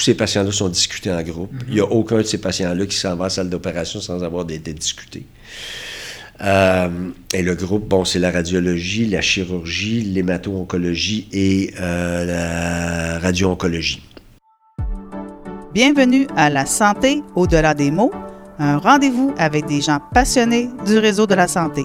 tous 0.00 0.04
ces 0.04 0.14
patients-là 0.14 0.50
sont 0.50 0.70
discutés 0.70 1.12
en 1.12 1.22
groupe. 1.22 1.52
Il 1.68 1.74
n'y 1.74 1.80
a 1.80 1.84
aucun 1.84 2.16
de 2.16 2.22
ces 2.22 2.38
patients-là 2.38 2.86
qui 2.86 2.96
s'en 2.96 3.16
va 3.16 3.24
à 3.24 3.26
la 3.26 3.28
salle 3.28 3.50
d'opération 3.50 4.00
sans 4.00 4.24
avoir 4.24 4.50
été 4.50 4.72
discuté. 4.72 5.26
Euh, 6.40 6.88
et 7.34 7.42
le 7.42 7.54
groupe, 7.54 7.86
bon, 7.86 8.06
c'est 8.06 8.18
la 8.18 8.30
radiologie, 8.30 9.04
la 9.04 9.20
chirurgie, 9.20 10.00
l'hémato-oncologie 10.00 11.28
et 11.32 11.74
euh, 11.78 12.24
la 12.24 13.18
radio-oncologie. 13.18 14.02
Bienvenue 15.74 16.26
à 16.34 16.48
La 16.48 16.64
santé 16.64 17.22
au-delà 17.36 17.74
des 17.74 17.90
mots, 17.90 18.10
un 18.58 18.78
rendez-vous 18.78 19.34
avec 19.36 19.66
des 19.66 19.82
gens 19.82 20.00
passionnés 20.14 20.70
du 20.86 20.96
réseau 20.96 21.26
de 21.26 21.34
la 21.34 21.46
santé. 21.46 21.84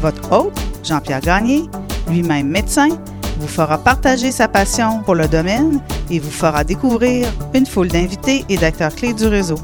Votre 0.00 0.32
hôte, 0.32 0.58
Jean-Pierre 0.82 1.20
Gagné, 1.20 1.62
lui-même 2.10 2.48
médecin, 2.48 2.88
vous 3.38 3.48
fera 3.48 3.78
partager 3.78 4.30
sa 4.30 4.48
passion 4.48 5.02
pour 5.04 5.14
le 5.14 5.28
domaine 5.28 5.80
et 6.10 6.18
vous 6.18 6.30
fera 6.30 6.64
découvrir 6.64 7.28
une 7.54 7.66
foule 7.66 7.88
d'invités 7.88 8.44
et 8.48 8.56
d'acteurs 8.56 8.94
clés 8.94 9.14
du 9.14 9.26
réseau. 9.26 9.58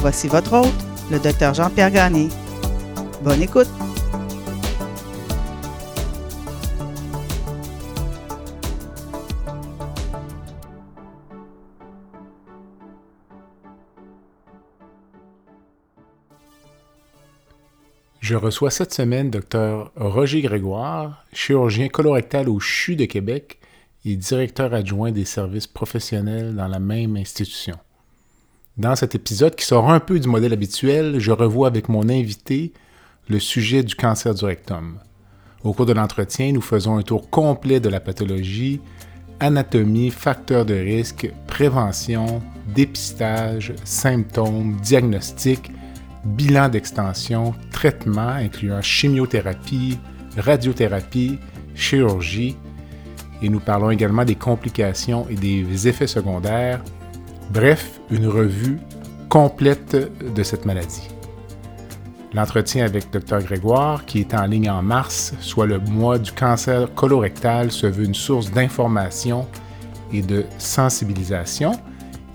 Voici 0.00 0.28
votre 0.28 0.52
hôte, 0.52 0.84
le 1.10 1.18
docteur 1.18 1.54
Jean-Pierre 1.54 1.90
Gagné. 1.90 2.28
Bonne 3.22 3.42
écoute. 3.42 3.68
Je 18.24 18.36
reçois 18.36 18.70
cette 18.70 18.94
semaine 18.94 19.28
Dr 19.28 19.90
Roger 19.96 20.40
Grégoire, 20.40 21.26
chirurgien 21.34 21.90
colorectal 21.90 22.48
au 22.48 22.58
CHU 22.58 22.96
de 22.96 23.04
Québec 23.04 23.58
et 24.06 24.16
directeur 24.16 24.72
adjoint 24.72 25.12
des 25.12 25.26
services 25.26 25.66
professionnels 25.66 26.54
dans 26.54 26.66
la 26.66 26.78
même 26.78 27.18
institution. 27.18 27.74
Dans 28.78 28.96
cet 28.96 29.14
épisode 29.14 29.54
qui 29.54 29.66
sort 29.66 29.90
un 29.90 30.00
peu 30.00 30.18
du 30.18 30.26
modèle 30.26 30.54
habituel, 30.54 31.18
je 31.18 31.32
revois 31.32 31.66
avec 31.66 31.90
mon 31.90 32.08
invité 32.08 32.72
le 33.28 33.38
sujet 33.38 33.82
du 33.82 33.94
cancer 33.94 34.34
du 34.34 34.46
rectum. 34.46 35.00
Au 35.62 35.74
cours 35.74 35.84
de 35.84 35.92
l'entretien, 35.92 36.50
nous 36.52 36.62
faisons 36.62 36.96
un 36.96 37.02
tour 37.02 37.28
complet 37.28 37.78
de 37.78 37.90
la 37.90 38.00
pathologie, 38.00 38.80
anatomie, 39.38 40.10
facteurs 40.10 40.64
de 40.64 40.72
risque, 40.72 41.30
prévention, 41.46 42.40
dépistage, 42.74 43.74
symptômes, 43.84 44.78
diagnostic, 44.80 45.70
bilan 46.24 46.68
d'extension, 46.68 47.54
traitement 47.70 48.28
incluant 48.28 48.82
chimiothérapie, 48.82 49.98
radiothérapie, 50.36 51.38
chirurgie, 51.74 52.56
et 53.42 53.48
nous 53.48 53.60
parlons 53.60 53.90
également 53.90 54.24
des 54.24 54.36
complications 54.36 55.26
et 55.28 55.34
des 55.34 55.88
effets 55.88 56.06
secondaires. 56.06 56.82
Bref, 57.50 58.00
une 58.10 58.26
revue 58.26 58.78
complète 59.28 59.96
de 60.34 60.42
cette 60.42 60.64
maladie. 60.64 61.08
L'entretien 62.32 62.84
avec 62.84 63.12
Dr 63.12 63.40
Grégoire, 63.44 64.06
qui 64.06 64.20
est 64.20 64.34
en 64.34 64.46
ligne 64.46 64.68
en 64.68 64.82
mars, 64.82 65.34
soit 65.40 65.66
le 65.66 65.78
mois 65.78 66.18
du 66.18 66.32
cancer 66.32 66.92
colorectal, 66.94 67.70
se 67.70 67.86
veut 67.86 68.04
une 68.04 68.14
source 68.14 68.50
d'information 68.50 69.46
et 70.12 70.20
de 70.20 70.44
sensibilisation. 70.58 71.72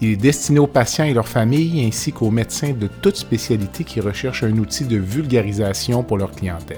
Il 0.02 0.12
est 0.12 0.16
destiné 0.16 0.60
aux 0.60 0.68
patients 0.68 1.04
et 1.04 1.14
leurs 1.14 1.28
familles 1.28 1.86
ainsi 1.86 2.14
qu'aux 2.14 2.32
médecins 2.32 2.72
de 2.72 2.88
toute 2.88 3.18
spécialité 3.18 3.84
qui 3.84 4.00
recherchent 4.00 4.44
un 4.44 4.58
outil 4.58 4.86
de 4.86 4.96
vulgarisation 4.96 6.04
pour 6.04 6.18
leur 6.18 6.32
clientèle. 6.32 6.78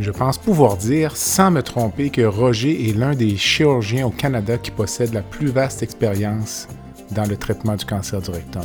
Je 0.00 0.10
pense 0.10 0.38
pouvoir 0.38 0.78
dire, 0.78 1.16
sans 1.18 1.50
me 1.50 1.62
tromper, 1.62 2.08
que 2.08 2.22
Roger 2.22 2.88
est 2.88 2.94
l'un 2.94 3.14
des 3.14 3.36
chirurgiens 3.36 4.06
au 4.06 4.10
Canada 4.10 4.56
qui 4.56 4.70
possède 4.70 5.12
la 5.12 5.20
plus 5.20 5.48
vaste 5.48 5.82
expérience 5.82 6.66
dans 7.10 7.26
le 7.26 7.36
traitement 7.36 7.76
du 7.76 7.84
cancer 7.84 8.22
du 8.22 8.30
rectum. 8.30 8.64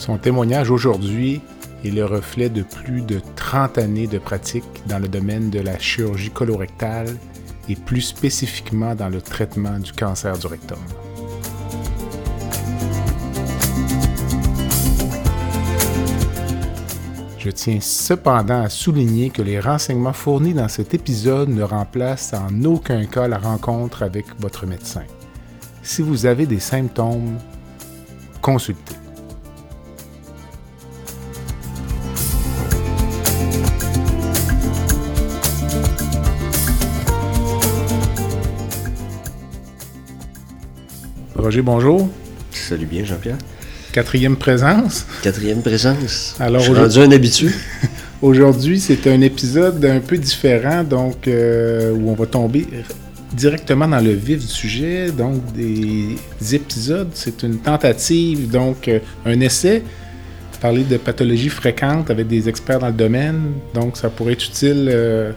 Son 0.00 0.16
témoignage 0.16 0.70
aujourd'hui 0.70 1.42
est 1.84 1.90
le 1.90 2.06
reflet 2.06 2.48
de 2.48 2.62
plus 2.62 3.02
de 3.02 3.20
30 3.36 3.76
années 3.76 4.06
de 4.06 4.18
pratique 4.18 4.64
dans 4.86 4.98
le 4.98 5.08
domaine 5.08 5.50
de 5.50 5.60
la 5.60 5.78
chirurgie 5.78 6.30
colorectale 6.30 7.14
et 7.68 7.76
plus 7.76 8.00
spécifiquement 8.00 8.94
dans 8.94 9.10
le 9.10 9.20
traitement 9.20 9.78
du 9.78 9.92
cancer 9.92 10.38
du 10.38 10.46
rectum. 10.46 10.78
Je 17.36 17.50
tiens 17.50 17.78
cependant 17.82 18.62
à 18.62 18.70
souligner 18.70 19.28
que 19.28 19.42
les 19.42 19.60
renseignements 19.60 20.14
fournis 20.14 20.54
dans 20.54 20.68
cet 20.68 20.94
épisode 20.94 21.50
ne 21.50 21.62
remplacent 21.62 22.32
en 22.32 22.64
aucun 22.64 23.04
cas 23.04 23.28
la 23.28 23.38
rencontre 23.38 24.02
avec 24.02 24.24
votre 24.38 24.64
médecin. 24.64 25.04
Si 25.82 26.00
vous 26.00 26.24
avez 26.24 26.46
des 26.46 26.60
symptômes, 26.60 27.36
consultez. 28.40 28.99
Roger, 41.40 41.62
bonjour. 41.62 42.08
Salut 42.50 42.86
bien, 42.86 43.04
Jean-Pierre. 43.04 43.38
Quatrième 43.92 44.36
présence. 44.36 45.06
Quatrième 45.22 45.62
présence. 45.62 46.36
Alors, 46.38 46.60
Je 46.60 46.64
suis 46.64 46.72
aujourd'hui- 46.72 47.00
rendu 47.00 47.12
un 47.12 47.16
habitué. 47.16 47.48
Aujourd'hui, 48.22 48.78
c'est 48.78 49.06
un 49.06 49.20
épisode 49.22 49.82
un 49.84 50.00
peu 50.00 50.18
différent, 50.18 50.84
donc 50.84 51.26
euh, 51.26 51.90
où 51.92 52.10
on 52.10 52.14
va 52.14 52.26
tomber 52.26 52.66
directement 53.32 53.88
dans 53.88 54.00
le 54.00 54.12
vif 54.12 54.40
du 54.40 54.46
sujet. 54.46 55.10
Donc, 55.10 55.40
des 55.54 56.16
épisodes, 56.54 57.08
c'est 57.14 57.42
une 57.42 57.58
tentative, 57.58 58.50
donc 58.50 58.88
euh, 58.88 58.98
un 59.24 59.40
essai, 59.40 59.82
parler 60.60 60.84
de 60.84 60.98
pathologies 60.98 61.48
fréquentes 61.48 62.10
avec 62.10 62.26
des 62.28 62.46
experts 62.48 62.80
dans 62.80 62.88
le 62.88 62.92
domaine. 62.92 63.52
Donc, 63.72 63.96
ça 63.96 64.10
pourrait 64.10 64.34
être 64.34 64.44
utile, 64.46 64.90
euh, 64.92 65.32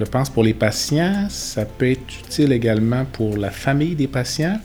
je 0.00 0.04
pense, 0.06 0.28
pour 0.28 0.42
les 0.42 0.54
patients. 0.54 1.28
Ça 1.30 1.64
peut 1.64 1.92
être 1.92 2.12
utile 2.26 2.50
également 2.50 3.04
pour 3.12 3.36
la 3.36 3.50
famille 3.52 3.94
des 3.94 4.08
patients. 4.08 4.58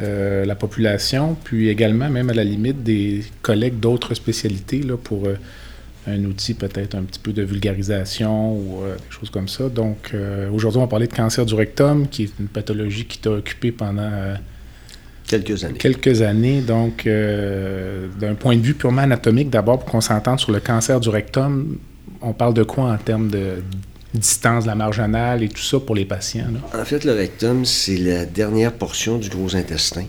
Euh, 0.00 0.44
la 0.44 0.54
population, 0.54 1.36
puis 1.44 1.68
également, 1.68 2.08
même 2.08 2.30
à 2.30 2.32
la 2.32 2.44
limite, 2.44 2.82
des 2.82 3.22
collègues 3.42 3.80
d'autres 3.80 4.14
spécialités 4.14 4.82
là, 4.82 4.96
pour 4.96 5.26
euh, 5.26 5.34
un 6.06 6.24
outil 6.24 6.54
peut-être 6.54 6.94
un 6.94 7.02
petit 7.02 7.18
peu 7.18 7.32
de 7.32 7.42
vulgarisation 7.42 8.54
ou 8.54 8.82
euh, 8.82 8.96
des 8.96 9.10
choses 9.10 9.30
comme 9.30 9.48
ça. 9.48 9.68
Donc 9.68 10.14
aujourd'hui, 10.52 10.78
on 10.78 10.82
va 10.84 10.88
parler 10.88 11.06
de 11.06 11.12
cancer 11.12 11.44
du 11.44 11.54
rectum, 11.54 12.08
qui 12.08 12.24
est 12.24 12.32
une 12.40 12.48
pathologie 12.48 13.04
qui 13.04 13.18
t'a 13.18 13.30
occupé 13.30 13.72
pendant 13.72 14.10
Quelques 15.26 15.62
années. 15.64 15.78
quelques 15.78 16.22
années. 16.22 16.60
Donc 16.60 17.06
d'un 17.06 18.34
point 18.34 18.56
de 18.56 18.62
vue 18.62 18.74
purement 18.74 19.02
anatomique, 19.02 19.50
d'abord 19.50 19.80
pour 19.80 19.88
qu'on 19.88 20.00
s'entende 20.00 20.40
sur 20.40 20.50
le 20.50 20.60
cancer 20.60 20.98
du 20.98 21.08
rectum, 21.08 21.78
on 22.22 22.32
parle 22.32 22.54
de 22.54 22.62
quoi 22.62 22.90
en 22.92 22.96
termes 22.96 23.30
de 23.30 23.62
distance 24.14 24.64
de 24.64 24.68
la 24.68 24.74
marge 24.74 25.00
anale 25.00 25.42
et 25.42 25.48
tout 25.48 25.62
ça 25.62 25.78
pour 25.80 25.94
les 25.94 26.04
patients? 26.04 26.46
En 26.74 26.84
fait, 26.84 27.04
le 27.04 27.12
rectum, 27.12 27.64
c'est 27.64 27.96
la 27.96 28.26
dernière 28.26 28.72
portion 28.72 29.18
du 29.18 29.28
gros 29.28 29.54
intestin. 29.54 30.06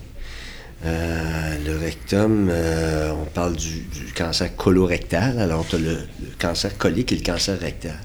Euh, 0.84 1.56
le 1.64 1.78
rectum, 1.78 2.48
euh, 2.50 3.12
on 3.12 3.24
parle 3.26 3.54
du, 3.54 3.84
cancer 4.16 4.54
colorectal, 4.56 5.38
alors 5.38 5.64
tu 5.66 5.76
as 5.76 5.78
le, 5.78 5.98
cancer 6.38 6.76
colique 6.76 7.12
et 7.12 7.16
le 7.16 7.22
cancer 7.22 7.58
rectal. 7.58 7.98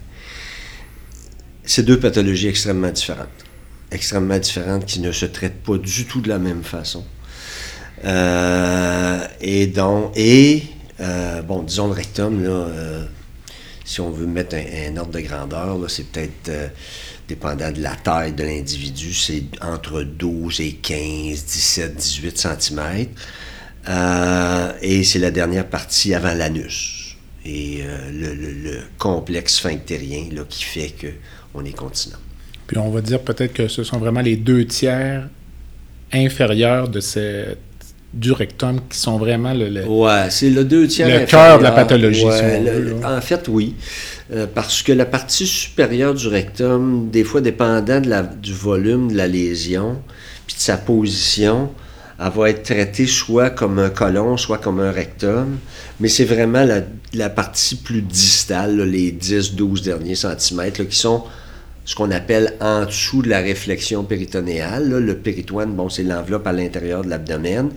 C'est 1.64 1.84
deux 1.84 2.00
pathologies 2.00 2.48
extrêmement 2.48 2.92
différentes. 2.92 3.28
Extrêmement 3.92 4.38
différentes 4.38 4.86
qui 4.86 5.00
ne 5.00 5.12
se 5.12 5.26
traitent 5.26 5.64
pas 5.64 5.78
du 5.78 6.06
tout 6.06 6.22
de 6.22 6.30
la 6.30 6.38
même 6.38 6.64
façon. 6.64 7.04
Euh, 8.06 9.26
et 9.42 9.66
donc, 9.66 10.12
et, 10.16 10.64
bon, 11.48 11.64
disons 11.64 11.88
le 11.88 11.94
rectum, 11.94 12.44
là, 12.44 12.68
si 13.88 14.02
on 14.02 14.12
veut 14.12 14.28
mettre 14.28 14.56
un, 14.56 14.98
ordre 14.98 15.14
de 15.14 15.22
grandeur, 15.22 15.90
c'est 15.90 16.08
peut-être, 16.08 16.50
euh, 16.50 16.68
dépendant 17.28 17.72
de 17.72 17.82
la 17.82 17.96
taille 17.96 18.34
de 18.34 18.44
l'individu, 18.44 19.14
c'est 19.14 19.44
entre 19.62 20.04
12 20.04 20.60
et 20.60 20.74
15, 20.74 21.46
17, 21.46 21.96
18 21.96 22.38
cm. 22.38 23.08
et 24.82 25.04
c'est 25.04 25.20
la 25.20 25.32
dernière 25.32 25.68
partie 25.68 26.14
avant 26.14 26.34
l'anus. 26.34 27.16
Et 27.46 27.80
euh, 27.82 28.60
le 28.62 28.82
complexe 28.98 29.56
sphinctérien 29.56 30.26
là, 30.34 30.44
qui 30.50 30.66
fait 30.66 30.94
qu'on 31.54 31.64
est 31.64 31.72
continent. 31.72 32.18
Puis 32.68 32.78
on 32.78 32.92
va 32.92 33.00
dire 33.00 33.22
peut-être 33.22 33.54
que 33.54 33.70
ce 33.70 33.86
sont 33.86 34.00
vraiment 34.00 34.20
les 34.20 34.36
deux 34.36 34.66
tiers 34.66 35.30
inférieurs 36.12 36.90
de 36.90 37.00
cette, 37.00 37.60
du 38.14 38.32
rectum 38.32 38.80
qui 38.90 38.98
sont 38.98 39.18
vraiment 39.18 39.54
le, 39.54 39.70
le- 39.70 39.86
Ouais, 39.86 40.28
c'est 40.30 40.50
le 40.50 40.64
deux 40.64 40.88
tiers. 40.88 41.08
Le 41.20 41.26
cœur 41.26 41.60
de 41.60 41.64
la 41.64 41.72
pathologie, 41.72 42.24
Ouais, 42.26 42.38
si 42.38 42.44
on 42.44 42.64
le- 42.64 42.72
veut, 42.72 43.00
là. 43.02 43.18
en 43.18 43.22
fait, 43.22 43.48
oui. 43.48 43.76
Euh, 44.34 44.46
parce 44.54 44.82
que 44.82 44.92
la 44.92 45.06
partie 45.06 45.46
supérieure 45.48 46.14
du 46.14 46.28
rectum, 46.28 47.10
des 47.10 47.24
fois, 47.24 47.42
dépendant 47.42 48.00
de 48.02 48.10
la- 48.10 48.24
du 48.24 48.54
volume 48.54 49.12
de 49.12 49.18
la 49.18 49.28
lésion, 49.28 50.02
puis 50.46 50.56
de 50.56 50.62
sa 50.62 50.78
position, 50.78 51.70
elle 52.20 52.32
va 52.36 52.50
être 52.50 52.64
traitée 52.64 53.06
soit 53.08 53.52
comme 53.52 53.78
un 53.80 53.90
colon, 53.90 54.38
soit 54.38 54.58
comme 54.58 54.80
un 54.80 54.92
rectum, 54.92 55.58
mais 56.00 56.08
c'est 56.08 56.26
vraiment 56.26 56.66
la, 57.14 57.30
partie 57.30 57.76
plus 57.76 58.02
distale, 58.02 58.82
les 58.82 59.12
10-12 59.12 59.84
derniers 59.84 60.16
centimètres, 60.16 60.84
qui 60.88 60.98
sont 60.98 61.24
ce 61.88 61.96
qu'on 61.96 62.12
appelle 62.12 62.54
en 62.60 62.86
dessous 62.86 63.22
de 63.22 63.30
la 63.30 63.40
réflexion 63.40 64.04
péritonéale. 64.04 64.90
le 64.90 65.18
péritoine, 65.18 65.74
bon, 65.74 65.88
c'est 65.88 66.04
l'enveloppe 66.04 66.46
à 66.46 66.52
l'intérieur 66.52 67.02
de 67.02 67.10
l'abdomen. 67.10 67.70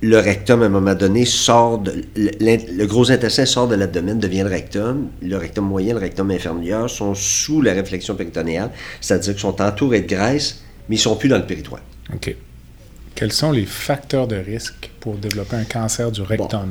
Le 0.00 0.16
rectum, 0.16 0.62
à 0.62 0.64
un 0.64 0.70
moment 0.70 0.94
donné, 0.94 1.26
sort 1.26 1.80
de, 1.80 2.06
le, 2.16 2.86
gros 2.86 3.10
intestin 3.10 3.44
sort 3.44 3.68
de 3.68 3.74
l'abdomen, 3.74 4.18
devient 4.18 4.44
le 4.44 4.48
rectum. 4.48 5.10
Le 5.20 5.36
rectum 5.36 5.66
moyen, 5.66 5.92
le 5.92 6.00
rectum 6.00 6.30
inférieur 6.30 6.88
sont 6.88 7.14
sous 7.14 7.60
la 7.60 7.74
réflexion 7.74 8.14
péritonéale, 8.14 8.70
c'est-à-dire 9.02 9.34
qu'ils 9.34 9.42
sont 9.42 9.60
entourés 9.60 10.00
de 10.00 10.08
graisse, 10.08 10.62
mais 10.88 10.96
ils 10.96 11.00
ne 11.00 11.02
sont 11.02 11.16
plus 11.16 11.28
dans 11.28 11.36
le 11.36 11.44
péritoine. 11.44 11.82
OK. 12.14 12.34
Quels 13.14 13.32
sont 13.32 13.52
les 13.52 13.66
facteurs 13.66 14.26
de 14.26 14.36
risque 14.36 14.90
pour 15.00 15.16
développer 15.16 15.56
un 15.56 15.64
cancer 15.64 16.10
du 16.10 16.22
rectum? 16.22 16.48
Bon, 16.48 16.68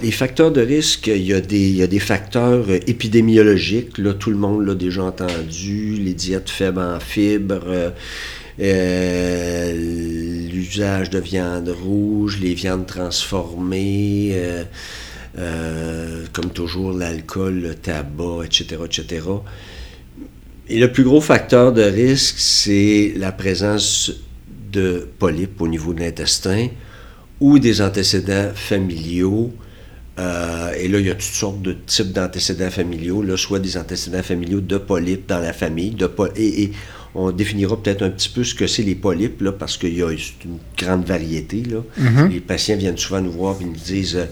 les 0.00 0.10
facteurs 0.10 0.52
de 0.52 0.60
risque, 0.60 1.08
il 1.08 1.26
y 1.26 1.32
a 1.32 1.40
des, 1.40 1.86
des 1.86 1.98
facteurs 1.98 2.64
euh, 2.68 2.78
épidémiologiques. 2.86 3.98
Là, 3.98 4.14
tout 4.14 4.30
le 4.30 4.36
monde 4.36 4.66
l'a 4.66 4.74
déjà 4.74 5.04
entendu. 5.04 5.96
Les 5.96 6.14
diètes 6.14 6.50
faibles 6.50 6.80
en 6.80 7.00
fibres, 7.00 7.64
euh, 7.66 7.90
euh, 8.60 9.72
l'usage 10.52 11.10
de 11.10 11.18
viande 11.18 11.68
rouge, 11.68 12.38
les 12.40 12.54
viandes 12.54 12.86
transformées, 12.86 14.36
comme 16.32 16.50
toujours 16.52 16.92
l'alcool, 16.92 17.60
le 17.60 17.74
tabac, 17.74 18.44
etc., 18.44 18.76
etc. 18.84 19.26
Et 20.68 20.78
le 20.78 20.92
plus 20.92 21.02
gros 21.04 21.20
facteur 21.20 21.72
de 21.72 21.82
risque, 21.82 22.36
c'est 22.38 23.14
la 23.16 23.32
présence 23.32 24.12
de 24.70 25.08
polypes 25.18 25.60
au 25.60 25.68
niveau 25.68 25.92
de 25.92 26.00
l'intestin 26.00 26.68
ou 27.40 27.58
des 27.58 27.82
antécédents 27.82 28.52
familiaux. 28.54 29.52
Euh, 30.18 30.72
et 30.74 30.88
là, 30.88 30.98
il 30.98 31.06
y 31.06 31.10
a 31.10 31.14
toutes 31.14 31.22
sortes 31.22 31.62
de 31.62 31.72
types 31.72 32.12
d'antécédents 32.12 32.70
familiaux, 32.70 33.22
là, 33.22 33.36
soit 33.36 33.58
des 33.58 33.76
antécédents 33.76 34.22
familiaux 34.22 34.60
de 34.60 34.78
polypes 34.78 35.26
dans 35.28 35.38
la 35.38 35.52
famille. 35.52 35.90
De 35.90 36.10
et, 36.36 36.72
on 37.14 37.30
définira 37.30 37.76
peut-être 37.76 38.02
un 38.02 38.10
petit 38.10 38.30
peu 38.30 38.42
ce 38.42 38.54
que 38.54 38.66
c'est 38.66 38.82
les 38.82 38.94
polypes, 38.94 39.42
là, 39.42 39.52
parce 39.52 39.76
qu'il 39.76 39.96
y 39.96 40.02
a 40.02 40.10
une 40.10 40.58
grande 40.78 41.04
variété. 41.04 41.62
Là. 41.62 41.82
Mm-hmm. 42.00 42.28
Les 42.30 42.40
patients 42.40 42.76
viennent 42.76 42.96
souvent 42.96 43.20
nous 43.20 43.32
voir 43.32 43.56
et 43.60 43.64
nous 43.64 43.72
disent 43.72 44.16
euh, 44.16 44.24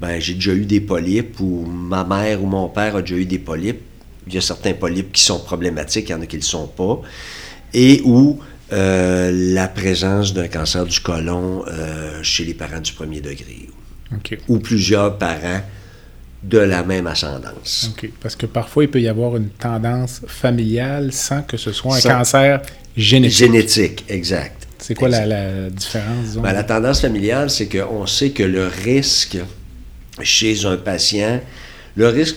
ben, 0.00 0.20
J'ai 0.20 0.34
déjà 0.34 0.52
eu 0.52 0.64
des 0.64 0.80
polypes, 0.80 1.38
ou 1.40 1.64
ma 1.64 2.04
mère 2.04 2.42
ou 2.42 2.46
mon 2.46 2.68
père 2.68 2.96
a 2.96 3.02
déjà 3.02 3.16
eu 3.16 3.26
des 3.26 3.38
polypes. 3.38 3.82
Il 4.26 4.34
y 4.34 4.38
a 4.38 4.40
certains 4.40 4.74
polypes 4.74 5.12
qui 5.12 5.22
sont 5.22 5.40
problématiques, 5.40 6.08
il 6.08 6.12
y 6.12 6.14
en 6.14 6.22
a 6.22 6.26
qui 6.26 6.36
ne 6.36 6.40
le 6.40 6.46
sont 6.46 6.66
pas. 6.66 7.02
Et 7.72 8.02
où 8.04 8.40
euh, 8.72 9.30
la 9.52 9.68
présence 9.68 10.32
d'un 10.32 10.48
cancer 10.48 10.86
du 10.86 10.98
côlon 11.00 11.64
chez 12.22 12.44
les 12.44 12.54
parents 12.54 12.80
du 12.80 12.92
premier 12.92 13.20
degré. 13.20 13.68
Ou 14.48 14.58
plusieurs 14.58 15.18
parents 15.18 15.60
de 16.42 16.58
la 16.58 16.82
même 16.82 17.06
ascendance. 17.06 17.90
Parce 18.20 18.36
que 18.36 18.46
parfois, 18.46 18.84
il 18.84 18.90
peut 18.90 19.00
y 19.00 19.08
avoir 19.08 19.36
une 19.36 19.48
tendance 19.48 20.20
familiale 20.26 21.12
sans 21.12 21.42
que 21.42 21.56
ce 21.56 21.72
soit 21.72 21.96
un 21.96 22.00
cancer 22.00 22.62
génétique. 22.96 23.38
Génétique, 23.38 24.04
exact. 24.08 24.66
C'est 24.78 24.94
quoi 24.94 25.08
La, 25.08 25.70
différence? 25.70 26.36
Ben, 26.36 26.52
la 26.52 26.62
tendance 26.62 27.00
familiale, 27.00 27.48
c'est 27.48 27.68
qu'on 27.68 28.06
sait 28.06 28.30
que 28.30 28.42
le 28.42 28.66
risque 28.66 29.38
chez 30.22 30.66
un 30.66 30.76
patient, 30.76 31.40
le 31.96 32.08
risque, 32.08 32.36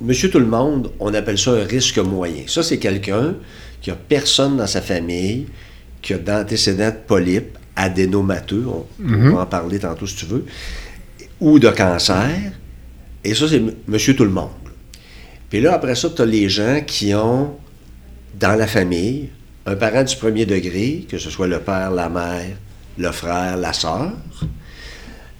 monsieur 0.00 0.30
tout 0.30 0.38
le 0.38 0.46
monde, 0.46 0.90
on 0.98 1.12
appelle 1.12 1.38
ça 1.38 1.50
un 1.50 1.64
risque 1.64 1.98
moyen. 1.98 2.44
Ça, 2.46 2.62
c'est 2.62 2.78
quelqu'un 2.78 3.34
qu'il 3.82 3.92
n'y 3.92 3.98
a 3.98 4.00
personne 4.08 4.56
dans 4.56 4.66
sa 4.66 4.80
famille 4.80 5.46
qui 6.00 6.14
a 6.14 6.18
d'antécédents 6.18 6.88
de 6.88 6.96
polypes, 7.06 7.57
adénomateux, 7.78 8.64
on, 8.66 8.86
mhm. 8.98 9.32
va 9.32 9.42
en 9.42 9.46
parler 9.46 9.78
tantôt 9.78 10.06
si 10.06 10.16
tu 10.16 10.26
veux, 10.26 10.44
ou 11.40 11.58
de 11.58 11.70
cancer. 11.70 12.52
Et 13.24 13.34
ça, 13.34 13.48
c'est 13.48 13.62
monsieur 13.86 14.14
tout 14.14 14.24
le 14.24 14.30
monde. 14.30 14.50
Puis 15.48 15.60
là, 15.60 15.74
après 15.74 15.94
ça, 15.94 16.10
tu 16.10 16.20
as 16.20 16.26
les 16.26 16.48
gens 16.48 16.80
qui 16.86 17.14
ont, 17.14 17.56
dans 18.38 18.58
la 18.58 18.66
famille, 18.66 19.30
un 19.64 19.76
parent 19.76 20.02
du 20.02 20.16
premier 20.16 20.44
degré, 20.44 21.06
que 21.08 21.18
ce 21.18 21.30
soit 21.30 21.46
le 21.46 21.60
père, 21.60 21.90
la 21.90 22.08
mère, 22.08 22.56
le 22.98 23.12
frère, 23.12 23.56
la 23.56 23.72
sœur, 23.72 24.12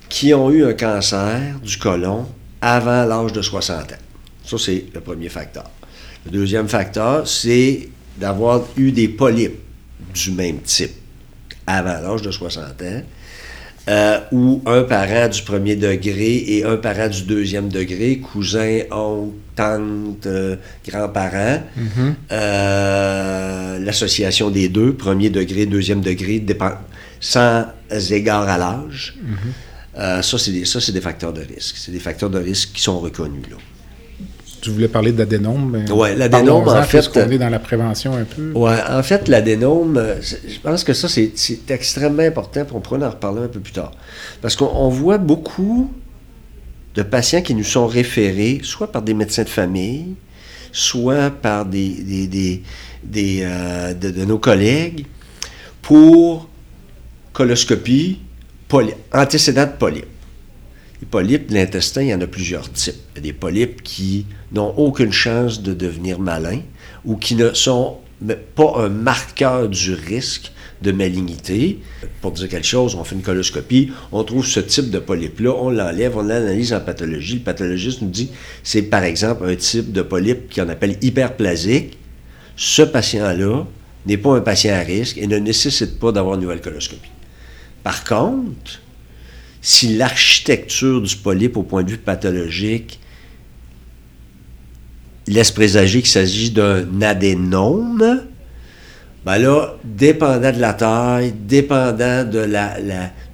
qui 0.08 0.32
ont 0.32 0.50
eu 0.50 0.64
un 0.64 0.74
cancer 0.74 1.58
du 1.62 1.76
côlon 1.76 2.26
avant 2.60 3.04
l'âge 3.04 3.32
de 3.32 3.42
60 3.42 3.92
ans. 3.92 3.96
Ça, 4.44 4.56
c'est 4.58 4.86
le 4.94 5.00
premier 5.00 5.28
facteur. 5.28 5.70
Le 6.24 6.30
deuxième 6.30 6.68
facteur, 6.68 7.26
c'est 7.28 7.88
d'avoir 8.16 8.62
eu 8.76 8.92
des 8.92 9.08
polypes 9.08 9.60
du 10.14 10.30
même 10.32 10.60
type 10.60 10.92
avant 11.68 12.00
l'âge 12.00 12.22
de 12.22 12.30
60 12.30 12.82
ans, 12.82 13.02
euh, 13.88 14.20
ou 14.32 14.62
un 14.66 14.82
parent 14.82 15.28
du 15.28 15.42
premier 15.42 15.76
degré 15.76 16.44
et 16.46 16.64
un 16.64 16.76
parent 16.76 17.08
du 17.08 17.22
deuxième 17.22 17.68
degré, 17.68 18.18
cousin, 18.18 18.80
oncle, 18.90 19.34
tante, 19.56 20.26
euh, 20.26 20.56
grands-parents, 20.86 21.62
mm-hmm. 21.78 22.14
euh, 22.32 23.78
l'association 23.78 24.50
des 24.50 24.68
deux, 24.68 24.92
premier 24.92 25.30
degré, 25.30 25.66
deuxième 25.66 26.00
degré, 26.00 26.38
dépend, 26.38 26.72
sans 27.20 27.64
égard 28.10 28.48
à 28.48 28.58
l'âge. 28.58 29.16
Mm-hmm. 29.24 30.22
ça, 30.22 30.38
c'est 30.38 30.52
des, 30.52 30.92
des 30.92 31.00
facteurs 31.00 31.32
de 31.32 31.40
risque. 31.40 31.76
C'est 31.78 31.92
des 31.92 32.00
facteurs 32.00 32.30
de 32.30 32.38
risque 32.38 32.72
qui 32.74 32.82
sont 32.82 33.00
reconnus. 33.00 33.44
Là 33.50 33.56
tu 34.60 34.70
voulais 34.70 34.88
parler 34.88 35.12
d'adénome. 35.12 35.84
Oui, 35.90 36.08
l'adénome, 36.16 36.68
en 36.68 36.82
fait. 36.82 37.08
qu'on 37.08 37.30
est 37.30 37.38
dans 37.38 37.48
la 37.48 37.58
prévention 37.58 38.14
un 38.14 38.24
peu. 38.24 38.52
Oui, 38.54 38.72
en 38.88 39.02
fait, 39.02 39.28
l'adénome, 39.28 39.96
euh, 39.96 40.20
je 40.20 40.58
pense 40.60 40.84
que 40.84 40.92
ça, 40.92 41.08
c'est 41.08 41.70
extrêmement 41.70 42.22
important, 42.22 42.64
pour 42.64 42.76
on 42.76 42.80
pourra 42.80 43.06
en 43.06 43.10
reparler 43.10 43.42
un 43.42 43.48
peu 43.48 43.60
plus 43.60 43.72
tard. 43.72 43.92
Parce 44.40 44.56
qu'on 44.56 44.88
voit 44.88 45.18
beaucoup 45.18 45.92
de 46.94 47.02
patients 47.02 47.42
qui 47.42 47.54
nous 47.54 47.64
sont 47.64 47.86
référés, 47.86 48.60
soit 48.62 48.90
par 48.90 49.02
des 49.02 49.14
médecins 49.14 49.44
de 49.44 49.48
famille, 49.48 50.16
soit 50.72 51.30
par 51.30 51.64
des, 51.64 52.26
des, 53.04 53.42
euh, 53.42 53.94
de, 53.94 54.24
nos 54.24 54.38
collègues, 54.38 55.06
pour 55.82 56.48
coloscopie, 57.32 58.20
antécédents 59.12 59.66
de 59.66 59.76
polypes. 59.78 60.06
Les 61.00 61.06
polypes 61.06 61.48
de 61.48 61.54
l'intestin, 61.54 62.02
il 62.02 62.08
y 62.08 62.14
en 62.14 62.20
a 62.20 62.26
plusieurs 62.26 62.70
types. 62.72 62.96
Il 63.14 63.18
y 63.18 63.20
a 63.20 63.22
des 63.22 63.32
polypes 63.32 63.82
qui 63.82 64.26
n'ont 64.52 64.74
aucune 64.76 65.12
chance 65.12 65.62
de 65.62 65.74
devenir 65.74 66.18
malins 66.18 66.62
ou 67.04 67.16
qui 67.16 67.34
ne 67.34 67.52
sont 67.52 67.98
pas 68.54 68.72
un 68.76 68.88
marqueur 68.88 69.68
du 69.68 69.94
risque 69.94 70.52
de 70.82 70.92
malignité. 70.92 71.80
Pour 72.20 72.32
dire 72.32 72.48
quelque 72.48 72.66
chose, 72.66 72.94
on 72.94 73.04
fait 73.04 73.14
une 73.14 73.22
coloscopie, 73.22 73.90
on 74.12 74.22
trouve 74.24 74.46
ce 74.46 74.60
type 74.60 74.90
de 74.90 74.98
polype-là, 74.98 75.50
on 75.50 75.70
l'enlève, 75.70 76.16
on 76.16 76.22
l'analyse 76.22 76.72
en 76.72 76.80
pathologie. 76.80 77.34
Le 77.34 77.40
pathologiste 77.40 78.02
nous 78.02 78.08
dit 78.08 78.30
c'est 78.62 78.82
par 78.82 79.04
exemple 79.04 79.44
un 79.48 79.56
type 79.56 79.92
de 79.92 80.02
polype 80.02 80.54
qu'on 80.54 80.68
appelle 80.68 80.96
hyperplasique. 81.02 81.98
Ce 82.56 82.82
patient-là 82.82 83.66
n'est 84.06 84.16
pas 84.16 84.36
un 84.36 84.40
patient 84.40 84.74
à 84.74 84.80
risque 84.80 85.18
et 85.18 85.26
ne 85.26 85.38
nécessite 85.38 85.98
pas 85.98 86.12
d'avoir 86.12 86.34
une 86.36 86.42
nouvelle 86.42 86.60
coloscopie. 86.60 87.10
Par 87.82 88.04
contre, 88.04 88.80
si 89.60 89.96
l'architecture 89.96 91.02
du 91.02 91.16
polype 91.16 91.56
au 91.56 91.62
point 91.62 91.82
de 91.82 91.90
vue 91.90 91.98
pathologique 91.98 93.00
laisse 95.28 95.50
présager 95.50 96.00
qu'il 96.00 96.10
s'agit 96.10 96.50
d'un 96.50 97.02
adénome, 97.02 98.22
ben 99.24 99.38
là, 99.38 99.74
dépendant 99.84 100.52
de 100.52 100.60
la 100.60 100.72
taille, 100.72 101.32
dépendant 101.32 102.24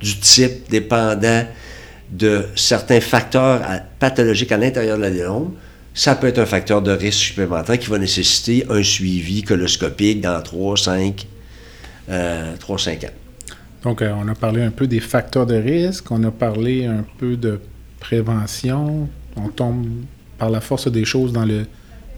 du 0.00 0.18
type, 0.18 0.68
dépendant 0.70 1.44
de 2.10 2.46
certains 2.54 3.00
facteurs 3.00 3.60
pathologiques 3.98 4.52
à 4.52 4.56
l'intérieur 4.56 4.96
de 4.96 5.02
l'adénome, 5.02 5.52
ça 5.94 6.16
peut 6.16 6.26
être 6.26 6.40
un 6.40 6.46
facteur 6.46 6.82
de 6.82 6.90
risque 6.90 7.20
supplémentaire 7.20 7.78
qui 7.78 7.88
va 7.88 7.98
nécessiter 7.98 8.66
un 8.68 8.82
suivi 8.82 9.42
coloscopique 9.42 10.20
dans 10.20 10.40
3-5 10.40 11.26
euh, 12.10 12.54
ans. 12.54 13.12
Donc, 13.84 14.02
euh, 14.02 14.12
on 14.20 14.26
a 14.26 14.34
parlé 14.34 14.62
un 14.62 14.70
peu 14.70 14.86
des 14.86 15.00
facteurs 15.00 15.46
de 15.46 15.54
risque, 15.54 16.10
on 16.10 16.24
a 16.24 16.30
parlé 16.30 16.86
un 16.86 17.04
peu 17.18 17.36
de 17.36 17.60
prévention, 18.00 19.08
on 19.36 19.48
tombe 19.48 19.86
par 20.38 20.50
la 20.50 20.60
force 20.60 20.90
des 20.90 21.04
choses 21.04 21.32
dans 21.32 21.44
le 21.44 21.66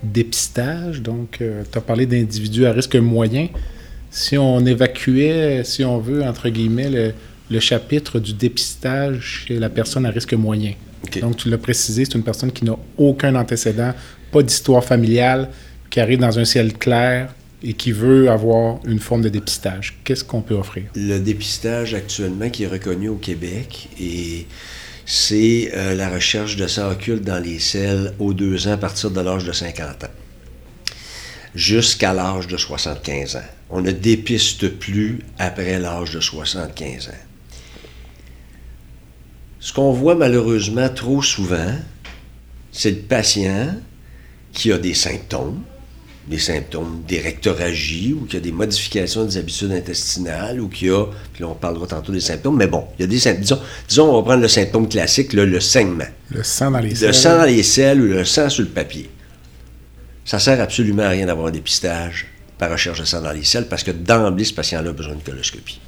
dépistage. 0.03 1.03
Donc, 1.03 1.39
euh, 1.41 1.63
tu 1.71 1.79
as 1.79 1.81
parlé 1.81 2.07
d'individus 2.07 2.67
à 2.67 2.73
risque 2.73 2.97
moyen. 2.97 3.49
Si 4.11 4.39
on 4.39 4.65
évacuait, 4.65 5.63
si 5.65 5.85
on 5.85 5.99
veut, 5.99 6.23
entre 6.23 6.49
guillemets, 6.49 7.13
le, 7.51 7.61
chapitre 7.61 8.19
du 8.19 8.33
dépistage 8.33 9.45
chez 9.47 9.59
la 9.59 9.69
personne 9.69 10.07
à 10.07 10.11
risque 10.11 10.35
moyen. 10.35 10.73
Donc, 11.21 11.37
tu 11.37 11.49
l'as 11.49 11.59
précisé, 11.59 12.05
c'est 12.05 12.15
une 12.15 12.25
personne 12.25 12.51
qui 12.51 12.65
n'a 12.65 12.77
aucun 12.99 13.35
antécédent, 13.35 13.93
pas 14.33 14.43
d'histoire 14.43 14.85
familiale, 14.85 15.51
qui 15.91 16.01
arrive 16.01 16.19
dans 16.19 16.39
un 16.39 16.45
ciel 16.45 16.73
clair, 16.73 17.33
et 17.63 17.73
qui 17.73 17.93
veut 17.93 18.31
avoir 18.31 18.81
une 18.87 19.01
forme 19.01 19.23
de 19.23 19.29
dépistage, 19.29 19.99
qu'est-ce 20.05 20.25
qu'on 20.25 20.43
peut 20.43 20.55
offrir? 20.55 20.85
Le 20.95 21.19
dépistage 21.19 21.95
actuellement 21.95 22.51
qui 22.51 22.65
est 22.65 22.69
reconnu 22.69 23.09
au 23.09 23.17
Québec, 23.17 23.89
et 24.01 24.47
c'est 25.07 25.71
euh, 25.73 25.95
la 25.95 26.09
recherche 26.09 26.57
de 26.57 26.67
sang 26.67 26.91
occulte 26.91 27.23
dans 27.23 27.39
les 27.39 27.61
selles 27.61 28.13
aux 28.19 28.35
deux 28.35 28.67
ans 28.67 28.73
à 28.73 28.77
partir 28.77 29.11
de 29.13 29.21
l'âge 29.21 29.45
de 29.45 29.53
50 29.53 30.05
ans. 30.05 30.11
jusqu'à 31.55 32.13
l'âge 32.13 32.49
de 32.49 32.57
75 32.57 33.37
ans. 33.37 33.51
On 33.71 33.81
ne 33.81 33.91
dépiste 33.91 34.69
plus 34.69 35.21
après 35.39 35.79
l'âge 35.79 36.11
de 36.11 36.21
75 36.21 37.09
ans. 37.09 37.13
Ce 39.61 39.73
qu'on 39.73 39.93
voit 39.93 40.15
malheureusement 40.15 40.89
trop 40.91 41.23
souvent, 41.23 41.75
c'est 42.73 42.91
le 42.91 42.99
patient 42.99 43.75
qui 44.53 44.71
a 44.71 44.79
des 44.79 44.95
symptômes, 44.95 45.63
des 46.29 46.39
symptômes 46.39 47.03
d'érectorragie 47.07 48.13
ou 48.13 48.27
qui 48.27 48.37
a 48.37 48.41
des 48.41 48.51
modifications 48.51 49.25
des 49.25 49.37
habitudes 49.37 49.71
intestinales 49.71 50.61
ou 50.61 50.69
qui 50.69 50.89
a, 50.89 51.05
puis 51.33 51.43
là 51.43 51.49
on 51.49 51.55
parlera 51.55 51.87
tantôt 51.87 52.13
des 52.13 52.21
symptômes, 52.21 52.57
mais 52.57 52.67
bon, 52.67 52.85
il 52.99 53.03
y 53.03 53.05
a 53.05 53.07
des 53.07 53.19
symptômes. 53.19 53.59
Disons, 53.89 54.11
on 54.11 54.17
va 54.17 54.23
prendre 54.23 54.43
le 54.43 54.49
symptôme 54.49 54.89
classique, 54.89 55.33
le 55.33 55.61
saignement. 55.61 56.09
Le 56.31 56.43
sang 56.43 56.71
dans 56.73 56.81
les 56.81 56.95
selles. 56.95 57.09
Le 57.09 57.13
sang 57.13 57.39
dans 57.39 57.45
les 57.45 57.63
selles 57.63 58.01
ou 58.01 58.07
le 58.07 58.25
sang 58.25 58.49
sur 58.49 58.65
le 58.65 58.71
papier. 58.71 59.09
Ça 60.25 60.41
sert 60.41 60.61
absolument 60.61 61.05
à 61.05 61.11
rien 61.11 61.27
d'avoir 61.27 61.47
un 61.47 61.53
dépistage 61.53 62.27
par 62.59 62.71
recherche 62.71 62.99
de 62.99 63.05
sang 63.05 63.23
dans 63.23 63.33
les 63.33 63.45
selles 63.45 63.69
parce 63.69 63.85
que 63.85 63.93
d'emblée, 63.93 64.45
ce 64.45 64.55
patient-là 64.55 64.91
a 64.91 64.93
besoin 64.93 65.15
de 65.15 65.23
coloscopie. 65.23 65.81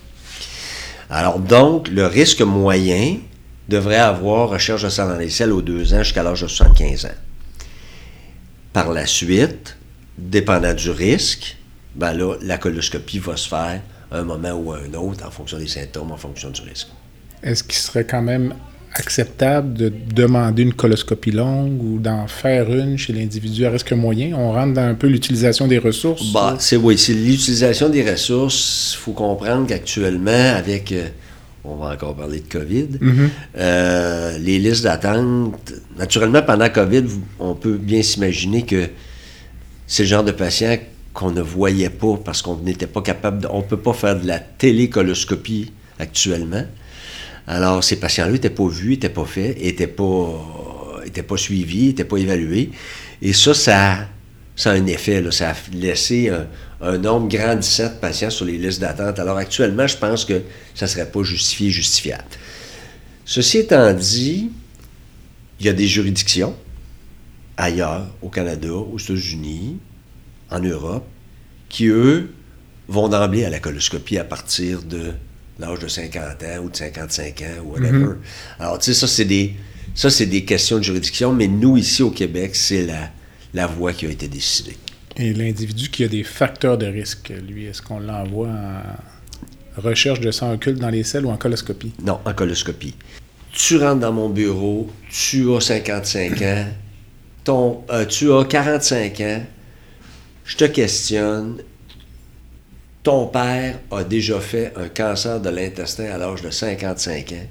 Alors 1.11 1.41
donc, 1.41 1.89
le 1.89 2.07
risque 2.07 2.43
moyen 2.43 3.17
devrait 3.69 3.97
avoir 3.97 4.51
recherche 4.51 4.85
de 4.85 4.89
sang 4.89 5.09
dans 5.09 5.17
les 5.17 5.31
selles 5.31 5.53
aux 5.53 5.63
deux 5.63 5.93
ans 5.95 6.03
jusqu'à 6.05 6.23
l'âge 6.23 6.43
de 6.43 6.47
75 6.47 7.07
ans. 7.07 7.09
Par 8.73 8.93
la 8.93 9.07
suite, 9.07 9.77
dépendant 10.19 10.75
du 10.75 10.91
risque, 10.91 11.57
ben 11.95 12.13
là, 12.13 12.35
la 12.43 12.59
coloscopie 12.59 13.19
va 13.19 13.37
se 13.37 13.49
faire 13.49 13.81
à 14.11 14.19
un 14.19 14.25
moment 14.25 14.53
ou 14.53 14.73
à 14.73 14.79
un 14.79 14.95
autre 14.95 15.27
en 15.27 15.31
fonction 15.31 15.59
des 15.59 15.67
symptômes, 15.69 16.11
en 16.13 16.17
fonction 16.17 16.51
du 16.51 16.61
risque. 16.63 16.89
Est-ce 17.43 17.63
qu'il 17.63 17.75
serait 17.79 18.05
quand 18.05 18.23
même 18.23 18.55
acceptable 18.95 19.75
de 19.75 19.93
demander 20.15 20.63
une 20.63 20.73
coloscopie 20.75 21.31
longue 21.31 21.81
ou 21.83 21.99
d'en 21.99 22.27
faire 22.27 22.73
une 22.73 22.97
chez 22.99 23.13
l'individu 23.13 23.65
à 23.67 23.71
risque 23.71 23.93
moyen? 23.93 24.35
On 24.37 24.53
rentre 24.53 24.75
dans 24.75 24.83
un 24.89 24.95
peu 24.95 25.07
l'utilisation 25.07 25.69
des 25.69 25.79
ressources? 25.79 26.33
Bah, 26.33 26.57
c'est 26.59 26.77
oui, 26.77 26.97
c'est 26.99 27.13
l'utilisation 27.15 27.89
des 27.91 28.09
ressources. 28.11 28.95
Il 28.95 29.03
faut 29.05 29.13
comprendre 29.13 29.67
qu'actuellement, 29.69 30.55
avec, 30.57 30.91
euh, 30.93 31.09
on 31.65 31.77
va 31.77 31.93
encore 31.93 32.17
parler 32.17 32.41
de 32.41 32.49
COVID, 32.49 32.87
Mhm. 33.01 33.31
euh, 33.59 34.39
les 34.39 34.59
listes 34.59 34.85
d'attente, 34.85 35.73
naturellement, 35.99 36.43
pendant 36.43 36.69
COVID, 36.69 37.05
on 37.39 37.55
peut 37.55 37.77
bien 37.77 38.03
s'imaginer 38.03 38.63
que 38.65 38.89
c'est 39.89 40.05
le 40.05 40.09
genre 40.09 40.23
de 40.23 40.33
patient 40.33 40.77
qu'on 41.15 41.33
ne 41.33 41.41
voyait 41.41 41.91
pas 41.91 42.17
parce 42.25 42.43
qu'on 42.43 42.59
n'était 42.59 42.87
pas 42.87 43.03
capable, 43.03 43.43
de- 43.43 43.49
on 43.51 43.59
ne 43.59 43.65
peut 43.65 43.79
pas 43.79 43.95
faire 43.95 44.21
de 44.21 44.27
la 44.27 44.39
télécoloscopie 44.39 45.73
actuellement. 45.99 46.65
Alors, 47.49 47.83
ces 47.83 47.97
patients-là 47.97 48.33
n'étaient 48.33 48.51
pas 48.51 48.69
vus, 48.69 48.91
n'étaient 48.91 49.09
pas 49.09 49.25
faits, 49.25 49.59
n'étaient 49.61 49.87
pas, 49.87 51.01
étaient 51.07 51.23
pas 51.23 51.39
suivis, 51.39 51.87
n'étaient 51.87 52.05
pas 52.05 52.19
évalués. 52.19 52.71
Et 53.23 53.33
ça, 53.33 53.55
ça, 53.55 54.07
ça 54.55 54.71
a 54.71 54.75
un 54.75 54.87
effet. 54.87 55.23
là. 55.23 55.33
Ça 55.33 55.51
a 55.51 55.55
laissé 55.73 56.31
un, 56.81 56.99
nombre 56.99 57.29
grandissant 57.29 57.85
de 57.85 57.99
patients 58.01 58.31
sur 58.31 58.45
les 58.45 58.59
listes 58.59 58.81
d'attente. 58.81 59.19
Alors, 59.19 59.39
actuellement, 59.39 59.87
je 59.87 59.97
pense 59.97 60.27
que 60.27 60.43
ça 60.75 60.85
ne 60.85 60.91
serait 60.91 61.11
pas 61.11 61.23
justifié, 61.23 61.71
justifiable. 61.71 62.25
Ceci 63.25 63.59
étant 63.59 63.93
dit, 63.95 64.51
il 65.59 65.67
y 65.67 65.69
a 65.71 65.73
des 65.73 65.87
juridictions 65.89 66.55
ailleurs, 67.59 68.07
au 68.23 68.31
Canada, 68.31 68.73
aux 68.73 68.99
États-Unis, 68.99 69.79
en 70.51 70.61
Europe, 70.61 71.07
qui, 71.69 71.87
eux, 71.89 72.31
vont 72.89 73.09
d'emblée 73.09 73.45
à 73.45 73.51
la 73.51 73.59
coloscopie 73.59 74.17
à 74.17 74.25
partir 74.25 74.83
de 74.83 75.13
l'âge 75.59 75.81
de 75.81 75.89
50 75.89 76.43
ans 76.43 76.63
ou 76.65 76.71
de 76.71 76.77
55 76.77 77.43
ans 77.43 77.65
ou 77.65 77.73
whatever. 77.73 78.15
Alors, 78.59 78.79
tu 78.79 78.87
sais, 78.87 78.95
ça, 78.95 79.07
c'est 79.07 79.27
des, 79.27 79.55
ça, 79.95 80.09
c'est 80.09 80.27
des 80.27 80.45
questions 80.45 80.79
de 80.79 80.85
juridiction, 80.85 81.33
mais 81.33 81.49
nous, 81.49 81.77
ici 81.77 82.03
au 82.03 82.11
Québec, 82.11 82.55
c'est 82.55 82.87
la, 82.87 83.11
la 83.53 83.67
voie 83.67 83.93
qui 83.93 84.07
a 84.07 84.09
été 84.09 84.29
décidée. 84.29 84.77
Et 85.17 85.35
l'individu 85.35 85.91
qui 85.91 86.05
a 86.05 86.09
des 86.09 86.23
facteurs 86.23 86.79
de 86.79 86.87
risque, 86.87 87.33
lui, 87.47 87.67
est-ce 87.67 87.83
qu'on 87.83 87.99
l'envoie 87.99 88.49
en 89.77 89.81
recherche 89.81 90.21
de 90.21 90.31
sang 90.31 90.53
occulte 90.53 90.79
dans 90.79 90.91
les 90.91 91.03
selles 91.03 91.27
ou 91.27 91.31
en 91.31 91.37
coloscopie? 91.37 91.93
Non, 92.01 92.21
en 92.25 92.33
coloscopie. 92.33 92.95
Tu 93.53 93.79
rentres 93.79 94.01
dans 94.01 94.13
mon 94.13 94.29
bureau, 94.29 94.89
tu 95.11 95.53
as 95.55 95.61
55 95.61 96.43
ans, 96.43 96.67
ton, 97.49 97.83
euh, 97.89 98.05
tu 98.05 98.31
as 98.31 98.45
45 98.45 99.21
ans, 99.23 99.43
je 100.45 100.57
te 100.59 100.65
questionne, 100.65 101.63
ton 103.03 103.27
père 103.27 103.79
a 103.91 104.05
déjà 104.05 104.39
fait 104.39 104.75
un 104.77 104.91
cancer 104.91 105.41
de 105.41 105.49
l'intestin 105.49 106.11
à 106.13 106.19
l'âge 106.19 106.43
de 106.43 106.51
55 106.51 107.33
ans 107.33 107.47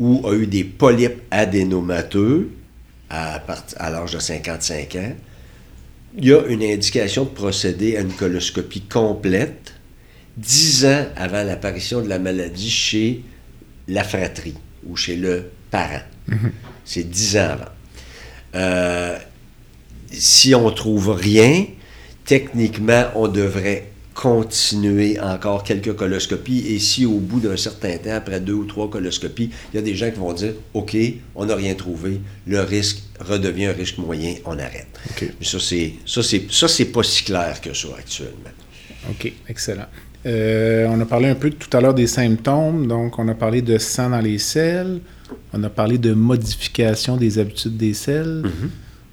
ou 0.00 0.26
a 0.26 0.34
eu 0.34 0.48
des 0.48 0.64
polypes 0.64 1.22
adénomateux 1.30 2.50
à, 3.08 3.40
l'âge 3.78 4.14
de 4.14 4.18
55 4.18 4.96
ans. 4.96 5.12
Il 6.16 6.24
y 6.24 6.32
a 6.32 6.44
une 6.48 6.64
indication 6.64 7.22
de 7.22 7.28
procéder 7.28 7.96
à 7.96 8.00
une 8.00 8.12
coloscopie 8.12 8.82
complète 8.82 9.74
10 10.38 10.86
ans 10.86 11.06
avant 11.14 11.44
l'apparition 11.44 12.02
de 12.02 12.08
la 12.08 12.18
maladie 12.18 12.68
chez 12.68 13.22
la 13.86 14.02
fratrie 14.02 14.56
ou 14.88 14.96
chez 14.96 15.14
le 15.14 15.50
parent. 15.70 16.02
C'est 16.84 17.08
10 17.08 17.36
ans 17.36 17.50
avant. 17.50 17.79
Euh, 18.54 19.18
si 20.10 20.54
on 20.54 20.70
trouve 20.70 21.10
rien, 21.10 21.66
techniquement, 22.24 23.04
on 23.14 23.28
devrait 23.28 23.90
continuer 24.14 25.18
encore 25.20 25.64
quelques 25.64 25.94
coloscopies. 25.94 26.66
Et 26.68 26.78
si 26.78 27.06
au 27.06 27.18
bout 27.18 27.40
d'un 27.40 27.56
certain 27.56 27.96
temps, 27.96 28.14
après 28.14 28.40
deux 28.40 28.52
ou 28.52 28.64
trois 28.64 28.90
coloscopies, 28.90 29.50
il 29.72 29.76
y 29.76 29.78
a 29.78 29.82
des 29.82 29.94
gens 29.94 30.10
qui 30.10 30.18
vont 30.18 30.32
dire 30.32 30.52
OK, 30.74 30.96
on 31.34 31.46
n'a 31.46 31.54
rien 31.54 31.74
trouvé, 31.74 32.20
le 32.46 32.60
risque 32.60 33.02
redevient 33.20 33.66
un 33.66 33.72
risque 33.72 33.98
moyen, 33.98 34.34
on 34.44 34.58
arrête. 34.58 34.88
Mais 35.20 35.46
ça, 35.46 35.58
c'est, 35.58 35.94
ça, 36.04 36.22
c'est, 36.22 36.50
ça, 36.50 36.68
c'est 36.68 36.86
pas 36.86 37.02
si 37.02 37.24
clair 37.24 37.60
que 37.60 37.72
ça 37.72 37.88
actuellement. 37.98 38.50
OK, 39.10 39.32
excellent. 39.48 39.86
Euh, 40.26 40.86
on 40.90 41.00
a 41.00 41.06
parlé 41.06 41.28
un 41.28 41.34
peu 41.34 41.50
tout 41.50 41.74
à 41.74 41.80
l'heure 41.80 41.94
des 41.94 42.06
symptômes. 42.06 42.86
Donc, 42.86 43.18
on 43.18 43.26
a 43.28 43.34
parlé 43.34 43.62
de 43.62 43.78
sang 43.78 44.10
dans 44.10 44.20
les 44.20 44.38
selles. 44.38 45.00
On 45.52 45.62
a 45.62 45.70
parlé 45.70 45.98
de 45.98 46.12
modification 46.12 47.16
des 47.16 47.38
habitudes 47.38 47.76
des 47.76 47.94
selles. 47.94 48.42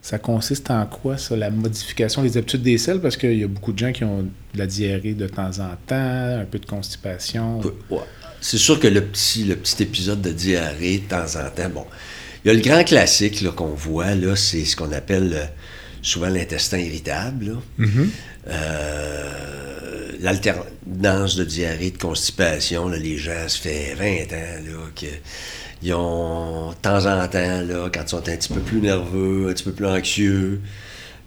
Ça 0.01 0.19
consiste 0.19 0.71
en 0.71 0.85
quoi, 0.85 1.17
ça, 1.17 1.35
la 1.35 1.49
modification 1.49 2.21
des 2.21 2.37
habitudes 2.37 2.61
des 2.61 2.77
selles? 2.77 3.01
Parce 3.01 3.17
qu'il 3.17 3.37
y 3.37 3.43
a 3.43 3.47
beaucoup 3.47 3.73
de 3.73 3.79
gens 3.79 3.91
qui 3.91 4.05
ont 4.05 4.21
de 4.21 4.57
la 4.57 4.65
diarrhée 4.65 5.13
de 5.13 5.27
temps 5.27 5.59
en 5.59 5.75
temps, 5.85 6.39
un 6.39 6.45
peu 6.49 6.59
de 6.59 6.65
constipation. 6.65 7.59
Ouais. 7.89 7.99
C'est 8.39 8.57
sûr 8.57 8.79
que 8.79 8.87
le 8.87 9.01
petit, 9.01 9.43
le 9.43 9.55
petit 9.55 9.83
épisode 9.83 10.21
de 10.21 10.31
diarrhée, 10.31 10.99
de 10.99 11.09
temps 11.09 11.35
en 11.35 11.49
temps, 11.49 11.69
bon. 11.73 11.85
Il 12.45 12.47
y 12.47 12.51
a 12.51 12.53
le 12.53 12.61
grand 12.61 12.83
classique 12.85 13.43
qu'on 13.55 13.73
voit, 13.73 14.15
là, 14.15 14.35
c'est 14.37 14.63
ce 14.63 14.77
qu'on 14.77 14.93
appelle 14.93 15.33
euh, 15.33 15.45
souvent 16.01 16.29
l'intestin 16.29 16.77
irritable. 16.77 17.57
Mhm. 17.77 18.09
Euh, 18.47 19.33
L'alternance 20.21 21.35
de 21.35 21.43
diarrhée, 21.43 21.91
de 21.91 21.97
constipation, 21.97 22.87
là, 22.87 22.97
les 22.97 23.17
gens, 23.17 23.47
ça 23.47 23.59
fait 23.59 23.93
20 23.95 24.35
ans 24.35 24.63
là, 24.65 25.09
qu'ils 25.79 25.93
ont, 25.93 26.71
de 26.71 26.75
temps 26.75 27.05
en 27.05 27.27
temps, 27.27 27.61
là, 27.61 27.89
quand 27.93 28.01
ils 28.03 28.09
sont 28.09 28.17
un 28.17 28.35
petit 28.35 28.53
peu 28.53 28.59
plus 28.59 28.79
nerveux, 28.81 29.47
un 29.49 29.53
petit 29.53 29.63
peu 29.63 29.71
plus 29.71 29.85
anxieux, 29.85 30.61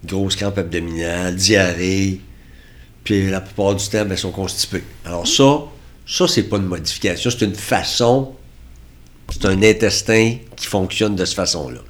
grosse 0.04 0.36
crampe 0.36 0.58
abdominale, 0.58 1.34
diarrhée, 1.36 2.20
puis 3.04 3.30
la 3.30 3.40
plupart 3.40 3.74
du 3.74 3.88
temps, 3.88 4.04
ben, 4.04 4.14
ils 4.14 4.18
sont 4.18 4.30
constipés. 4.30 4.84
Alors 5.04 5.26
ça, 5.26 5.62
ça, 6.06 6.26
c'est 6.28 6.44
pas 6.44 6.56
une 6.56 6.66
modification, 6.66 7.30
c'est 7.30 7.44
une 7.44 7.54
façon, 7.54 8.32
c'est 9.30 9.46
un 9.46 9.62
intestin 9.62 10.36
qui 10.56 10.66
fonctionne 10.66 11.14
de 11.14 11.24
cette 11.24 11.36
façon-là. 11.36 11.80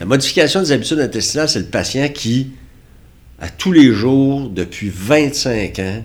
La 0.00 0.06
modification 0.06 0.60
des 0.62 0.72
habitudes 0.72 1.00
intestinales, 1.00 1.48
c'est 1.48 1.58
le 1.58 1.66
patient 1.66 2.08
qui, 2.08 2.52
à 3.40 3.48
tous 3.48 3.72
les 3.72 3.92
jours, 3.92 4.48
depuis 4.48 4.90
25 4.92 5.78
ans, 5.78 6.04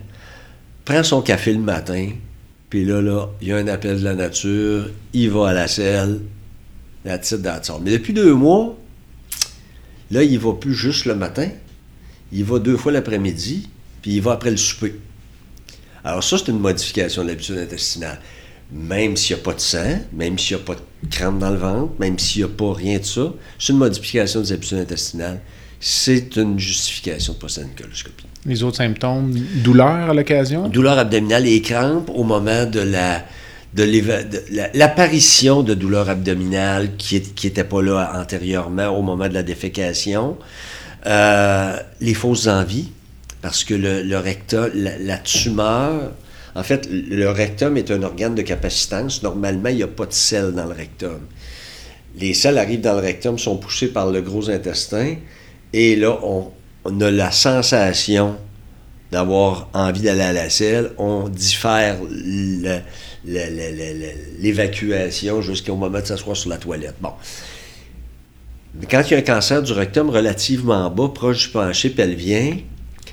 prend 0.84 1.04
son 1.04 1.22
café 1.22 1.54
le 1.54 1.60
matin, 1.60 2.10
puis 2.72 2.86
là, 2.86 3.02
là, 3.02 3.28
il 3.42 3.50
y 3.50 3.52
a 3.52 3.58
un 3.58 3.68
appel 3.68 4.00
de 4.00 4.04
la 4.06 4.16
nature, 4.16 4.90
il 5.12 5.30
va 5.30 5.50
à 5.50 5.54
la 5.54 5.68
selle, 5.68 6.22
la 7.04 7.18
titre 7.18 7.42
dans 7.42 7.80
Mais 7.82 7.92
depuis 7.92 8.14
deux 8.14 8.34
mois, 8.34 8.78
là, 10.10 10.24
il 10.24 10.40
va 10.40 10.54
plus 10.54 10.74
juste 10.74 11.04
le 11.04 11.16
matin, 11.16 11.50
il 12.32 12.46
va 12.46 12.60
deux 12.60 12.78
fois 12.78 12.94
l'après-midi, 12.94 13.68
puis 14.02 14.14
il 14.14 14.22
va 14.22 14.32
après 14.32 14.52
le 14.52 14.58
souper. 14.58 14.96
Alors 16.06 16.24
ça, 16.24 16.38
c'est 16.38 16.48
une 16.48 16.60
modification 16.60 17.24
de 17.24 17.28
l'habitude 17.28 17.58
intestinale. 17.58 18.22
Même 18.72 19.18
s'il 19.18 19.36
n'y 19.36 19.42
a 19.42 19.44
pas 19.44 19.54
de 19.54 19.60
sang, 19.60 20.00
même 20.14 20.40
s'il 20.40 20.56
n'y 20.56 20.64
a 20.64 20.66
pas 20.66 20.76
de 20.76 21.10
crampe 21.10 21.40
dans 21.40 21.50
le 21.50 21.58
ventre, 21.58 21.92
même 22.00 22.18
s'il 22.18 22.46
n'y 22.46 22.50
a 22.50 22.56
pas 22.56 22.74
rien 22.74 23.00
de 23.00 23.04
ça, 23.04 23.34
c'est 23.60 23.74
une 23.74 23.80
modification 23.80 24.40
des 24.40 24.54
habitudes 24.54 24.78
intestinales. 24.78 25.42
C'est 25.84 26.36
une 26.38 26.60
justification 26.60 27.34
de 27.34 27.40
procéder 27.40 27.66
à 27.66 27.70
une 27.70 27.76
coloscopie. 27.76 28.26
Les 28.46 28.62
autres 28.62 28.78
symptômes, 28.78 29.34
douleur 29.64 30.12
à 30.12 30.14
l'occasion? 30.14 30.70
Douleur 30.70 31.00
abdominale 31.00 31.48
et 31.48 31.62
crampes 31.62 32.12
au 32.14 32.24
moment 32.24 32.66
de 32.66 32.80
la 32.80 33.26
de 33.74 33.86
l'apparition 34.78 35.64
de 35.64 35.74
douleur 35.74 36.10
abdominale 36.10 36.98
qui 36.98 37.24
n'était 37.44 37.64
pas 37.64 37.82
là 37.82 38.12
antérieurement 38.16 38.90
au 38.90 39.02
moment 39.02 39.30
de 39.30 39.34
la 39.34 39.44
défécation. 39.44 40.38
Euh, 41.06 41.78
les 42.02 42.14
fausses 42.14 42.48
envies, 42.48 42.92
parce 43.42 43.64
que 43.64 43.74
le, 43.74 44.04
le 44.04 44.18
rectum, 44.18 44.70
la, 44.76 44.98
la 45.00 45.18
tumeur, 45.18 46.12
en 46.54 46.64
fait, 46.64 46.88
le 46.92 47.30
rectum 47.30 47.78
est 47.78 47.90
un 47.92 48.04
organe 48.04 48.36
de 48.36 48.42
capacitance. 48.42 49.24
Normalement, 49.24 49.70
il 49.70 49.78
n'y 49.78 49.84
a 49.84 49.88
pas 49.88 50.06
de 50.06 50.14
sel 50.14 50.52
dans 50.52 50.66
le 50.66 50.74
rectum. 50.74 51.22
Les 52.20 52.34
selles 52.34 52.58
arrivent 52.58 52.82
dans 52.82 52.96
le 52.96 53.00
rectum, 53.00 53.40
sont 53.40 53.56
poussées 53.56 53.88
par 53.88 54.12
le 54.12 54.22
gros 54.22 54.50
intestin, 54.50 55.16
et 55.74 55.96
là, 55.96 56.20
on, 56.24 56.52
a 57.00 57.12
la 57.12 57.32
sensation 57.32 58.38
d'avoir 59.12 59.70
envie 59.74 60.02
d'aller 60.02 60.22
à 60.22 60.34
la 60.34 60.50
selle, 60.50 60.92
on 60.98 61.30
diffère 61.30 61.98
l'évacuation 63.26 65.42
jusqu'au 65.42 65.76
moment 65.76 66.00
de 66.00 66.06
s'asseoir 66.06 66.36
sur 66.36 66.50
la 66.50 66.58
toilette. 66.58 66.96
Bon. 67.02 67.12
Mais 68.80 68.86
quand 68.86 69.04
il 69.08 69.12
y 69.12 69.16
a 69.16 69.20
un 69.20 69.22
cancer 69.22 69.62
du 69.62 69.74
rectum 69.74 70.10
relativement 70.10 70.90
bas, 70.90 71.10
proche 71.14 71.48
du 71.48 71.50
plancher 71.50 71.90
pelvien, 71.90 72.58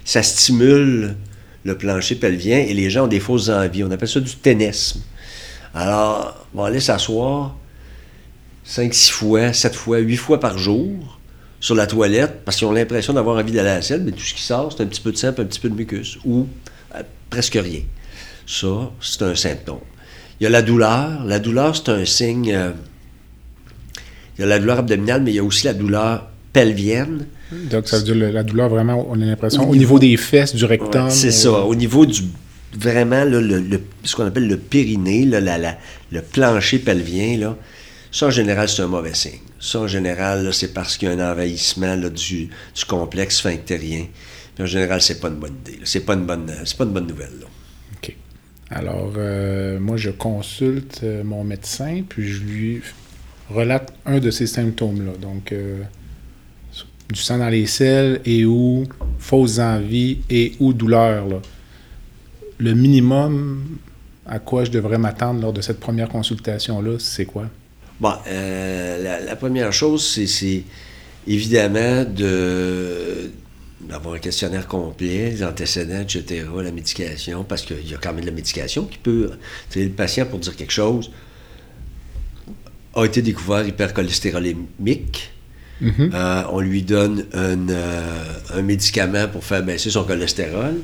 ça 0.04 0.22
stimule 0.22 1.16
le 1.64 1.76
plancher 1.76 2.14
pelvien 2.14 2.58
et 2.58 2.74
les 2.74 2.90
gens 2.90 3.04
ont 3.04 3.08
des 3.08 3.20
fausses 3.20 3.48
envies. 3.48 3.82
On 3.82 3.90
appelle 3.90 4.08
ça 4.08 4.20
du 4.20 4.36
ténisme. 4.36 5.00
Alors, 5.74 6.46
on 6.54 6.62
va 6.62 6.68
aller 6.68 6.80
s'asseoir 6.80 7.56
5, 8.64 8.94
6 8.94 9.10
fois, 9.10 9.52
7 9.52 9.74
fois, 9.74 9.98
8 9.98 10.16
fois 10.16 10.40
par 10.40 10.58
jour 10.58 11.17
sur 11.60 11.74
la 11.74 11.86
toilette 11.86 12.40
parce 12.44 12.56
qu'ils 12.56 12.66
ont 12.66 12.72
l'impression 12.72 13.12
d'avoir 13.12 13.36
envie 13.36 13.52
d'aller 13.52 13.68
à 13.70 13.76
la 13.76 13.82
selle, 13.82 14.02
mais 14.04 14.12
tout 14.12 14.22
ce 14.22 14.34
qui 14.34 14.42
sort, 14.42 14.72
c'est 14.72 14.82
un 14.82 14.86
petit 14.86 15.00
peu 15.00 15.12
de 15.12 15.16
sang, 15.16 15.28
un 15.28 15.32
petit 15.32 15.60
peu 15.60 15.68
de 15.68 15.74
mucus 15.74 16.18
ou 16.24 16.46
euh, 16.94 17.02
presque 17.30 17.58
rien. 17.60 17.82
Ça, 18.46 18.90
c'est 19.00 19.22
un 19.22 19.34
symptôme. 19.34 19.80
Il 20.40 20.44
y 20.44 20.46
a 20.46 20.50
la 20.50 20.62
douleur. 20.62 21.24
La 21.24 21.38
douleur, 21.38 21.76
c'est 21.76 21.90
un 21.90 22.04
signe. 22.04 22.52
Euh, 22.54 22.70
il 24.38 24.42
y 24.42 24.44
a 24.44 24.46
la 24.46 24.58
douleur 24.58 24.78
abdominale, 24.78 25.22
mais 25.22 25.32
il 25.32 25.36
y 25.36 25.40
a 25.40 25.44
aussi 25.44 25.66
la 25.66 25.74
douleur 25.74 26.28
pelvienne. 26.52 27.26
Donc, 27.70 27.88
ça 27.88 27.98
veut 27.98 28.04
dire 28.04 28.14
la 28.14 28.42
douleur 28.42 28.68
vraiment, 28.68 29.06
on 29.10 29.20
a 29.20 29.24
l'impression, 29.24 29.68
au, 29.68 29.74
niveau, 29.74 29.98
des 29.98 30.16
fesses, 30.16 30.54
du 30.54 30.64
rectum. 30.64 31.10
c'est 31.10 31.32
ça. 31.32 31.50
Au 31.50 31.74
niveau 31.74 32.06
du. 32.06 32.22
Vraiment, 32.78 33.24
le, 33.24 33.80
ce 34.04 34.14
qu'on 34.14 34.26
appelle 34.26 34.46
le 34.46 34.58
périnée, 34.58 35.24
le 35.24 36.20
plancher 36.20 36.78
pelvien, 36.78 37.38
là, 37.38 37.56
ça, 38.10 38.26
en 38.26 38.30
général, 38.30 38.68
c'est 38.68 38.82
un 38.82 38.86
mauvais 38.86 39.14
signe. 39.14 39.40
Ça, 39.60 39.80
en 39.80 39.86
général, 39.86 40.52
c'est 40.54 40.72
parce 40.72 40.96
qu'il 40.96 41.08
y 41.08 41.12
a 41.12 41.14
un 41.14 41.32
envahissement 41.32 41.96
du, 41.96 42.46
du, 42.46 42.84
complexe 42.86 43.38
sphinctérien. 43.38 44.06
Puis, 44.54 44.64
en 44.64 44.66
général, 44.66 45.02
c'est 45.02 45.20
pas 45.20 45.28
une 45.28 45.36
bonne 45.36 45.56
idée. 45.66 45.80
C'est 45.84 46.04
pas 46.04 46.14
une 46.14 46.24
bonne, 46.24 46.46
pas 46.46 46.84
une 46.84 46.92
bonne 46.92 47.06
nouvelle. 47.06 47.44
OK. 47.96 48.16
Alors, 48.70 49.12
euh, 49.16 49.78
moi, 49.78 49.96
je 49.96 50.10
consulte 50.10 51.00
euh, 51.02 51.22
mon 51.22 51.44
médecin, 51.44 52.02
puis 52.08 52.28
je 52.28 52.42
lui 52.42 52.82
relate 53.50 53.92
un 54.06 54.18
de 54.18 54.30
ces 54.30 54.46
symptômes-là. 54.46 55.12
Donc, 55.20 55.52
euh, 55.52 55.82
du 57.12 57.20
sang 57.20 57.38
dans 57.38 57.48
les 57.48 57.66
selles 57.66 58.20
et 58.24 58.44
ou 58.44 58.84
fausses 59.18 59.58
envies 59.58 60.18
et 60.30 60.54
ou 60.60 60.72
douleur. 60.72 61.26
Le 62.58 62.74
minimum 62.74 63.78
à 64.26 64.38
quoi 64.38 64.64
je 64.64 64.70
devrais 64.70 64.98
m'attendre 64.98 65.40
lors 65.40 65.52
de 65.52 65.62
cette 65.62 65.80
première 65.80 66.08
consultation-là, 66.08 66.98
c'est 66.98 67.24
quoi? 67.24 67.46
Bon, 68.00 68.12
euh, 68.28 69.24
la, 69.26 69.36
première 69.36 69.72
chose, 69.72 70.04
c'est 70.26 70.62
évidemment 71.26 72.04
de 72.04 73.30
d'avoir 73.80 74.14
un 74.16 74.18
questionnaire 74.18 74.66
complet, 74.66 75.30
les 75.30 75.42
antécédents, 75.42 76.02
etc., 76.02 76.44
la 76.62 76.70
médication, 76.70 77.42
parce 77.42 77.62
qu'il 77.62 77.88
y 77.88 77.94
a 77.94 77.96
quand 77.96 78.12
même 78.12 78.20
de 78.20 78.26
la 78.26 78.34
médication 78.34 78.84
qui 78.84 78.98
peut... 78.98 79.30
Le 79.74 79.88
patient, 79.88 80.26
pour 80.26 80.40
dire 80.40 80.54
quelque 80.56 80.72
chose, 80.72 81.10
a 82.94 83.04
été 83.04 83.22
découvert 83.22 83.66
hypercholestérolémique. 83.66 85.32
Mm-hmm. 85.82 86.10
Euh, 86.12 86.42
on 86.50 86.60
lui 86.60 86.82
donne 86.82 87.24
un, 87.32 87.68
euh, 87.70 88.24
un, 88.52 88.62
médicament 88.62 89.26
pour 89.28 89.42
faire 89.42 89.62
baisser 89.62 89.90
son 89.90 90.04
cholestérol. 90.04 90.74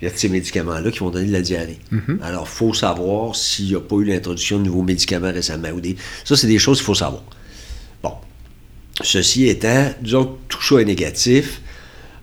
Il 0.00 0.08
y 0.08 0.10
a 0.10 0.14
ces 0.14 0.28
médicaments-là 0.28 0.90
qui 0.90 1.00
vont 1.00 1.10
donner 1.10 1.26
de 1.26 1.32
la 1.32 1.42
diarrhée. 1.42 1.78
Mhm. 1.90 2.20
Alors, 2.22 2.46
il 2.50 2.54
faut 2.54 2.72
savoir 2.72 3.36
s'il 3.36 3.66
n'y 3.66 3.74
a 3.74 3.80
pas 3.80 3.96
eu 3.96 4.04
l'introduction 4.04 4.58
de 4.58 4.64
nouveaux 4.64 4.82
médicaments 4.82 5.32
récemment. 5.32 5.68
Ou 5.70 5.80
des... 5.80 5.96
Ça, 6.24 6.36
c'est 6.36 6.46
des 6.46 6.58
choses 6.58 6.78
qu'il 6.78 6.86
faut 6.86 6.94
savoir. 6.94 7.22
Bon. 8.02 8.14
Ceci 9.02 9.46
étant, 9.48 9.90
disons 10.00 10.38
tout 10.48 10.62
ça 10.62 10.80
est 10.80 10.84
négatif, 10.84 11.60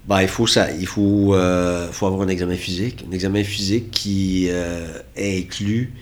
ben, 0.07 0.21
il, 0.21 0.27
faut, 0.27 0.47
ça, 0.47 0.71
il 0.71 0.87
faut, 0.87 1.35
euh, 1.35 1.91
faut 1.91 2.07
avoir 2.07 2.21
un 2.21 2.29
examen 2.29 2.55
physique. 2.55 3.03
Un 3.09 3.13
examen 3.13 3.43
physique 3.43 3.91
qui 3.91 4.47
euh, 4.49 4.99
inclut 5.17 5.93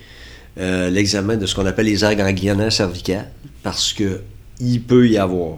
euh, 0.60 0.90
l'examen 0.90 1.38
de 1.38 1.46
ce 1.46 1.56
qu'on 1.56 1.66
appelle 1.66 1.88
les 1.88 2.06
aires 2.06 2.16
ganglionnaires 2.16 2.72
cervicales, 2.72 3.32
parce 3.64 3.94
qu'il 3.94 4.82
peut 4.88 5.10
y 5.10 5.18
avoir 5.18 5.58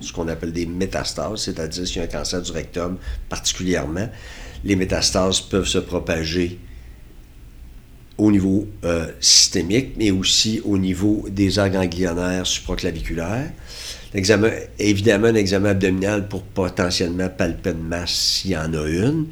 ce 0.00 0.12
qu'on 0.12 0.26
appelle 0.26 0.52
des 0.52 0.66
métastases, 0.66 1.42
c'est-à-dire 1.42 1.86
s'il 1.86 1.98
y 1.98 2.00
a 2.00 2.04
un 2.04 2.06
cancer 2.08 2.42
du 2.42 2.50
rectum 2.50 2.96
particulièrement, 3.28 4.08
les 4.64 4.76
métastases 4.76 5.40
peuvent 5.40 5.66
se 5.66 5.78
propager 5.78 6.58
au 8.18 8.30
niveau 8.30 8.68
euh, 8.84 9.06
systémique, 9.20 9.94
mais 9.96 10.10
aussi 10.10 10.60
au 10.64 10.78
niveau 10.78 11.26
des 11.30 11.58
aires 11.58 11.70
ganglionnaires 11.70 12.46
supraclaviculaires. 12.46 13.50
L'examen, 14.14 14.50
évidemment, 14.78 15.28
un 15.28 15.34
examen 15.34 15.70
abdominal 15.70 16.28
pour 16.28 16.42
potentiellement 16.42 17.28
palper 17.30 17.70
une 17.70 17.88
masse 17.88 18.12
s'il 18.12 18.52
y 18.52 18.56
en 18.56 18.72
a 18.74 18.86
une. 18.86 19.26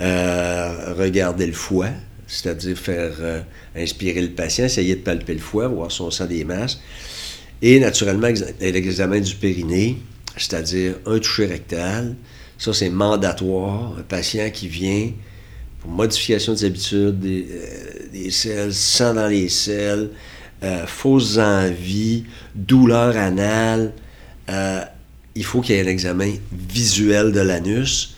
Euh, 0.00 0.94
regarder 0.98 1.46
le 1.46 1.52
foie, 1.52 1.88
c'est-à-dire 2.26 2.76
faire 2.76 3.12
euh, 3.20 3.40
inspirer 3.76 4.20
le 4.20 4.30
patient, 4.30 4.64
essayer 4.64 4.96
de 4.96 5.00
palper 5.00 5.34
le 5.34 5.40
foie, 5.40 5.68
voir 5.68 5.90
son 5.90 6.10
sang 6.10 6.26
des 6.26 6.44
masses. 6.44 6.80
Et 7.62 7.80
naturellement, 7.80 8.28
l'examen 8.60 9.20
du 9.20 9.34
périnée, 9.36 9.96
c'est-à-dire 10.36 10.96
un 11.06 11.18
toucher 11.18 11.46
rectal, 11.46 12.14
ça, 12.58 12.72
c'est 12.72 12.88
mandatoire. 12.88 13.96
Un 13.98 14.02
patient 14.02 14.50
qui 14.50 14.68
vient 14.68 15.10
pour 15.80 15.90
modification 15.90 16.54
des 16.54 16.64
habitudes, 16.64 17.20
des, 17.20 17.46
euh, 17.50 18.30
selles, 18.30 18.72
sang 18.72 19.14
dans 19.14 19.28
les 19.28 19.48
selles, 19.48 20.10
euh, 20.62 20.86
fausses 20.86 21.38
envies, 21.38 22.24
douleur 22.54 23.16
anale. 23.16 23.92
Euh, 24.48 24.80
il 25.34 25.44
faut 25.44 25.60
qu'il 25.60 25.76
y 25.76 25.78
ait 25.78 25.82
un 25.82 25.88
examen 25.88 26.32
visuel 26.50 27.32
de 27.32 27.40
l'anus, 27.40 28.16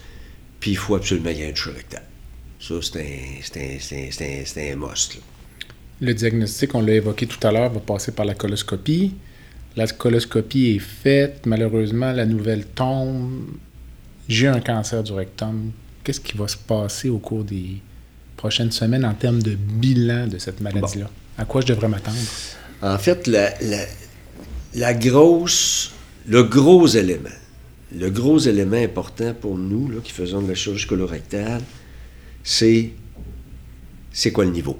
puis 0.61 0.72
il 0.72 0.77
faut 0.77 0.94
absolument 0.94 1.31
qu'il 1.31 1.40
y 1.40 1.42
ait 1.42 1.48
un 1.48 1.53
toucher. 1.53 1.72
Ça, 2.61 2.74
c'est 2.83 3.01
un, 3.57 4.72
un, 4.72 4.77
must. 4.77 5.18
Le 6.01 6.14
diagnostic, 6.14 6.74
on 6.77 6.81
l'a 6.81 6.94
évoqué 6.94 7.27
tout 7.27 7.44
à 7.44 7.51
l'heure, 7.51 7.72
va 7.72 7.81
passer 7.81 8.12
par 8.12 8.24
la 8.24 8.35
coloscopie. 8.35 9.14
La 9.74 9.87
coloscopie 9.88 10.77
est 10.77 10.79
faite. 10.79 11.42
Malheureusement, 11.46 12.12
la 12.12 12.24
nouvelle 12.24 12.66
tombe 12.66 13.46
j'ai 14.29 14.47
un 14.47 14.61
cancer 14.61 15.03
du 15.03 15.12
rectum, 15.12 15.73
qu'est-ce 16.05 16.21
qui 16.21 16.37
va 16.37 16.47
se 16.49 16.57
passer 16.57 17.09
au 17.09 17.19
cours 17.19 17.45
des 17.45 17.81
prochaines 18.37 18.71
semaines 18.71 19.05
en 19.05 19.14
termes 19.14 19.43
de 19.43 19.55
bilan 19.55 20.27
de 20.27 20.38
cette 20.38 20.61
maladie-là? 20.61 21.09
À 21.38 21.45
quoi 21.45 21.61
je 21.62 21.67
devrais 21.67 21.88
m'attendre? 21.88 22.19
En 22.83 22.99
fait, 22.99 23.27
la, 23.27 23.53
la, 24.75 24.95
grosse, 24.95 25.93
le 26.27 26.45
gros 26.45 26.87
élément, 26.87 27.29
le 27.95 28.11
gros 28.11 28.38
élément 28.38 28.77
important 28.77 29.35
pour 29.35 29.57
nous 29.57 29.91
là, 29.91 29.99
qui 30.03 30.12
faisons 30.12 30.43
de 30.43 30.49
la 30.49 30.55
chirurgie 30.55 30.87
colorectale, 30.87 31.62
c'est 32.45 32.93
c'est 34.12 34.33
quoi 34.33 34.45
le 34.45 34.51
niveau? 34.51 34.79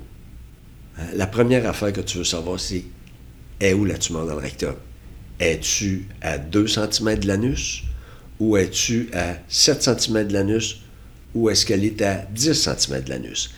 Hein, 0.99 1.07
la 1.15 1.27
première 1.27 1.69
affaire 1.69 1.93
que 1.93 2.01
tu 2.01 2.19
veux 2.19 2.25
savoir, 2.25 2.59
c'est 2.59 2.85
est 3.61 3.73
où 3.73 3.85
la 3.85 3.99
tumeur 3.99 4.27
dans 4.27 4.35
le 4.35 4.41
rectum? 4.41 4.75
Es-tu 5.41 6.09
à 6.21 6.39
2 6.39 6.67
cm 6.67 7.19
de 7.19 7.27
l'anus? 7.27 7.85
Ou 8.41 8.57
es-tu 8.57 9.09
à 9.13 9.37
7 9.49 9.83
cm 9.83 10.29
de 10.29 10.33
l'anus? 10.33 10.83
Ou 11.35 11.51
est-ce 11.51 11.67
qu'elle 11.67 11.85
est 11.85 12.01
à 12.03 12.27
10 12.33 12.55
cm 12.55 13.05
de 13.05 13.11
l'anus? 13.11 13.51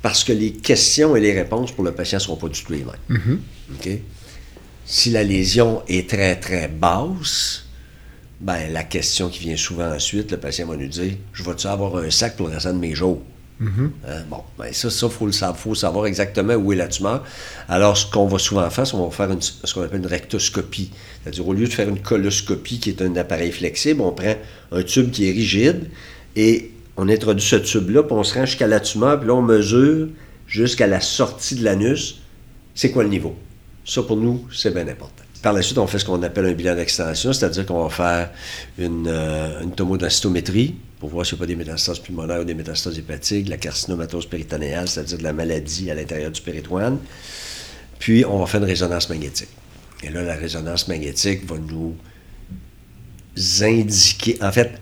Parce 0.00 0.24
que 0.24 0.32
les 0.32 0.52
questions 0.52 1.14
et 1.14 1.20
les 1.20 1.32
réponses 1.32 1.72
pour 1.72 1.84
le 1.84 1.92
patient 1.92 2.18
ne 2.18 2.22
seront 2.22 2.36
pas 2.36 2.48
du 2.48 2.62
tout 2.62 2.72
les 2.72 2.84
mêmes. 2.84 3.38
Mm-hmm. 3.78 3.98
Si 4.84 5.10
la 5.10 5.22
lésion 5.22 5.82
est 5.86 6.08
très, 6.08 6.36
très 6.36 6.68
basse, 6.68 7.66
ben, 8.40 8.72
la 8.72 8.82
question 8.82 9.28
qui 9.28 9.38
vient 9.38 9.56
souvent 9.56 9.94
ensuite, 9.94 10.32
le 10.32 10.38
patient 10.38 10.66
va 10.66 10.76
nous 10.76 10.88
dire 10.88 11.14
Je 11.32 11.44
vais-tu 11.44 11.68
avoir 11.68 11.96
un 11.96 12.10
sac 12.10 12.36
pour 12.36 12.48
le 12.48 12.54
restant 12.54 12.72
de 12.72 12.78
mes 12.78 12.94
jours? 12.94 13.22
Mm-hmm. 13.60 13.90
Hein, 14.08 14.22
bon, 14.28 14.38
ben 14.58 14.72
ça, 14.72 14.88
il 14.88 15.50
faut, 15.56 15.74
savoir 15.74 16.06
exactement 16.06 16.54
où 16.54 16.72
est 16.72 16.76
la 16.76 16.88
tumeur. 16.88 17.24
Alors, 17.68 17.96
ce 17.96 18.10
qu'on 18.10 18.26
va 18.26 18.38
souvent 18.38 18.68
faire, 18.70 18.86
c'est 18.86 18.92
qu'on 18.92 19.08
va 19.08 19.10
faire 19.10 19.36
ce 19.40 19.74
qu'on 19.74 19.82
appelle 19.82 20.00
une 20.00 20.06
rectoscopie. 20.06 20.90
C'est-à-dire, 21.22 21.46
au 21.46 21.52
lieu 21.52 21.66
de 21.66 21.72
faire 21.72 21.88
une 21.88 22.00
coloscopie, 22.00 22.78
qui 22.78 22.90
est 22.90 23.02
un 23.02 23.14
appareil 23.16 23.52
flexible, 23.52 24.00
on 24.00 24.12
prend 24.12 24.34
un 24.72 24.82
tube 24.82 25.10
qui 25.10 25.28
est 25.28 25.32
rigide 25.32 25.90
et 26.34 26.72
on 26.96 27.08
introduit 27.08 27.46
ce 27.46 27.56
tube-là, 27.56 28.02
puis 28.02 28.12
on 28.12 28.24
se 28.24 28.34
rend 28.34 28.46
jusqu'à 28.46 28.66
la 28.66 28.80
tumeur, 28.80 29.18
puis 29.18 29.28
là, 29.28 29.34
on 29.34 29.42
mesure 29.42 30.08
jusqu'à 30.46 30.86
la 30.86 31.00
sortie 31.00 31.54
de 31.54 31.64
l'anus, 31.64 32.20
c'est 32.74 32.90
quoi 32.90 33.02
le 33.02 33.08
niveau? 33.08 33.34
Ça, 33.84 34.02
pour 34.02 34.16
nous, 34.16 34.46
c'est 34.52 34.72
bien 34.72 34.86
important. 34.86 35.22
Par 35.42 35.52
la 35.52 35.62
suite, 35.62 35.78
on 35.78 35.86
fait 35.86 35.98
ce 35.98 36.04
qu'on 36.04 36.22
appelle 36.22 36.46
un 36.46 36.52
bilan 36.52 36.76
d'extension, 36.76 37.32
c'est-à-dire 37.32 37.66
qu'on 37.66 37.82
va 37.82 37.90
faire 37.90 38.30
une, 38.78 39.08
euh, 39.08 39.62
une 39.62 39.72
pour 41.02 41.10
voir 41.10 41.26
s'il 41.26 41.34
n'y 41.34 41.40
a 41.40 41.42
pas 41.42 41.46
des 41.48 41.56
métastases 41.56 41.98
pulmonaires 41.98 42.42
ou 42.42 42.44
des 42.44 42.54
métastases 42.54 42.96
hépatiques, 42.96 43.48
la 43.48 43.56
carcinomatose 43.56 44.26
péritonéale, 44.26 44.86
c'est-à-dire 44.86 45.18
de 45.18 45.24
la 45.24 45.32
maladie 45.32 45.90
à 45.90 45.96
l'intérieur 45.96 46.30
du 46.30 46.40
péritoine. 46.40 46.98
Puis, 47.98 48.24
on 48.24 48.38
va 48.38 48.46
faire 48.46 48.60
une 48.60 48.68
résonance 48.68 49.08
magnétique. 49.08 49.48
Et 50.04 50.10
là, 50.10 50.22
la 50.22 50.36
résonance 50.36 50.86
magnétique 50.86 51.44
va 51.44 51.56
nous 51.58 51.96
indiquer. 53.62 54.38
En 54.40 54.52
fait, 54.52 54.80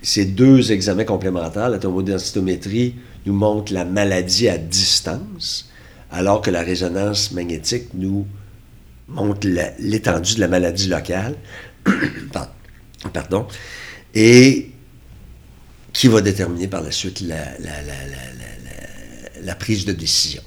ces 0.00 0.24
deux 0.24 0.72
examens 0.72 1.04
complémentaires, 1.04 1.68
la 1.68 1.78
tomodensitométrie 1.78 2.94
nous 3.26 3.34
montre 3.34 3.74
la 3.74 3.84
maladie 3.84 4.48
à 4.48 4.56
distance, 4.56 5.70
alors 6.10 6.40
que 6.40 6.50
la 6.50 6.62
résonance 6.62 7.32
magnétique 7.32 7.92
nous 7.92 8.26
montre 9.08 9.46
l'étendue 9.78 10.36
de 10.36 10.40
la 10.40 10.48
maladie 10.48 10.88
locale. 10.88 11.34
Pardon. 13.12 13.46
Et 14.14 14.70
qui 15.98 16.06
va 16.06 16.20
déterminer 16.20 16.68
par 16.68 16.82
la 16.82 16.92
suite 16.92 17.20
la, 17.22 17.44
la 19.42 19.54
prise 19.56 19.84
de 19.84 19.92
décision. 19.92 20.42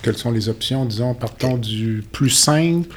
Quelles 0.00 0.16
sont 0.16 0.30
les 0.30 0.48
options, 0.48 0.84
disons, 0.84 1.12
partant 1.12 1.58
du 1.58 2.04
plus 2.12 2.30
simple 2.30 2.96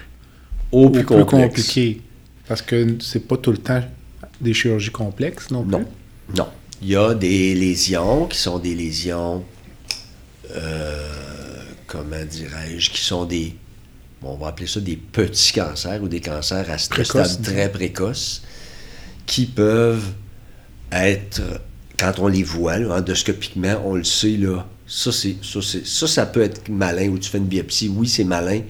au 0.71 0.91
plus, 0.91 1.03
compliqué? 1.03 2.01
Parce 2.47 2.61
que 2.61 2.97
c'est 3.01 3.27
pas 3.27 3.37
tout 3.37 3.51
le 3.51 3.57
temps 3.57 3.83
des 4.39 4.53
chirurgies 4.53 4.91
complexes 4.91 5.49
non 5.49 5.63
plus. 5.63 5.71
Non. 5.71 5.85
Non. 6.35 6.47
Il 6.83 6.89
y 6.89 6.95
a 6.95 7.15
des 7.15 7.55
lésions 7.55 8.27
qui 8.27 8.37
sont 8.37 8.59
des 8.59 8.75
lésions, 8.75 9.43
euh, 10.51 11.63
comment 11.87 12.23
dirais-je, 12.23 12.91
qui 12.91 13.01
sont 13.01 13.25
des, 13.25 13.55
on 14.21 14.35
va 14.35 14.49
appeler 14.49 14.67
ça 14.67 14.79
des 14.79 14.95
petits 14.95 15.53
cancers 15.53 16.03
ou 16.03 16.07
des 16.07 16.21
cancers 16.21 16.69
à 16.69 16.77
stade 16.77 17.41
très 17.41 17.71
précoce, 17.71 18.43
qui 19.25 19.47
peuvent 19.47 20.11
être, 20.91 21.41
quand 21.99 22.13
on 22.19 22.27
les 22.27 22.43
voit, 22.43 22.77
là, 22.77 22.97
endoscopiquement, 22.97 23.81
on 23.85 23.95
le 23.95 24.03
sait, 24.03 24.37
là, 24.37 24.65
ça, 24.85 25.11
c'est, 25.11 25.35
ça, 25.43 25.59
ça, 25.61 26.07
ça 26.07 26.25
peut 26.25 26.41
être 26.41 26.69
malin, 26.69 27.09
ou 27.09 27.17
tu 27.17 27.29
fais 27.29 27.37
une 27.37 27.47
biopsie, 27.47 27.89
oui, 27.89 28.07
c'est 28.07 28.23
malin, 28.23 28.61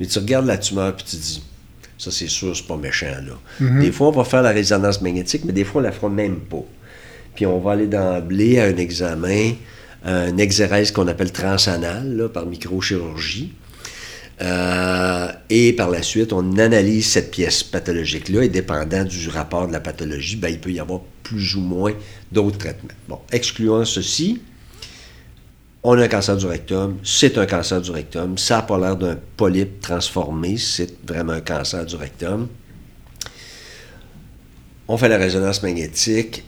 mais 0.00 0.06
tu 0.06 0.18
regardes 0.18 0.46
la 0.46 0.58
tumeur 0.58 0.94
et 0.98 1.04
tu 1.04 1.16
dis, 1.16 1.42
ça, 1.98 2.10
c'est 2.10 2.28
sûr, 2.28 2.56
c'est 2.56 2.66
pas 2.66 2.76
méchant, 2.76 3.06
là. 3.06 3.38
Mm-hmm. 3.60 3.80
Des 3.80 3.92
fois, 3.92 4.08
on 4.08 4.12
va 4.12 4.24
faire 4.24 4.42
la 4.42 4.50
résonance 4.50 5.00
magnétique, 5.00 5.42
mais 5.44 5.52
des 5.52 5.64
fois, 5.64 5.80
on 5.80 5.84
la 5.84 5.92
fera 5.92 6.08
même 6.08 6.40
pas. 6.40 6.64
Puis 7.34 7.46
on 7.46 7.58
va 7.58 7.72
aller 7.72 7.86
d'emblée 7.86 8.58
à 8.58 8.64
un 8.64 8.76
examen, 8.76 9.52
un 10.04 10.36
exérèse 10.38 10.92
qu'on 10.92 11.08
appelle 11.08 11.32
transanal, 11.32 12.16
là, 12.16 12.28
par 12.28 12.46
microchirurgie. 12.46 13.52
Euh, 14.42 15.28
et 15.48 15.72
par 15.72 15.90
la 15.90 16.02
suite, 16.02 16.32
on 16.32 16.58
analyse 16.58 17.06
cette 17.06 17.30
pièce 17.30 17.62
pathologique-là 17.62 18.42
et 18.42 18.48
dépendant 18.48 19.04
du 19.04 19.28
rapport 19.28 19.66
de 19.66 19.72
la 19.72 19.80
pathologie, 19.80 20.36
ben, 20.36 20.48
il 20.48 20.60
peut 20.60 20.72
y 20.72 20.80
avoir 20.80 21.00
plus 21.22 21.56
ou 21.56 21.60
moins 21.60 21.92
d'autres 22.30 22.58
traitements. 22.58 22.92
Bon, 23.08 23.20
excluant 23.32 23.84
ceci, 23.84 24.42
on 25.82 25.98
a 25.98 26.02
un 26.02 26.08
cancer 26.08 26.36
du 26.36 26.46
rectum, 26.46 26.98
c'est 27.02 27.38
un 27.38 27.46
cancer 27.46 27.80
du 27.80 27.90
rectum, 27.92 28.36
ça 28.36 28.56
n'a 28.56 28.62
pas 28.62 28.78
l'air 28.78 28.96
d'un 28.96 29.16
polype 29.36 29.80
transformé, 29.80 30.56
c'est 30.58 30.92
vraiment 31.06 31.34
un 31.34 31.40
cancer 31.40 31.86
du 31.86 31.96
rectum. 31.96 32.48
On 34.88 34.96
fait 34.96 35.08
la 35.08 35.16
résonance 35.16 35.62
magnétique. 35.62 36.44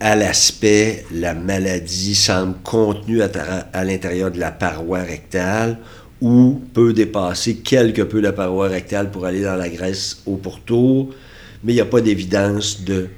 À 0.00 0.16
l'aspect, 0.16 1.04
la 1.12 1.32
maladie 1.32 2.14
semble 2.14 2.56
contenue 2.64 3.22
à, 3.22 3.84
l'intérieur 3.84 4.30
de 4.30 4.40
la 4.40 4.50
paroi 4.50 5.00
rectale 5.00 5.78
ou 6.22 6.62
peut 6.72 6.92
dépasser 6.92 7.56
quelque 7.56 8.00
peu 8.00 8.20
la 8.20 8.32
paroi 8.32 8.68
rectale 8.68 9.10
pour 9.10 9.26
aller 9.26 9.42
dans 9.42 9.56
la 9.56 9.68
graisse 9.68 10.22
au 10.24 10.36
pourtour, 10.36 11.12
mais 11.64 11.72
il 11.72 11.74
n'y 11.74 11.82
a 11.82 11.86
pas 11.86 12.00
d'évidence 12.00 12.82
de 12.82 13.08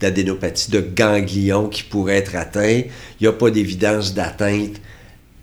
d'adénopathie 0.00 0.70
de 0.70 0.80
ganglion 0.80 1.68
qui 1.68 1.82
pourrait 1.82 2.18
être 2.18 2.36
atteint. 2.36 2.82
Il 3.20 3.22
n'y 3.22 3.26
a 3.26 3.32
pas 3.32 3.50
d'évidence 3.50 4.14
d'atteinte 4.14 4.80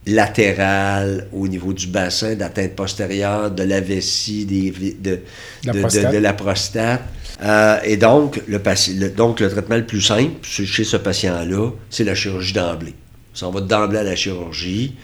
latérale 0.08 1.28
au 1.34 1.48
niveau 1.48 1.74
du 1.74 1.88
bassin, 1.88 2.36
d'atteinte 2.36 2.74
postérieure, 2.74 3.52
de 3.52 3.64
la 3.64 3.82
vessie, 3.82 4.46
des, 4.46 4.72
de, 4.72 5.20
de, 5.66 6.18
la 6.18 6.34
prostate. 6.34 7.04
Euh, 7.44 7.80
et 7.84 7.98
donc 7.98 8.42
le, 8.48 9.10
donc, 9.10 9.42
le 9.42 9.50
traitement 9.50 9.76
le 9.76 9.86
plus 9.86 10.02
simple 10.02 10.32
chez 10.42 10.86
ce 10.86 10.96
patient-là, 10.96 11.72
c'est 11.90 12.06
la 12.06 12.16
chirurgie 12.16 12.54
d'emblée. 12.54 12.94
On 13.42 13.52
va 13.52 13.60
d'emblée 13.60 13.98
à 13.98 14.04
la 14.04 14.16
chirurgie. 14.16 14.96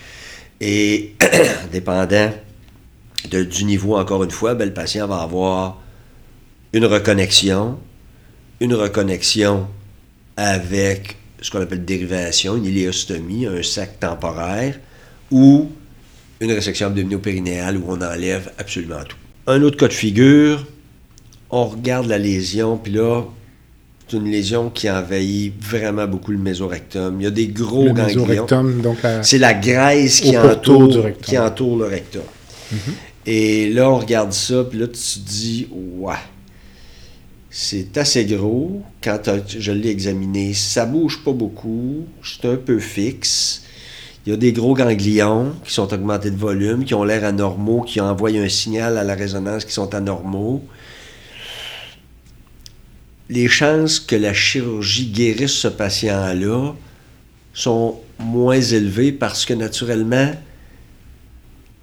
Et 0.62 1.16
dépendant 1.72 2.32
du 3.30 3.66
niveau, 3.66 3.98
encore 3.98 4.24
une 4.24 4.32
fois, 4.32 4.54
ben, 4.54 4.66
le 4.66 4.74
patient 4.74 5.08
va 5.08 5.22
avoir 5.22 5.82
une 6.72 6.86
reconnexion, 6.86 7.80
une 8.60 8.76
reconnexion 8.76 9.68
avec 10.38 11.18
ce 11.42 11.50
qu'on 11.50 11.62
appelle 11.62 11.84
dérivation, 11.84 12.56
une 12.56 12.66
iléostomie, 12.66 13.48
un 13.48 13.64
sac 13.64 14.00
temporaire, 14.00 14.80
ou 15.32 15.72
une 16.40 16.52
résection 16.52 16.88
abdominopérinéale 16.88 17.78
où 17.78 17.86
on 17.88 18.02
enlève 18.02 18.52
absolument 18.60 19.04
tout. 19.08 19.18
Un 19.48 19.64
autre 19.64 19.78
cas 19.78 19.88
de 19.88 19.94
figure, 19.94 20.66
on 21.50 21.66
regarde 21.66 22.06
la 22.06 22.20
lésion, 22.20 22.78
puis 22.78 22.94
là, 22.94 23.24
c'est 24.12 24.18
une 24.18 24.30
lésion 24.30 24.70
qui 24.70 24.90
envahit 24.90 25.54
vraiment 25.62 26.08
beaucoup 26.08 26.32
le 26.32 26.38
mésorectum. 26.38 27.16
Il 27.20 27.24
y 27.24 27.28
a 27.28 27.32
des 27.32 27.48
gros 27.48 27.86
le 27.86 27.94
ganglions. 27.94 28.46
donc 28.84 28.98
C'est 29.22 29.38
la 29.38 29.54
graisse 29.54 30.20
qui 30.20 30.38
entoure, 30.38 31.08
qui 31.22 31.38
entoure 31.38 31.78
le 31.78 31.86
rectum. 31.86 32.24
Mhm. 32.72 32.80
Et 33.26 33.70
là, 33.70 33.90
on 33.90 34.00
regarde 34.00 34.34
ça, 34.34 34.64
puis 34.64 34.80
là, 34.80 34.88
tu 34.88 34.94
te 34.94 35.30
dis, 35.30 35.68
ouais, 35.72 36.16
c'est 37.50 37.98
assez 37.98 38.26
gros. 38.26 38.82
Quand 39.02 39.20
je 39.48 39.72
l'ai 39.72 39.90
examiné, 39.90 40.54
ça 40.54 40.86
bouge 40.86 41.24
pas 41.24 41.34
beaucoup, 41.34 42.06
c'est 42.24 42.48
un 42.50 42.56
peu 42.56 42.80
fixe. 42.80 43.64
Il 44.26 44.32
y 44.32 44.34
a 44.34 44.38
des 44.38 44.54
gros 44.54 44.74
ganglions 44.74 45.54
qui 45.66 45.74
sont 45.74 45.92
augmentés 45.94 46.32
de 46.32 46.38
volume, 46.38 46.84
qui 46.84 46.94
ont 46.94 47.04
l'air 47.04 47.24
anormaux, 47.24 47.82
qui 47.82 48.00
envoient 48.00 48.30
un 48.32 48.50
signal 48.50 48.98
à 48.98 49.04
la 49.04 49.16
résonance 49.16 49.66
qui 49.66 49.74
sont 49.74 49.94
anormaux. 49.96 50.64
Les 53.32 53.48
chances 53.48 54.02
que 54.02 54.18
la 54.18 54.34
chirurgie 54.34 55.08
guérisse 55.08 55.54
ce 55.54 55.70
patient-là 55.70 56.74
sont 57.54 57.98
moins 58.20 58.60
élevées 58.60 59.14
parce 59.14 59.46
que 59.46 59.54
naturellement, 59.54 60.34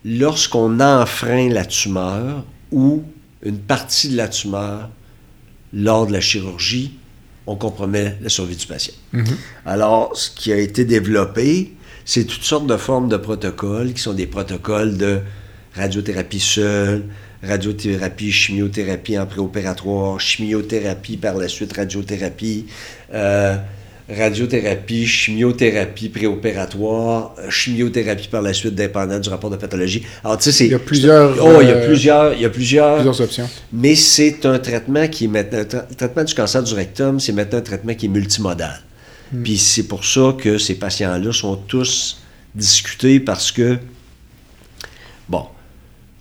lorsqu'on 0.04 0.78
enfreint 0.78 1.48
la 1.48 1.64
tumeur 1.64 2.44
ou 2.70 3.02
une 3.42 3.58
partie 3.58 4.10
de 4.10 4.16
la 4.18 4.28
tumeur 4.28 4.90
lors 5.72 6.06
de 6.06 6.12
la 6.12 6.20
chirurgie, 6.20 6.98
on 7.46 7.56
compromet 7.56 8.18
la 8.20 8.28
survie 8.28 8.56
du 8.56 8.66
patient. 8.66 8.94
Mm-hmm. 9.14 9.36
Alors, 9.64 10.14
ce 10.14 10.30
qui 10.30 10.52
a 10.52 10.58
été 10.58 10.84
développé, 10.84 11.72
c'est 12.04 12.24
toutes 12.24 12.44
sortes 12.44 12.66
de 12.66 12.76
formes 12.76 13.08
de 13.08 13.16
protocoles 13.16 13.94
qui 13.94 14.02
sont 14.02 14.12
des 14.12 14.26
protocoles 14.26 14.98
de 14.98 15.20
radiothérapie 15.74 16.40
seule, 16.40 17.04
radiothérapie, 17.42 18.32
chimiothérapie 18.32 19.18
en 19.18 19.26
préopératoire, 19.26 20.20
chimiothérapie 20.20 21.16
par 21.16 21.36
la 21.36 21.48
suite, 21.48 21.76
radiothérapie, 21.76 22.66
euh, 23.14 23.56
radiothérapie, 24.08 25.06
chimiothérapie 25.06 26.08
préopératoire, 26.08 27.34
chimiothérapie 27.50 28.28
par 28.28 28.42
la 28.42 28.52
suite, 28.52 28.74
dépendant 28.74 29.18
du 29.18 29.28
rapport 29.28 29.50
de 29.50 29.56
pathologie. 29.56 30.02
Alors, 30.24 30.38
tu 30.38 30.44
sais, 30.44 30.52
c'est... 30.52 30.66
Il 30.66 30.72
y 30.72 30.74
a 30.74 30.78
plusieurs... 30.78 31.44
Oh, 31.44 31.60
il 31.60 31.68
y 31.68 31.72
a 31.72 31.76
plusieurs... 31.76 32.34
Il 32.34 32.40
y 32.40 32.44
a 32.44 32.50
plusieurs... 32.50 32.96
Plusieurs 32.96 33.20
options. 33.20 33.48
Mais 33.72 33.94
c'est 33.94 34.44
un 34.46 34.58
traitement 34.58 35.06
qui 35.08 35.26
est 35.26 35.28
maintenant... 35.28 35.58
Le 35.90 35.94
traitement 35.94 36.24
du 36.24 36.34
cancer 36.34 36.62
du 36.62 36.74
rectum, 36.74 37.20
c'est 37.20 37.32
maintenant 37.32 37.58
un 37.58 37.62
traitement 37.62 37.94
qui 37.94 38.06
est 38.06 38.08
multimodal. 38.08 38.80
Hmm. 39.32 39.42
Puis 39.42 39.58
c'est 39.58 39.84
pour 39.84 40.04
ça 40.04 40.34
que 40.36 40.58
ces 40.58 40.74
patients-là 40.74 41.32
sont 41.32 41.56
tous 41.56 42.22
discutés 42.54 43.20
parce 43.20 43.52
que, 43.52 43.76
bon, 45.28 45.44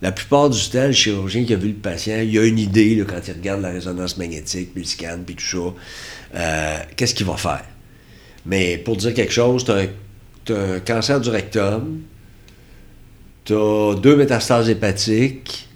la 0.01 0.11
plupart 0.11 0.49
du 0.49 0.69
temps, 0.69 0.85
le 0.85 0.91
chirurgien 0.91 1.43
qui 1.43 1.53
a 1.53 1.57
vu 1.57 1.69
le 1.69 1.73
patient, 1.73 2.19
il 2.21 2.37
a 2.37 2.45
une 2.45 2.59
idée 2.59 2.95
là, 2.95 3.05
quand 3.07 3.19
il 3.27 3.33
regarde 3.33 3.61
la 3.61 3.69
résonance 3.69 4.17
magnétique, 4.17 4.73
puis 4.73 4.83
le 4.83 4.87
scan, 4.87 5.19
puis 5.25 5.35
tout 5.35 5.43
ça, 5.43 5.73
euh, 6.35 6.77
qu'est-ce 6.95 7.15
qu'il 7.15 7.25
va 7.25 7.37
faire? 7.37 7.65
Mais 8.45 8.77
pour 8.77 8.95
dire 8.95 9.13
quelque 9.13 9.33
chose, 9.33 9.65
tu 9.65 9.71
as, 9.71 10.55
un 10.55 10.79
cancer 10.79 11.19
du 11.19 11.29
rectum, 11.29 12.01
tu 13.43 13.53
as 13.53 13.95
deux 13.95 14.15
métastases 14.15 14.69
hépatiques, 14.69 15.67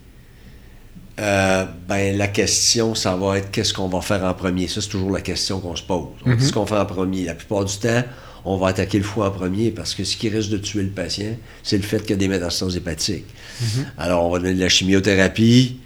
euh, 1.19 1.65
ben, 1.88 2.17
la 2.17 2.27
question, 2.27 2.95
ça 2.95 3.15
va 3.15 3.38
être 3.38 3.51
qu'est-ce 3.51 3.73
qu'on 3.73 3.88
va 3.88 4.01
faire 4.01 4.23
en 4.23 4.34
premier? 4.34 4.67
Ça, 4.67 4.81
c'est 4.81 4.89
toujours 4.89 5.12
la 5.12 5.21
question 5.21 5.60
qu'on 5.60 5.75
se 5.75 5.84
pose. 5.84 6.07
On 6.25 6.29
dit 6.29 6.36
mhm. 6.36 6.41
ce 6.41 6.53
qu'on 6.53 6.65
fait 6.65 6.77
en 6.77 6.86
premier? 6.86 7.25
La 7.25 7.36
plupart 7.36 7.65
du 7.65 7.77
temps, 7.77 8.03
on 8.45 8.58
va 8.58 8.69
attaquer 8.69 8.97
le 8.97 9.04
foie 9.04 9.27
en 9.27 9.32
premier 9.32 9.71
parce 9.71 9.93
que 9.93 10.04
ce 10.04 10.17
qui 10.17 10.30
risque 10.30 10.49
de 10.49 10.58
tuer 10.58 10.84
le 10.84 10.89
patient, 10.89 11.38
c'est 11.63 11.77
le 11.77 11.84
fait 11.84 11.99
qu'il 12.01 12.12
y 12.12 12.13
a 12.13 12.17
des 12.17 12.27
métastases 12.27 12.75
hépatiques. 12.75 13.25
Mhm. 13.62 13.86
Alors, 13.97 14.25
on 14.25 14.30
va 14.32 14.39
donner 14.39 14.56
de 14.56 14.60
la 14.60 14.69
chimiothérapie 14.69 15.77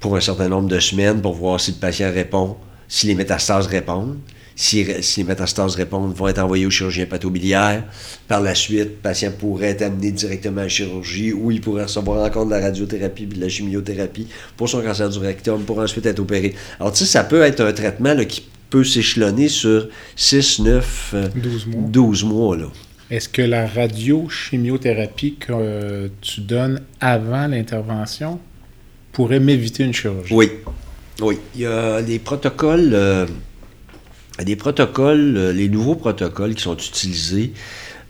pour 0.00 0.16
un 0.16 0.20
certain 0.20 0.48
nombre 0.48 0.68
de 0.68 0.78
semaines 0.78 1.20
pour 1.20 1.34
voir 1.34 1.60
si 1.60 1.72
le 1.72 1.78
patient 1.78 2.12
répond, 2.12 2.56
si 2.86 3.06
les 3.06 3.14
métastases 3.14 3.66
répondent. 3.66 4.18
Si, 4.60 4.82
les 4.82 5.24
métastases 5.24 5.76
répondent, 5.76 6.12
vont 6.12 6.26
être 6.26 6.40
envoyés 6.40 6.66
au 6.66 6.70
chirurgien 6.70 7.06
pathobiliaire. 7.06 7.84
Par 8.26 8.40
la 8.40 8.56
suite, 8.56 8.80
le 8.80 8.86
patient 8.88 9.30
pourrait 9.30 9.68
être 9.68 9.82
amené 9.82 10.10
directement 10.10 10.62
à 10.62 10.64
la 10.64 10.68
chirurgie 10.68 11.32
ou 11.32 11.52
il 11.52 11.60
pourrait 11.60 11.84
recevoir 11.84 12.26
encore 12.26 12.44
de 12.44 12.50
la 12.50 12.58
radiothérapie 12.58 13.22
et 13.22 13.26
de 13.26 13.40
la 13.40 13.48
chimiothérapie 13.48 14.26
pour 14.56 14.68
son 14.68 14.82
cancer 14.82 15.08
du 15.10 15.20
rectum 15.20 15.62
pour 15.62 15.78
ensuite 15.78 16.04
être 16.06 16.18
opéré. 16.18 16.56
Alors, 16.80 16.92
tu 16.92 16.98
sais, 16.98 17.04
ça 17.04 17.22
peut 17.22 17.42
être 17.42 17.60
un 17.60 17.72
traitement 17.72 18.16
qui 18.24 18.42
peut 18.70 18.84
s'échelonner 18.84 19.48
sur 19.48 19.88
6, 20.16 20.60
9, 20.60 21.14
12 21.34 22.24
mois. 22.24 22.56
Est-ce 23.10 23.28
que 23.28 23.42
la 23.42 23.66
radiochimiothérapie 23.66 25.36
que 25.36 25.52
euh, 25.52 26.08
tu 26.20 26.42
donnes 26.42 26.82
avant 27.00 27.46
l'intervention 27.46 28.38
pourrait 29.12 29.40
m'éviter 29.40 29.84
une 29.84 29.94
chirurgie? 29.94 30.34
Oui. 30.34 30.50
Oui. 31.20 31.38
Il 31.54 31.62
y 31.62 31.66
a 31.66 32.02
des 32.02 32.18
protocoles. 32.18 32.90
Euh, 32.94 33.26
des 34.44 34.56
protocoles, 34.56 35.36
euh, 35.36 35.52
les 35.52 35.68
nouveaux 35.68 35.96
protocoles 35.96 36.54
qui 36.54 36.62
sont 36.62 36.76
utilisés, 36.76 37.52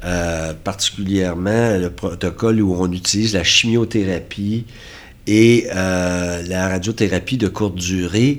euh, 0.04 0.52
particulièrement 0.52 1.78
le 1.78 1.90
protocole 1.90 2.60
où 2.60 2.74
on 2.74 2.92
utilise 2.92 3.34
la 3.34 3.44
chimiothérapie 3.44 4.64
et 5.26 5.66
la 5.70 6.68
radiothérapie 6.68 7.36
de 7.36 7.48
courte 7.48 7.74
durée, 7.74 8.38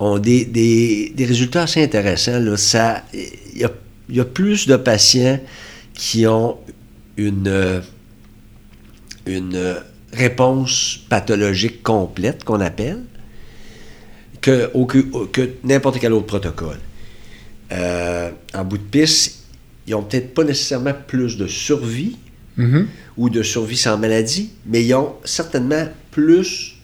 ont 0.00 0.18
des, 0.18 0.44
des- 0.44 1.12
des 1.14 1.24
résultats 1.24 1.62
assez 1.62 1.82
intéressants. 1.82 2.38
Il 3.14 3.58
y 3.58 3.64
a, 3.64 3.72
il 4.08 4.16
y 4.16 4.20
a 4.20 4.24
plus 4.24 4.66
de 4.66 4.76
patients 4.76 5.40
qui 5.94 6.26
ont 6.26 6.56
une, 7.16 7.48
euh, 7.48 7.80
une 9.26 9.54
euh, 9.56 9.80
réponse 10.12 10.98
pathologique 11.08 11.82
complète, 11.82 12.44
qu'on 12.44 12.60
appelle, 12.60 13.00
que, 14.40 14.70
au- 14.74 14.86
que, 14.86 14.98
que 15.26 15.50
n'importe 15.64 15.98
quel 15.98 16.12
autre 16.12 16.26
protocole. 16.26 16.78
Euh, 17.72 18.30
en 18.54 18.64
bout 18.64 18.78
de 18.78 18.82
piste, 18.82 19.44
ils 19.86 19.92
n'ont 19.92 20.02
peut-être 20.02 20.34
pas 20.34 20.44
nécessairement 20.44 20.94
plus 21.06 21.36
de 21.36 21.46
survie 21.46 22.16
Mhm. 22.58 22.86
ou 23.18 23.28
de 23.28 23.42
survie 23.42 23.76
sans 23.76 23.98
maladie, 23.98 24.50
mais 24.64 24.82
ils 24.82 24.94
ont 24.94 25.16
certainement 25.24 25.88
plus 26.10 26.75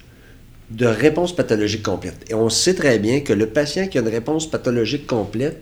de 0.73 0.87
réponse 0.87 1.35
pathologique 1.35 1.83
complète. 1.83 2.25
Et 2.29 2.35
on 2.35 2.49
sait 2.49 2.75
très 2.75 2.99
bien 2.99 3.21
que 3.21 3.33
le 3.33 3.47
patient 3.47 3.89
qui 3.89 3.99
a 3.99 4.01
une 4.01 4.09
réponse 4.09 4.51
pathologique 4.51 5.07
complète, 5.07 5.61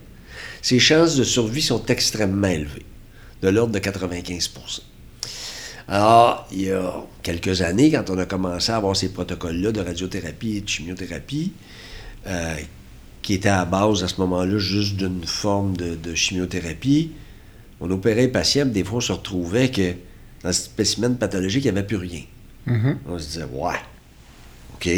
ses 0.61 0.79
chances 0.79 1.15
de 1.15 1.23
survie 1.23 1.61
sont 1.61 1.85
extrêmement 1.87 2.47
élevées, 2.47 2.85
de 3.41 3.49
l'ordre 3.49 3.73
de 3.73 3.79
95% 3.79 4.81
Alors, 5.87 6.47
il 6.51 6.61
y 6.61 6.71
a 6.71 7.03
quelques 7.23 7.61
années, 7.61 7.91
quand 7.91 8.09
on 8.09 8.17
a 8.17 8.25
commencé 8.25 8.71
à 8.71 8.77
avoir 8.77 8.95
ces 8.95 9.09
protocoles-là 9.09 9.71
de 9.71 9.81
radiothérapie 9.81 10.57
et 10.57 10.61
de 10.61 10.69
chimiothérapie, 10.69 11.51
euh, 12.27 12.55
qui 13.21 13.33
étaient 13.33 13.49
à 13.49 13.65
base 13.65 14.03
à 14.03 14.07
ce 14.07 14.19
moment-là 14.21 14.57
juste 14.57 14.95
d'une 14.95 15.25
forme 15.25 15.75
de, 15.75 15.95
de 15.95 16.15
chimiothérapie, 16.15 17.11
on 17.79 17.89
opérait 17.91 18.21
les 18.21 18.27
patients, 18.27 18.65
des 18.65 18.83
fois 18.83 18.97
on 18.97 19.01
se 19.01 19.11
retrouvait 19.11 19.69
que 19.69 19.93
dans 20.43 20.53
ce 20.53 20.61
spécimen 20.61 21.17
pathologique, 21.17 21.65
il 21.65 21.71
n'y 21.71 21.77
avait 21.77 21.87
plus 21.87 21.97
rien. 21.97 22.21
Mhm. 22.65 22.99
On 23.07 23.17
se 23.17 23.25
disait, 23.25 23.47
ouais, 23.51 23.75
OK, 24.81 24.91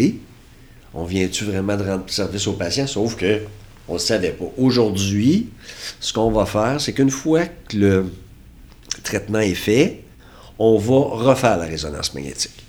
on 0.93 1.03
vient-tu 1.03 1.43
vraiment 1.43 1.75
de 1.75 1.83
rendre 1.83 2.03
service 2.07 2.47
aux 2.47 2.53
patients? 2.53 2.87
Sauf 2.87 3.15
que 3.17 3.41
on 3.87 3.95
ne 3.95 3.99
savait 3.99 4.31
pas. 4.31 4.45
Aujourd'hui, 4.57 5.49
ce 5.99 6.13
qu'on 6.13 6.31
va 6.31 6.45
faire, 6.45 6.79
c'est 6.79 6.93
qu'une 6.93 7.09
fois 7.09 7.45
que 7.45 7.75
le 7.75 8.13
traitement 9.03 9.39
est 9.39 9.55
fait, 9.55 10.03
on 10.57 10.77
va 10.77 11.31
refaire 11.31 11.57
la 11.57 11.65
résonance 11.65 12.13
magnétique. 12.13 12.63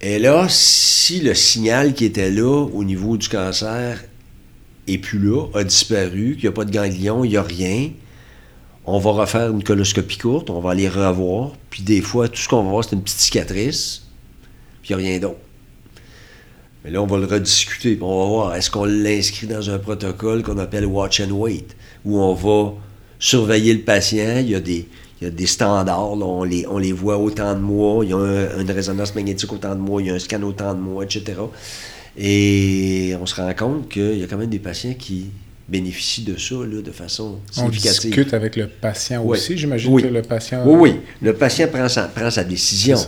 Et 0.00 0.18
là, 0.18 0.46
si 0.48 1.20
le 1.20 1.34
signal 1.34 1.92
qui 1.92 2.06
était 2.06 2.30
là 2.30 2.66
au 2.66 2.84
niveau 2.84 3.18
du 3.18 3.28
cancer 3.28 4.02
est 4.86 4.98
plus 4.98 5.18
là, 5.18 5.46
a 5.54 5.64
disparu, 5.64 6.34
qu'il 6.34 6.44
n'y 6.44 6.48
a 6.48 6.52
pas 6.52 6.64
de 6.64 6.70
ganglion, 6.70 7.24
il 7.24 7.30
n'y 7.30 7.36
a 7.36 7.42
rien, 7.42 7.90
on 8.86 8.98
va 8.98 9.10
refaire 9.10 9.50
une 9.50 9.64
coloscopie 9.64 10.18
courte, 10.18 10.50
on 10.50 10.60
va 10.60 10.70
aller 10.70 10.88
revoir, 10.88 11.52
puis 11.70 11.82
des 11.82 12.00
fois, 12.00 12.28
tout 12.28 12.40
ce 12.40 12.48
qu'on 12.48 12.62
va 12.64 12.70
voir, 12.70 12.84
c'est 12.84 12.96
une 12.96 13.02
petite 13.02 13.20
cicatrice, 13.20 14.03
puis 14.84 14.92
il 14.92 14.96
n'y 14.98 15.02
a 15.06 15.10
rien 15.10 15.18
d'autre. 15.18 15.38
Mais 16.84 16.90
là, 16.90 17.00
on 17.02 17.06
va 17.06 17.16
le 17.16 17.24
rediscuter, 17.24 17.94
puis 17.94 18.02
on 18.02 18.18
va 18.22 18.28
voir, 18.28 18.54
est-ce 18.56 18.70
qu'on 18.70 18.84
l'inscrit 18.84 19.46
dans 19.46 19.70
un 19.70 19.78
protocole 19.78 20.42
qu'on 20.42 20.58
appelle 20.58 20.84
Watch 20.84 21.20
and 21.20 21.30
Wait, 21.30 21.64
où 22.04 22.18
on 22.20 22.34
va 22.34 22.74
surveiller 23.18 23.72
le 23.72 23.80
patient, 23.80 24.36
il 24.40 24.50
y 24.50 24.54
a 24.54 24.60
des, 24.60 24.86
il 25.20 25.24
y 25.24 25.26
a 25.26 25.30
des 25.30 25.46
standards, 25.46 26.16
là, 26.16 26.26
on, 26.26 26.44
les, 26.44 26.66
on 26.66 26.76
les 26.76 26.92
voit 26.92 27.16
autant 27.16 27.54
de 27.54 27.60
mois, 27.60 28.04
il 28.04 28.10
y 28.10 28.12
a 28.12 28.18
un- 28.18 28.60
une 28.60 28.70
résonance 28.70 29.14
magnétique 29.14 29.50
autant 29.50 29.74
de 29.74 29.80
mois, 29.80 30.02
il 30.02 30.08
y 30.08 30.10
a 30.10 30.14
un 30.14 30.18
scan 30.18 30.42
autant 30.42 30.74
de 30.74 30.80
mois, 30.80 31.04
etc. 31.04 31.22
Et 32.16 33.14
on 33.20 33.24
se 33.26 33.34
rend 33.34 33.52
compte 33.54 33.88
qu'il 33.88 34.18
y 34.18 34.22
a 34.22 34.26
quand 34.26 34.36
même 34.36 34.50
des 34.50 34.58
patients 34.58 34.94
qui 34.98 35.30
bénéficient 35.68 36.22
de 36.24 36.36
ça 36.38 36.54
là, 36.56 36.82
de 36.82 36.90
façon 36.92 37.38
On 37.52 37.52
significative. 37.70 38.10
discute 38.10 38.34
avec 38.34 38.56
le 38.56 38.68
patient 38.68 39.22
Oui. 39.24 39.38
aussi. 39.38 39.56
J'imagine 39.56 39.90
Oui. 39.92 40.02
que 40.02 40.08
le 40.08 40.20
patient. 40.22 40.62
Oui, 40.66 40.90
oui. 40.92 41.00
Le 41.22 41.32
patient 41.32 41.66
prend 41.68 41.88
sa, 41.88 42.02
prend 42.08 42.30
sa 42.30 42.44
décision. 42.44 42.98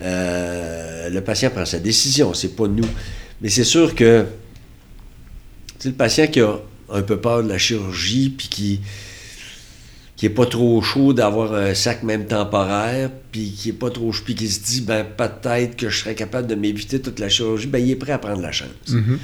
C'est. 0.00 0.06
Euh, 0.06 1.08
le 1.10 1.20
patient 1.20 1.50
prend 1.50 1.64
sa 1.64 1.78
décision, 1.78 2.34
c'est 2.34 2.56
pas 2.56 2.66
nous. 2.66 2.88
Mais 3.40 3.48
c'est 3.48 3.64
sûr 3.64 3.94
que 3.94 4.26
sais, 5.80 5.88
le 5.88 5.94
patient 5.94 6.26
qui 6.26 6.40
a 6.40 6.58
un 6.90 7.02
peu 7.02 7.18
peur 7.18 7.42
de 7.42 7.48
la 7.48 7.58
chirurgie, 7.58 8.30
puis 8.30 8.48
qui 8.48 8.80
qui 10.16 10.26
est 10.26 10.30
pas 10.30 10.44
trop 10.44 10.82
chaud 10.82 11.14
d'avoir 11.14 11.54
un 11.54 11.72
sac 11.72 12.02
même 12.02 12.26
temporaire, 12.26 13.10
puis 13.32 13.52
qui 13.52 13.70
est 13.70 13.72
pas 13.72 13.88
trop 13.88 14.12
chaud, 14.12 14.22
puis 14.22 14.34
qui 14.34 14.48
se 14.48 14.60
dit 14.60 14.82
ben 14.82 15.02
peut-être 15.02 15.76
que 15.76 15.88
je 15.88 15.98
serais 15.98 16.14
capable 16.14 16.46
de 16.46 16.54
m'éviter 16.54 17.00
toute 17.00 17.18
la 17.18 17.30
chirurgie, 17.30 17.66
ben 17.66 17.78
il 17.78 17.90
est 17.90 17.96
prêt 17.96 18.12
à 18.12 18.18
prendre 18.18 18.42
la 18.42 18.52
chance. 18.52 18.68
Mhm. 18.88 19.18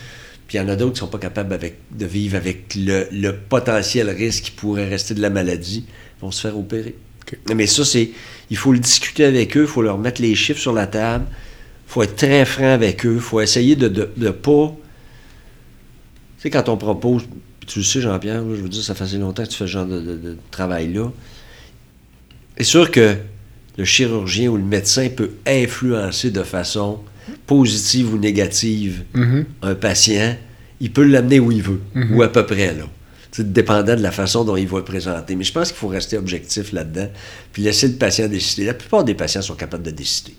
Puis 0.49 0.57
il 0.57 0.61
y 0.63 0.65
en 0.65 0.69
a 0.69 0.77
d'autres 0.77 0.95
qui 0.95 1.01
sont 1.01 1.09
pas 1.09 1.19
capables 1.19 1.53
avec, 1.53 1.77
de 1.91 2.07
vivre 2.07 2.37
avec 2.37 2.75
le, 2.77 3.09
le 3.13 3.37
potentiel 3.37 4.09
risque 4.09 4.45
qui 4.45 4.51
pourrait 4.53 4.89
rester 4.89 5.13
de 5.13 5.21
la 5.21 5.29
maladie, 5.29 5.85
ils 5.87 6.21
vont 6.23 6.31
se 6.31 6.41
faire 6.41 6.57
opérer. 6.57 6.95
Mais 7.55 7.67
ça, 7.67 7.85
c'est. 7.85 8.11
Il 8.51 8.57
faut 8.57 8.73
le 8.73 8.79
discuter 8.79 9.25
avec 9.25 9.57
eux, 9.57 9.63
il 9.63 9.67
faut 9.67 9.83
leur 9.83 9.99
mettre 9.99 10.23
les 10.23 10.35
chiffres 10.35 10.61
sur 10.61 10.73
la 10.73 10.87
table, 10.87 11.25
il 11.29 11.93
faut 11.93 12.03
être 12.03 12.15
très 12.17 12.45
franc 12.45 12.71
avec 12.73 13.05
eux, 13.05 13.15
il 13.17 13.21
faut 13.21 13.41
essayer 13.41 13.75
de 13.75 13.89
ne 13.89 13.95
de, 13.95 14.11
de 14.17 14.31
pas. 14.31 14.73
Tu 16.37 16.43
sais, 16.43 16.51
quand 16.51 16.69
on 16.69 16.77
propose, 16.77 17.25
tu 17.67 17.81
le 17.81 17.85
sais, 17.85 18.01
Jean-Pierre, 18.01 18.43
je 18.55 18.63
veux 18.63 18.69
dire, 18.69 18.83
ça 18.85 18.95
fait 18.95 19.05
assez 19.05 19.19
longtemps 19.19 19.43
que 19.43 19.49
tu 19.49 19.57
fais 19.57 19.67
ce 19.67 19.71
genre 19.71 19.87
de, 19.87 20.37
travail-là. 20.53 21.11
C'est 22.57 22.65
sûr 22.65 22.91
que 22.91 23.17
le 23.77 23.85
chirurgien 23.85 24.49
ou 24.51 24.57
le 24.57 24.63
médecin 24.63 25.09
peut 25.09 25.31
influencer 25.47 26.31
de 26.31 26.43
façon 26.43 27.01
positive 27.47 28.15
ou 28.15 28.19
négative 28.19 29.03
Mhm. 29.15 29.45
un 29.63 29.75
patient, 29.75 30.37
il 30.81 30.93
peut 30.93 31.03
l'amener 31.05 31.41
où 31.41 31.51
il 31.51 31.63
veut, 31.63 31.81
Mhm. 31.95 32.17
ou 32.17 32.23
à 32.23 32.29
peu 32.31 32.47
près, 32.47 32.75
là. 32.75 32.85
Dépendant 33.39 33.97
de 33.97 34.03
la 34.03 34.13
façon 34.13 34.45
dont 34.45 34.57
il 34.57 34.67
va 34.67 34.79
le 34.79 34.85
présenter. 34.85 35.37
Mais 35.37 35.45
je 35.45 35.53
pense 35.53 35.69
qu'il 35.69 35.77
faut 35.77 35.89
rester 35.89 36.17
objectif 36.17 36.73
là-dedans, 36.73 37.09
puis 37.53 37.63
laisser 37.63 37.89
le 37.89 37.95
patient 37.95 38.29
décider. 38.29 38.67
La 38.67 38.75
plupart 38.75 39.05
des 39.05 39.15
patients 39.15 39.43
sont 39.43 39.55
capables 39.55 39.83
de 39.85 39.91
décider. 39.91 40.35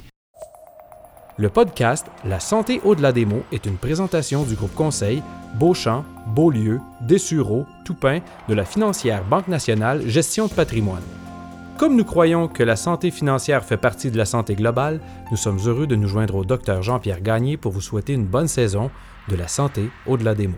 Le 1.40 1.50
podcast 1.50 2.08
La 2.26 2.40
santé 2.40 2.82
au-delà 2.84 3.12
des 3.12 3.26
mots 3.26 3.44
est 3.52 3.68
une 3.68 3.78
présentation 3.78 4.44
du 4.44 4.56
groupe 4.56 4.74
conseil 4.74 5.22
Beauchamp, 5.60 6.04
Beaulieu, 6.34 6.80
Dessureau, 7.02 7.68
Toupin 7.86 8.22
de 8.50 8.56
la 8.56 8.66
financière 8.66 9.24
Banque 9.24 9.48
nationale 9.48 10.08
Gestion 10.08 10.48
de 10.48 10.54
patrimoine. 10.54 11.04
Comme 11.78 11.96
nous 11.96 12.06
croyons 12.06 12.48
que 12.48 12.64
la 12.64 12.76
santé 12.76 13.12
financière 13.12 13.64
fait 13.64 13.78
partie 13.78 14.10
de 14.10 14.18
la 14.18 14.26
santé 14.26 14.56
globale, 14.56 15.00
nous 15.30 15.38
sommes 15.38 15.60
heureux 15.64 15.86
de 15.86 15.96
nous 15.96 16.08
joindre 16.08 16.34
au 16.34 16.44
docteur 16.44 16.82
Jean-Pierre 16.82 17.22
Gagné 17.22 17.56
pour 17.56 17.72
vous 17.72 17.82
souhaiter 17.82 18.14
une 18.14 18.26
bonne 18.26 18.48
saison 18.48 18.90
de 19.30 19.36
la 19.36 19.48
santé 19.48 19.92
au-delà 20.08 20.34
des 20.34 20.48
mots. 20.48 20.58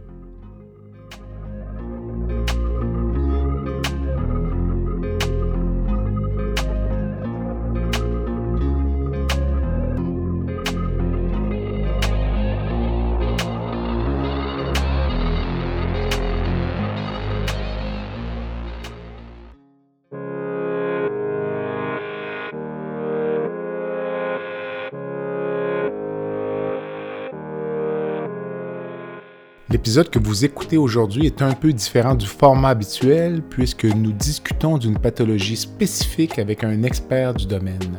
L'épisode 29.81 30.11
que 30.11 30.19
vous 30.19 30.45
écoutez 30.45 30.77
aujourd'hui 30.77 31.25
est 31.25 31.41
un 31.41 31.53
peu 31.53 31.73
différent 31.73 32.13
du 32.13 32.27
format 32.27 32.69
habituel 32.69 33.41
puisque 33.41 33.85
nous 33.85 34.11
discutons 34.11 34.77
d'une 34.77 34.95
pathologie 34.99 35.57
spécifique 35.57 36.37
avec 36.37 36.63
un 36.63 36.83
expert 36.83 37.33
du 37.33 37.47
domaine. 37.47 37.97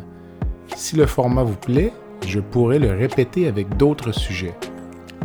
Si 0.76 0.94
le 0.94 1.06
format 1.06 1.42
vous 1.42 1.56
plaît, 1.56 1.92
je 2.24 2.38
pourrais 2.38 2.78
le 2.78 2.92
répéter 2.92 3.48
avec 3.48 3.76
d'autres 3.78 4.12
sujets. 4.12 4.54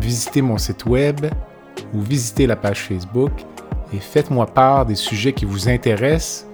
Visitez 0.02 0.41
mon 0.41 0.58
site 0.58 0.88
web 0.88 1.28
ou 1.93 2.02
visitez 2.02 2.48
la 2.48 2.56
page 2.56 2.82
Facebook 2.86 3.34
et 3.93 4.00
faites-moi 4.00 4.48
part 4.48 4.88
des 4.88 4.96
sujets 4.96 5.34
qui 5.34 5.46
vous 5.46 5.70
intéressent 5.70 6.48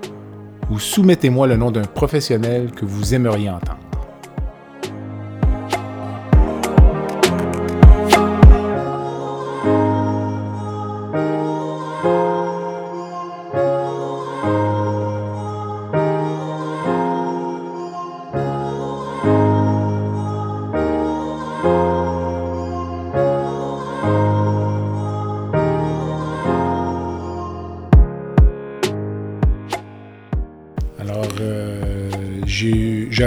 ou 0.69 0.79
soumettez-moi 0.79 1.47
le 1.47 1.55
nom 1.55 1.71
d'un 1.71 1.85
professionnel 1.85 2.71
que 2.71 2.83
vous 2.83 3.13
aimeriez 3.15 3.49
entendre. 3.49 3.82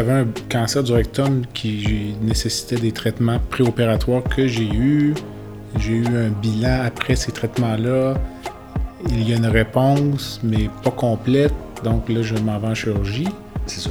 J'avais 0.07 0.21
un 0.21 0.27
cancer 0.49 0.83
du 0.83 0.93
rectum 0.93 1.43
qui 1.55 2.15
nécessitait 2.23 2.77
des 2.77 2.93
traitements 2.93 3.41
préopératoires 3.51 4.23
que 4.25 4.47
j'ai 4.47 4.65
eu. 4.69 5.15
J'ai 5.79 5.93
eu 5.95 6.07
un 6.07 6.29
bilan 6.29 6.83
après 6.87 7.17
ces 7.17 7.33
traitements-là. 7.33 8.15
Il 9.11 9.29
y 9.29 9.33
a 9.33 9.37
une 9.37 9.47
réponse, 9.47 10.41
mais 10.43 10.71
pas 10.83 10.91
complète. 10.91 11.53
Donc 11.85 12.09
là, 12.09 12.23
je 12.23 12.35
m'en 12.37 12.59
vais 12.59 12.69
en 12.69 12.75
chirurgie. 12.75 13.29
C'est 13.67 13.81
ça. 13.81 13.91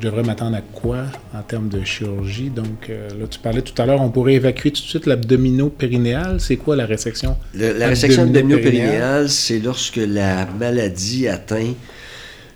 Je 0.00 0.06
devrais 0.08 0.24
m'attendre 0.24 0.56
à 0.56 0.60
quoi 0.60 1.04
en 1.34 1.42
termes 1.42 1.68
de 1.68 1.84
chirurgie? 1.84 2.50
Donc 2.50 2.90
euh, 2.90 3.08
là, 3.10 3.26
tu 3.30 3.38
parlais 3.38 3.62
tout 3.62 3.80
à 3.80 3.86
l'heure, 3.86 4.00
on 4.02 4.10
pourrait 4.10 4.34
évacuer 4.34 4.72
tout 4.72 4.82
de 4.82 4.86
suite 4.86 5.06
l'abdominopérinéal. 5.06 6.40
C'est 6.40 6.56
quoi 6.56 6.74
la 6.74 6.84
résection? 6.84 7.36
Le- 7.54 7.78
la 7.78 7.88
résection 7.88 8.22
Abdominopérinéale. 8.22 8.88
abdominopérinéale, 8.88 9.30
c'est 9.30 9.60
lorsque 9.60 9.96
la 10.04 10.46
maladie 10.58 11.28
atteint 11.28 11.72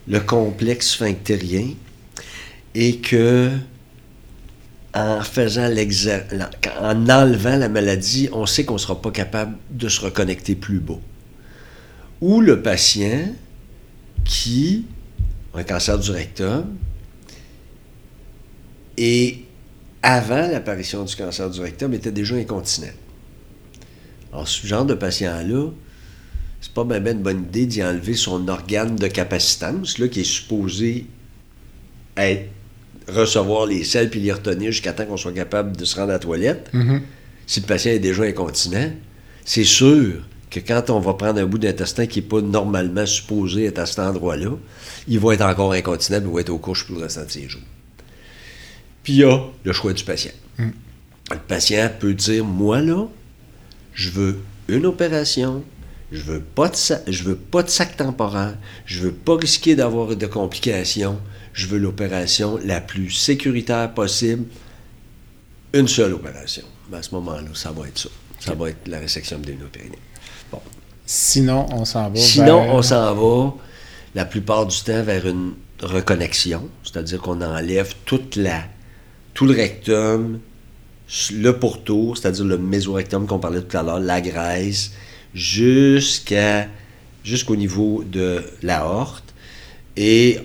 le 0.08 0.20
complexe 0.20 0.90
sphinctérien 0.90 1.68
et 2.80 2.98
que 2.98 3.50
en 4.94 5.20
enlevant 7.08 7.56
la 7.56 7.68
maladie, 7.68 8.28
on 8.32 8.46
sait 8.46 8.64
qu'on 8.64 8.74
ne 8.74 8.78
sera 8.78 9.02
pas 9.02 9.10
capable 9.10 9.56
de 9.70 9.88
se 9.88 10.00
reconnecter 10.00 10.54
plus 10.54 10.78
bas. 10.78 11.00
Ou 12.20 12.40
le 12.40 12.62
patient 12.62 13.34
qui 14.24 14.86
a 15.54 15.58
un 15.58 15.64
cancer 15.64 15.98
du 15.98 16.12
rectum 16.12 16.76
et 18.96 19.44
avant 20.00 20.46
l'apparition 20.46 21.02
du 21.02 21.16
cancer 21.16 21.50
du 21.50 21.60
rectum 21.60 21.92
était 21.94 22.12
déjà 22.12 22.36
incontinent. 22.36 22.94
Alors, 24.32 24.46
ce 24.46 24.64
genre 24.64 24.84
de 24.84 24.94
patient-là, 24.94 25.70
c'est 26.60 26.72
pas 26.72 26.84
bien 26.84 27.12
une 27.12 27.22
bonne 27.22 27.42
idée 27.42 27.66
d'y 27.66 27.82
enlever 27.82 28.14
son 28.14 28.46
organe 28.46 28.94
de 28.94 29.08
capacitance, 29.08 29.98
là, 29.98 30.06
qui 30.06 30.20
est 30.20 30.24
supposé 30.24 31.06
être- 32.16 32.50
recevoir 33.08 33.66
les 33.66 33.84
selles 33.84 34.10
puis 34.10 34.20
les 34.20 34.32
retenir 34.32 34.70
jusqu'à 34.70 34.92
temps 34.92 35.06
qu'on 35.06 35.16
soit 35.16 35.32
capable 35.32 35.76
de 35.76 35.84
se 35.84 35.96
rendre 35.96 36.10
à 36.10 36.14
la 36.14 36.18
toilette. 36.18 36.68
Mhm. 36.72 37.02
Si 37.46 37.60
le 37.60 37.66
patient 37.66 37.92
est 37.92 37.98
déjà 37.98 38.24
incontinent, 38.24 38.92
c'est 39.44 39.64
sûr 39.64 40.22
que 40.50 40.60
quand 40.60 40.90
on 40.90 41.00
va 41.00 41.14
prendre 41.14 41.40
un 41.40 41.46
bout 41.46 41.58
d'intestin 41.58 42.06
qui 42.06 42.20
n'est 42.20 42.26
pas 42.26 42.40
normalement 42.40 43.06
supposé 43.06 43.66
être 43.66 43.78
à 43.78 43.86
cet 43.86 43.98
endroit-là, 43.98 44.50
il 45.06 45.18
va 45.18 45.34
être 45.34 45.42
encore 45.42 45.72
incontinent 45.72 46.18
et 46.18 46.22
il 46.24 46.32
va 46.32 46.40
être 46.40 46.50
aux 46.50 46.58
couches 46.58 46.86
pour 46.86 46.96
le 46.96 47.02
restant 47.02 47.24
de 47.24 47.30
ses 47.30 47.48
jours. 47.48 47.62
Puis 49.02 49.14
il 49.14 49.18
y 49.20 49.24
a 49.24 49.40
le 49.64 49.72
choix 49.72 49.92
du 49.92 50.04
patient. 50.04 50.32
Le 50.58 51.38
patient 51.46 51.90
peut 51.98 52.14
dire 52.14 52.44
Moi, 52.44 52.80
là, 52.80 53.06
je 53.94 54.10
veux 54.10 54.38
une 54.68 54.86
opération, 54.86 55.62
je 56.12 56.22
veux 56.22 56.40
pas 56.40 56.68
de 56.68 56.76
sa- 56.76 57.00
je 57.06 57.22
veux 57.24 57.36
pas 57.36 57.62
de 57.62 57.68
sac 57.68 57.96
temporaire, 57.96 58.56
je 58.86 59.00
veux 59.00 59.12
pas 59.12 59.36
risquer 59.36 59.76
d'avoir 59.76 60.14
de 60.16 60.26
complications, 60.26 61.18
je 61.52 61.66
veux 61.66 61.78
l'opération 61.78 62.58
la 62.64 62.80
plus 62.80 63.10
sécuritaire 63.10 63.92
possible, 63.92 64.44
une 65.72 65.88
seule 65.88 66.14
opération. 66.14 66.62
Ben, 66.90 66.98
à 66.98 67.02
ce 67.02 67.14
moment-là, 67.14 67.48
ça 67.54 67.70
va 67.72 67.86
être 67.88 67.98
ça. 67.98 68.08
Ça 68.40 68.54
va 68.54 68.70
être 68.70 68.86
la 68.88 69.00
résection 69.00 69.36
abdominopérinéale. 69.36 69.98
Bon. 70.52 70.60
Sinon, 71.04 71.66
on 71.72 71.84
s'en 71.84 72.08
va 72.08 72.16
Sinon, 72.16 72.62
vers- 72.62 72.74
on 72.74 72.82
s'en 72.82 73.14
va 73.14 73.54
la 74.14 74.24
plupart 74.24 74.64
du 74.66 74.76
temps 74.80 75.02
vers 75.02 75.26
une 75.26 75.52
reconnexion, 75.82 76.68
c'est-à-dire 76.84 77.20
qu'on 77.20 77.40
enlève 77.42 77.92
toute 78.04 78.36
la, 78.36 78.62
tout 79.34 79.44
le 79.44 79.54
rectum, 79.54 80.40
le 81.32 81.50
pourtour, 81.58 82.16
c'est-à-dire 82.16 82.44
le 82.44 82.58
mésorectum 82.58 83.26
qu'on 83.26 83.38
parlait 83.38 83.62
tout 83.62 83.76
à 83.76 83.82
l'heure, 83.82 84.00
la 84.00 84.20
graisse, 84.20 84.92
jusqu'à 85.38 86.68
jusqu'au 87.24 87.56
niveau 87.56 88.04
de 88.04 88.42
la 88.62 88.86
horte. 88.86 89.34
Et 89.96 90.38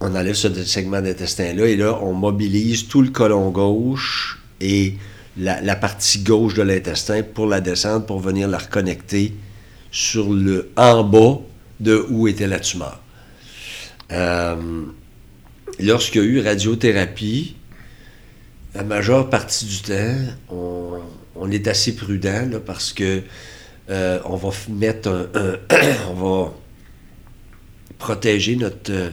on 0.00 0.14
enlève 0.14 0.34
ce 0.34 0.52
segment 0.64 1.00
d'intestin-là 1.00 1.66
et 1.66 1.76
là, 1.76 1.98
on 2.02 2.12
mobilise 2.12 2.88
tout 2.88 3.02
le 3.02 3.10
côlon 3.10 3.50
gauche 3.50 4.38
et 4.60 4.94
la, 5.36 5.60
la 5.60 5.76
partie 5.76 6.20
gauche 6.20 6.54
de 6.54 6.62
l'intestin 6.62 7.22
pour 7.22 7.46
la 7.46 7.60
descendre, 7.60 8.06
pour 8.06 8.20
venir 8.20 8.48
la 8.48 8.58
reconnecter 8.58 9.34
sur 9.90 10.32
le 10.32 10.70
en 10.76 11.02
bas 11.04 11.40
de 11.80 12.06
où 12.10 12.28
était 12.28 12.46
la 12.46 12.60
tumeur. 12.60 13.00
Euh, 14.12 14.84
Lorsqu'il 15.80 16.22
y 16.22 16.24
a 16.24 16.26
eu 16.26 16.40
radiothérapie, 16.40 17.54
la 18.74 18.82
majeure 18.82 19.30
partie 19.30 19.64
du 19.64 19.80
temps, 19.80 20.16
on, 20.50 20.98
on 21.36 21.50
est 21.52 21.68
assez 21.68 21.94
prudent 21.94 22.48
là, 22.50 22.58
parce 22.58 22.92
que 22.92 23.22
euh, 23.90 24.20
on 24.24 24.36
va 24.36 24.50
mettre 24.68 25.30
on 26.10 26.14
va 26.14 26.54
protéger 27.98 28.56
notre 28.56 28.90
euh, 28.90 29.10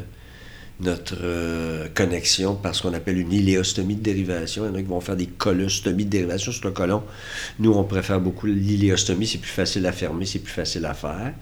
euh, 1.21 1.87
connexion 1.93 2.55
par 2.55 2.75
ce 2.75 2.83
qu'on 2.83 2.93
appelle 2.93 3.17
une 3.17 3.31
iléostomie 3.31 3.95
de 3.95 4.01
dérivation. 4.01 4.65
Il 4.65 4.67
y 4.67 4.71
en 4.71 4.75
a 4.75 4.81
qui 4.81 4.87
vont 4.87 5.01
faire 5.01 5.15
des 5.15 5.27
colostomies 5.27 6.05
de 6.05 6.09
dérivation 6.09 6.51
sur 6.51 6.65
le 6.65 6.71
côlon. 6.71 7.03
Nous, 7.59 7.71
on 7.71 7.83
préfère 7.83 8.19
beaucoup 8.19 8.47
l'iléostomie, 8.47 9.27
c'est 9.27 9.37
plus 9.39 9.49
facile 9.51 9.85
à 9.85 9.91
fermer, 9.91 10.25
c'est 10.25 10.39
plus 10.39 10.53
facile 10.53 10.85
à 10.85 10.93
faire. 10.93 11.33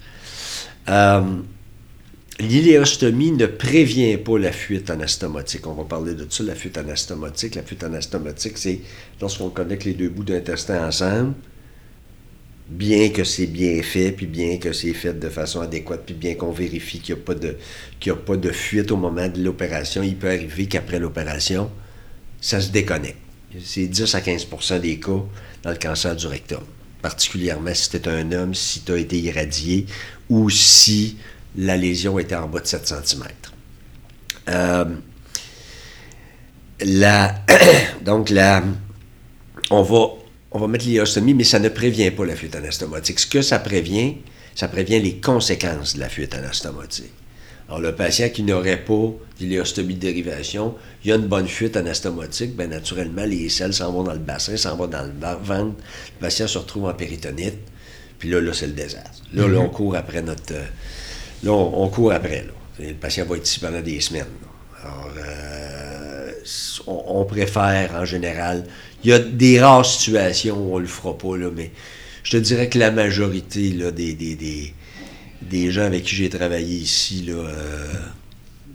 Euh, 0.88 1.22
L'iléostomie 2.40 3.30
ne 3.30 3.46
prévient 3.46 4.16
pas 4.16 4.36
la 4.38 4.50
fuite 4.50 4.90
anastomotique. 4.90 5.68
On 5.68 5.74
va 5.74 5.84
parler 5.84 6.14
de 6.14 6.26
ça, 6.28 6.42
la 6.42 6.56
fuite 6.56 6.76
anastomotique. 6.76 7.54
La 7.54 7.62
fuite 7.62 7.84
anastomotique, 7.84 8.58
c'est 8.58 8.80
lorsqu'on 9.20 9.50
connecte 9.50 9.84
les 9.84 9.94
deux 9.94 10.08
bouts 10.08 10.24
d'intestin 10.24 10.88
ensemble, 10.88 11.34
bien 12.68 13.10
que 13.10 13.24
c'est 13.24 13.46
bien 13.46 13.82
fait, 13.82 14.12
puis 14.12 14.26
bien 14.26 14.58
que 14.58 14.72
c'est 14.72 14.94
fait 14.94 15.18
de 15.18 15.28
façon 15.28 15.60
adéquate, 15.60 16.02
puis 16.06 16.14
bien 16.14 16.34
qu'on 16.34 16.52
vérifie 16.52 17.00
qu'il 17.00 17.14
n'y 17.14 17.20
a, 17.20 17.24
pas 17.24 17.34
de- 17.34 17.56
qu'il 18.00 18.12
a 18.12 18.16
pas 18.16 18.36
de 18.36 18.50
fuite 18.50 18.90
au 18.90 18.96
moment 18.96 19.28
de 19.28 19.42
l'opération, 19.42 20.02
il 20.02 20.16
peut 20.16 20.28
arriver 20.28 20.66
qu'après 20.66 20.98
l'opération, 20.98 21.70
ça 22.40 22.60
se 22.60 22.70
déconnecte. 22.70 23.18
C'est 23.62 23.86
10 23.86 24.14
à 24.14 24.20
15% 24.20 24.80
des 24.80 24.98
cas 24.98 25.22
dans 25.62 25.70
le 25.70 25.76
cancer 25.76 26.16
du 26.16 26.26
rectum. 26.26 26.62
Particulièrement 27.02 27.74
si 27.74 27.90
tu 27.90 27.96
es 27.98 28.08
un 28.08 28.32
homme, 28.32 28.54
si 28.54 28.80
tu 28.80 28.92
as 28.92 28.96
été 28.98 29.18
irradié 29.18 29.86
ou 30.28 30.50
si 30.50 31.18
la 31.56 31.76
lésion 31.76 32.18
était 32.18 32.34
en 32.34 32.48
bas 32.48 32.60
de 32.60 32.66
7 32.66 32.86
cm. 32.88 33.24
Euh, 34.48 34.84
la, 36.80 37.34
donc, 38.04 38.30
la, 38.30 38.64
on, 39.70 39.82
va, 39.82 40.06
on 40.54 40.60
va 40.60 40.66
mettre 40.68 40.84
l'iléostomie, 40.86 41.34
mais 41.34 41.44
ça 41.44 41.58
ne 41.58 41.68
prévient 41.68 42.10
pas 42.10 42.24
la 42.24 42.36
fuite 42.36 42.54
anastomotique. 42.56 43.18
Ce 43.20 43.26
que 43.26 43.42
ça 43.42 43.58
prévient, 43.58 44.14
ça 44.54 44.68
prévient 44.68 45.00
les 45.00 45.16
conséquences 45.16 45.94
de 45.96 46.00
la 46.00 46.08
fuite 46.08 46.34
anastomotique. 46.34 47.12
Alors, 47.68 47.80
le 47.80 47.94
patient 47.94 48.28
qui 48.28 48.42
n'aurait 48.42 48.84
pas 48.84 49.10
d'iléostomie 49.38 49.94
de 49.94 50.00
dérivation, 50.00 50.74
il 51.02 51.08
y 51.10 51.12
a 51.12 51.16
une 51.16 51.26
bonne 51.26 51.48
fuite 51.48 51.76
anastomotique, 51.76 52.54
bien 52.56 52.68
naturellement, 52.68 53.24
les 53.24 53.48
selles 53.48 53.72
s'en 53.74 53.90
vont 53.90 54.02
dans 54.04 54.12
le 54.12 54.18
bassin, 54.18 54.56
s'en 54.56 54.76
vont 54.76 54.86
dans 54.86 55.02
le 55.02 55.12
ventre, 55.42 55.74
le 55.76 56.20
patient 56.20 56.46
se 56.46 56.58
retrouve 56.58 56.84
en 56.84 56.94
péritonite, 56.94 57.58
puis 58.18 58.28
là, 58.30 58.40
là, 58.40 58.52
c'est 58.52 58.66
le 58.66 58.74
désastre. 58.74 59.22
Là, 59.32 59.48
là, 59.48 59.58
on 59.60 59.68
court 59.70 59.96
après 59.96 60.22
notre... 60.22 60.52
euh, 60.54 60.62
Là, 61.42 61.52
on, 61.52 61.82
on 61.84 61.88
court 61.88 62.12
après, 62.12 62.42
là. 62.46 62.52
Et 62.80 62.88
Le 62.88 62.94
patient 62.94 63.24
va 63.26 63.36
être 63.36 63.46
ici 63.46 63.60
pendant 63.60 63.80
des 63.80 64.00
semaines. 64.00 64.24
là. 64.42 64.88
Alors, 64.88 65.10
euh, 65.18 66.03
on, 66.86 67.20
on 67.20 67.24
préfère, 67.24 67.94
en 67.94 68.04
général... 68.04 68.64
Il 69.06 69.10
y 69.10 69.12
a 69.12 69.18
des 69.18 69.60
rares 69.60 69.84
situations 69.84 70.56
où 70.56 70.76
on 70.76 70.78
le 70.78 70.86
fera 70.86 71.18
pas, 71.18 71.36
là, 71.36 71.50
mais 71.54 71.70
je 72.22 72.30
te 72.30 72.36
dirais 72.38 72.70
que 72.70 72.78
la 72.78 72.90
majorité 72.90 73.70
là, 73.72 73.90
des, 73.90 74.14
des, 74.14 74.34
des, 74.34 74.72
des 75.42 75.70
gens 75.70 75.82
avec 75.82 76.04
qui 76.04 76.14
j'ai 76.14 76.30
travaillé 76.30 76.76
ici, 76.76 77.22
là, 77.26 77.34
euh, 77.34 77.92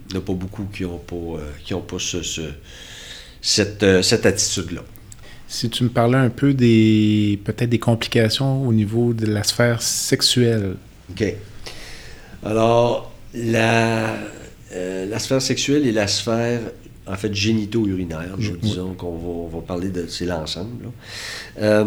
il 0.07 0.11
n'y 0.11 0.17
en 0.17 0.21
a 0.21 0.23
pas 0.23 0.33
beaucoup 0.33 0.65
qui 0.71 0.83
n'ont 0.83 0.99
pas, 0.99 1.15
euh, 1.15 1.49
qui 1.65 1.73
ont 1.73 1.81
pas 1.81 1.97
ce, 1.97 2.21
ce- 2.21 2.53
cette, 3.41 3.81
euh, 3.81 4.03
cette 4.03 4.27
attitude-là. 4.27 4.81
Si 5.47 5.67
tu 5.71 5.83
me 5.83 5.89
parlais 5.89 6.19
un 6.19 6.29
peu 6.29 6.53
des 6.53 7.39
peut-être 7.43 7.69
des 7.71 7.79
complications 7.79 8.67
au 8.67 8.71
niveau 8.71 9.13
de 9.13 9.25
la 9.25 9.41
sphère 9.41 9.81
sexuelle. 9.81 10.75
OK. 11.09 11.23
Alors, 12.45 13.11
la, 13.33 14.13
euh, 14.73 15.07
la 15.07 15.17
sphère 15.17 15.41
sexuelle 15.41 15.87
et 15.87 15.91
la 15.91 16.05
sphère, 16.05 16.59
en 17.11 17.15
fait, 17.15 17.33
génito-urinaire, 17.33 18.35
nous 18.37 18.57
disons 18.57 18.93
qu'on 18.93 19.17
va, 19.17 19.27
on 19.27 19.47
va 19.47 19.61
parler 19.65 19.89
de. 19.89 20.05
C'est 20.07 20.25
l'ensemble. 20.25 20.85
Euh, 21.59 21.85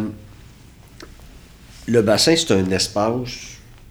le 1.86 2.02
bassin, 2.02 2.34
c'est 2.36 2.52
un 2.52 2.70
espace 2.70 3.30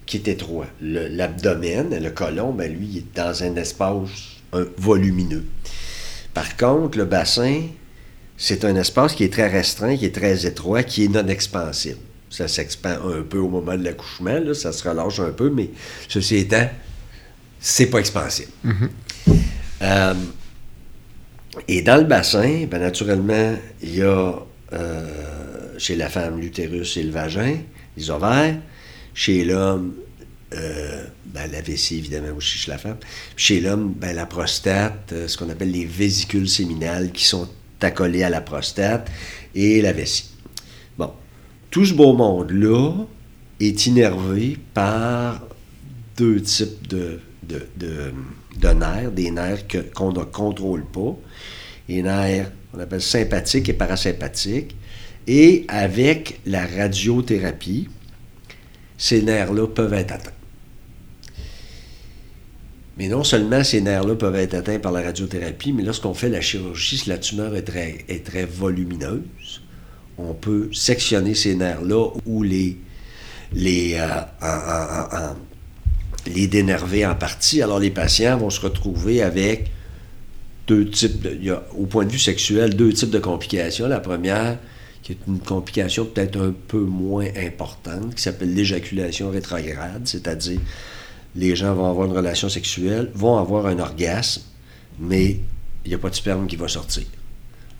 qui 0.06 0.18
est 0.18 0.28
étroit. 0.28 0.66
Le- 0.80 1.08
L'abdomen, 1.08 1.98
le 2.02 2.10
côlon, 2.10 2.52
ben, 2.52 2.70
lui, 2.72 2.86
il 2.92 2.98
est 2.98 3.16
dans 3.16 3.42
un 3.42 3.56
espace 3.56 4.10
un, 4.52 4.64
volumineux. 4.76 5.44
Par 6.34 6.56
contre, 6.56 6.98
le 6.98 7.04
bassin, 7.06 7.62
c'est 8.36 8.64
un 8.64 8.76
espace 8.76 9.14
qui 9.14 9.24
est 9.24 9.32
très 9.32 9.48
restreint, 9.48 9.96
qui 9.96 10.04
est 10.06 10.14
très 10.14 10.46
étroit, 10.46 10.82
qui 10.82 11.04
est 11.04 11.08
non 11.08 11.26
expansible. 11.28 11.98
Ça 12.30 12.48
s'expand 12.48 12.98
un 13.04 13.22
peu 13.22 13.38
au 13.38 13.48
moment 13.48 13.76
de 13.76 13.84
l'accouchement, 13.84 14.40
ça 14.54 14.72
se 14.72 14.88
relâche 14.88 15.20
un 15.20 15.30
peu, 15.32 15.50
mais 15.50 15.70
ceci 16.08 16.36
étant, 16.36 16.68
c'est 17.60 17.86
pas 17.86 17.98
expansible. 17.98 18.50
Euh, 19.82 20.14
et 21.68 21.82
dans 21.82 21.96
le 21.96 22.04
bassin, 22.04 22.66
ben, 22.70 22.80
naturellement, 22.80 23.54
il 23.82 23.96
y 23.96 24.02
a 24.02 24.34
euh, 24.72 25.78
chez 25.78 25.96
la 25.96 26.08
femme 26.08 26.40
l'utérus 26.40 26.96
et 26.96 27.02
le 27.02 27.10
vagin, 27.10 27.56
les 27.96 28.10
ovaires. 28.10 28.56
Chez 29.14 29.44
l'homme, 29.44 29.92
euh, 30.54 31.04
ben, 31.26 31.50
la 31.50 31.60
vessie, 31.60 31.98
évidemment, 31.98 32.34
aussi 32.36 32.56
chez 32.58 32.70
la 32.70 32.78
femme. 32.78 32.96
Chez 33.36 33.60
l'homme, 33.60 33.92
ben, 33.94 34.14
la 34.16 34.26
prostate, 34.26 35.10
euh, 35.12 35.28
ce 35.28 35.36
qu'on 35.36 35.50
appelle 35.50 35.70
les 35.70 35.84
vésicules 35.84 36.48
séminales 36.48 37.12
qui 37.12 37.24
sont 37.24 37.48
accolées 37.80 38.22
à 38.22 38.30
la 38.30 38.40
prostate 38.40 39.10
et 39.54 39.82
la 39.82 39.92
vessie. 39.92 40.30
Bon. 40.96 41.12
Tout 41.70 41.84
ce 41.84 41.94
beau 41.94 42.12
monde-là 42.14 42.92
est 43.60 43.86
innervé 43.86 44.56
par 44.72 45.42
deux 46.16 46.40
types 46.40 46.86
de, 46.88 47.18
de, 47.42 47.66
de- 47.76 48.12
de 48.58 48.68
nerfs, 48.68 49.12
des 49.12 49.30
nerfs 49.30 49.64
qu'on 49.94 50.12
ne 50.12 50.24
contrôle 50.24 50.84
pas. 50.84 51.16
Les 51.88 52.02
nerfs, 52.02 52.50
on 52.74 52.80
appelle 52.80 53.02
sympathiques 53.02 53.68
et 53.68 53.72
parasympathiques. 53.72 54.76
Et 55.26 55.64
avec 55.68 56.40
la 56.46 56.66
radiothérapie, 56.66 57.88
ces 58.98 59.22
nerfs-là 59.22 59.66
peuvent 59.68 59.94
être 59.94 60.12
atteints. 60.12 60.30
Mais 62.98 63.08
non 63.08 63.24
seulement 63.24 63.64
ces 63.64 63.80
nerfs-là 63.80 64.14
peuvent 64.16 64.36
être 64.36 64.54
atteints 64.54 64.78
par 64.78 64.92
la 64.92 65.02
radiothérapie, 65.02 65.72
mais 65.72 65.82
lorsqu'on 65.82 66.14
fait 66.14 66.28
la 66.28 66.40
chirurgie, 66.40 66.98
si 66.98 67.08
la 67.08 67.18
tumeur 67.18 67.54
est 67.56 67.62
très, 67.62 68.04
est 68.08 68.24
très 68.24 68.44
volumineuse, 68.44 69.62
on 70.18 70.34
peut 70.34 70.68
sectionner 70.72 71.34
ces 71.34 71.54
nerfs-là 71.54 72.10
ou 72.26 72.42
les, 72.42 72.78
les, 73.54 73.96
euh, 73.98 75.32
les 76.26 76.46
dénerver 76.46 77.04
en 77.06 77.14
partie. 77.14 77.62
Alors 77.62 77.78
les 77.78 77.90
patients 77.90 78.36
vont 78.38 78.50
se 78.50 78.60
retrouver 78.60 79.22
avec 79.22 79.70
deux 80.66 80.88
types, 80.88 81.20
de, 81.20 81.38
il 81.40 81.52
au 81.76 81.86
point 81.86 82.04
de 82.04 82.10
vue 82.10 82.18
sexuel, 82.18 82.74
deux 82.74 82.92
types 82.92 83.10
de 83.10 83.18
complications. 83.18 83.88
La 83.88 84.00
première, 84.00 84.58
qui 85.02 85.12
est 85.12 85.18
une 85.26 85.40
complication 85.40 86.04
peut-être 86.04 86.40
un 86.40 86.54
peu 86.68 86.80
moins 86.80 87.26
importante, 87.36 88.14
qui 88.14 88.22
s'appelle 88.22 88.54
l'éjaculation 88.54 89.30
rétrograde, 89.30 90.02
c'est-à-dire 90.04 90.60
les 91.34 91.56
gens 91.56 91.74
vont 91.74 91.88
avoir 91.88 92.06
une 92.06 92.16
relation 92.16 92.48
sexuelle, 92.48 93.10
vont 93.14 93.38
avoir 93.38 93.66
un 93.66 93.78
orgasme, 93.78 94.42
mais 95.00 95.40
il 95.84 95.88
n'y 95.88 95.94
a 95.94 95.98
pas 95.98 96.10
de 96.10 96.14
sperme 96.14 96.46
qui 96.46 96.56
va 96.56 96.68
sortir. 96.68 97.04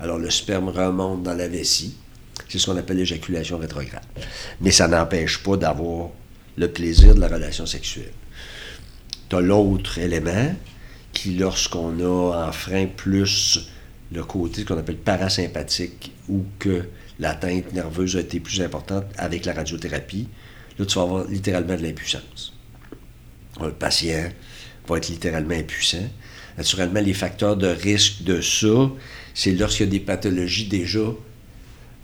Alors 0.00 0.18
le 0.18 0.30
sperme 0.30 0.68
remonte 0.68 1.22
dans 1.22 1.34
la 1.34 1.46
vessie. 1.46 1.94
C'est 2.48 2.58
ce 2.58 2.66
qu'on 2.66 2.76
appelle 2.76 2.96
l'éjaculation 2.96 3.58
rétrograde. 3.58 4.02
Mais 4.60 4.72
ça 4.72 4.88
n'empêche 4.88 5.42
pas 5.42 5.56
d'avoir 5.56 6.10
le 6.56 6.70
plaisir 6.70 7.14
de 7.14 7.20
la 7.20 7.28
relation 7.28 7.66
sexuelle. 7.66 8.12
Tu 9.28 9.36
as 9.36 9.40
l'autre 9.40 9.98
élément 9.98 10.54
qui, 11.12 11.34
lorsqu'on 11.34 11.98
a 12.00 12.48
enfreint 12.48 12.86
plus 12.86 13.70
le 14.12 14.24
côté 14.24 14.64
qu'on 14.64 14.78
appelle 14.78 14.96
parasympathique 14.96 16.12
ou 16.28 16.44
que 16.58 16.84
l'atteinte 17.18 17.72
nerveuse 17.72 18.16
a 18.16 18.20
été 18.20 18.40
plus 18.40 18.60
importante 18.60 19.04
avec 19.16 19.44
la 19.44 19.54
radiothérapie, 19.54 20.28
là, 20.78 20.84
tu 20.84 20.94
vas 20.96 21.02
avoir 21.02 21.26
littéralement 21.26 21.76
de 21.76 21.82
l'impuissance. 21.82 22.54
Le 23.60 23.72
patient 23.72 24.30
va 24.88 24.96
être 24.96 25.08
littéralement 25.08 25.54
impuissant. 25.54 26.08
Naturellement, 26.58 27.00
les 27.00 27.14
facteurs 27.14 27.56
de 27.56 27.68
risque 27.68 28.22
de 28.22 28.40
ça, 28.40 28.90
c'est 29.34 29.52
lorsqu'il 29.52 29.86
y 29.86 29.88
a 29.88 29.92
des 29.92 30.00
pathologies 30.00 30.66
déjà 30.66 31.00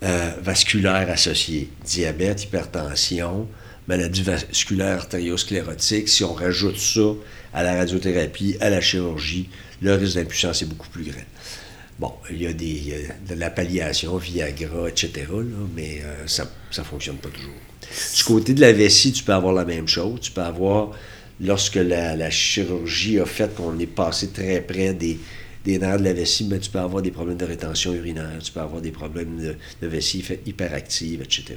euh, 0.04 0.32
vasculaires 0.40 1.10
associées. 1.10 1.70
Diabète, 1.84 2.44
hypertension, 2.44 3.48
maladie 3.88 4.22
vasculaire 4.22 4.98
artériosclérotique. 4.98 6.08
Si 6.08 6.22
on 6.22 6.34
rajoute 6.34 6.78
ça 6.78 7.14
à 7.54 7.62
la 7.62 7.74
radiothérapie, 7.76 8.56
à 8.60 8.70
la 8.70 8.80
chirurgie, 8.80 9.48
le 9.80 9.94
risque 9.94 10.16
d'impuissance 10.16 10.62
est 10.62 10.66
beaucoup 10.66 10.88
plus 10.90 11.04
grand. 11.04 11.24
Bon, 11.98 12.12
il 12.30 12.42
y 12.42 12.46
a, 12.46 12.52
des, 12.52 13.08
de 13.28 13.34
la 13.34 13.50
palliation, 13.50 14.16
Viagra, 14.18 14.88
etc., 14.88 15.10
là, 15.30 15.42
mais 15.74 16.00
euh, 16.04 16.26
ça 16.28 16.46
ne 16.76 16.84
fonctionne 16.84 17.16
pas 17.16 17.30
toujours. 17.30 17.56
Du 18.16 18.24
côté 18.24 18.54
de 18.54 18.60
la 18.60 18.72
vessie, 18.72 19.10
tu 19.10 19.24
peux 19.24 19.32
avoir 19.32 19.52
la 19.52 19.64
même 19.64 19.88
chose. 19.88 20.20
Tu 20.20 20.30
peux 20.30 20.42
avoir, 20.42 20.92
lorsque 21.40 21.76
la, 21.76 22.30
chirurgie 22.30 23.18
a 23.18 23.26
fait 23.26 23.52
qu'on 23.54 23.76
est 23.80 23.86
passé 23.86 24.28
très 24.28 24.60
près 24.60 24.94
des, 24.94 25.18
des 25.64 25.78
nerfs 25.78 25.98
de 25.98 26.04
la 26.04 26.12
vessie, 26.12 26.46
mais 26.48 26.60
tu 26.60 26.70
peux 26.70 26.78
avoir 26.78 27.02
des 27.02 27.10
problèmes 27.10 27.38
de 27.38 27.44
rétention 27.46 27.92
urinaire, 27.94 28.38
tu 28.44 28.52
peux 28.52 28.60
avoir 28.60 28.80
des 28.80 28.92
problèmes 28.92 29.56
de, 29.80 29.86
vessie 29.86 30.24
hyperactive, 30.46 31.22
etc. 31.22 31.56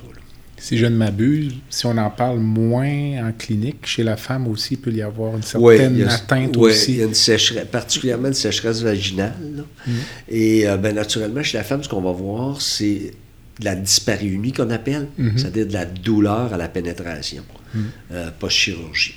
Si 0.63 0.77
je 0.77 0.85
ne 0.85 0.95
m'abuse, 0.95 1.53
si 1.71 1.85
on 1.87 1.97
en 1.97 2.11
parle 2.11 2.37
moins 2.39 3.27
en 3.27 3.31
clinique, 3.37 3.85
chez 3.85 4.03
la 4.03 4.15
femme 4.15 4.47
aussi, 4.47 4.75
il 4.75 4.77
peut 4.77 4.91
y 4.91 5.01
avoir 5.01 5.35
une 5.35 5.41
certaine 5.41 6.01
a- 6.07 6.13
atteinte 6.13 6.55
ouais, 6.55 6.69
aussi. 6.71 6.91
Il 6.93 6.97
y 6.99 7.01
a 7.01 7.05
une 7.05 7.15
sécheresse, 7.15 7.65
particulièrement 7.71 8.27
une 8.27 8.33
sécheresse 8.35 8.81
vaginale. 8.83 9.33
là. 9.57 9.63
Mm. 9.87 9.91
Et 10.29 10.67
euh, 10.67 10.77
ben, 10.77 10.93
naturellement, 10.95 11.41
chez 11.41 11.57
la 11.57 11.63
femme, 11.63 11.83
ce 11.83 11.89
qu'on 11.89 12.01
va 12.01 12.11
voir, 12.11 12.61
c'est 12.61 13.11
de 13.59 13.65
la 13.65 13.75
dyspareunie 13.75 14.53
qu'on 14.53 14.69
appelle, 14.69 15.07
Mm-hmm. 15.19 15.37
c'est-à-dire 15.37 15.65
de 15.67 15.73
la 15.73 15.85
douleur 15.85 16.53
à 16.53 16.57
la 16.57 16.67
pénétration, 16.67 17.43
Mm. 17.73 17.79
euh, 18.11 18.29
post-chirurgie. 18.39 19.15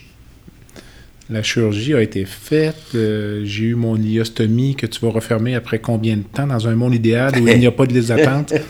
La 1.31 1.43
chirurgie 1.43 1.95
a 1.95 2.03
été 2.03 2.27
faite. 2.27 2.77
euh, 2.95 3.43
J'ai 3.45 3.64
eu 3.64 3.75
mon 3.75 3.97
iostomie 3.97 4.75
que 4.77 4.85
tu 4.87 5.01
vas 5.01 5.11
refermer 5.11 5.55
après 5.55 5.79
combien 5.79 6.16
de 6.18 6.22
temps 6.22 6.47
dans 6.47 6.68
un 6.68 6.75
monde 6.75 6.95
idéal 6.95 7.33
où 7.41 7.49
il 7.49 7.59
n'y 7.59 7.66
a 7.66 7.72
pas 7.72 7.87
de 7.87 7.95
liste 7.95 8.09
d'attente? 8.09 8.53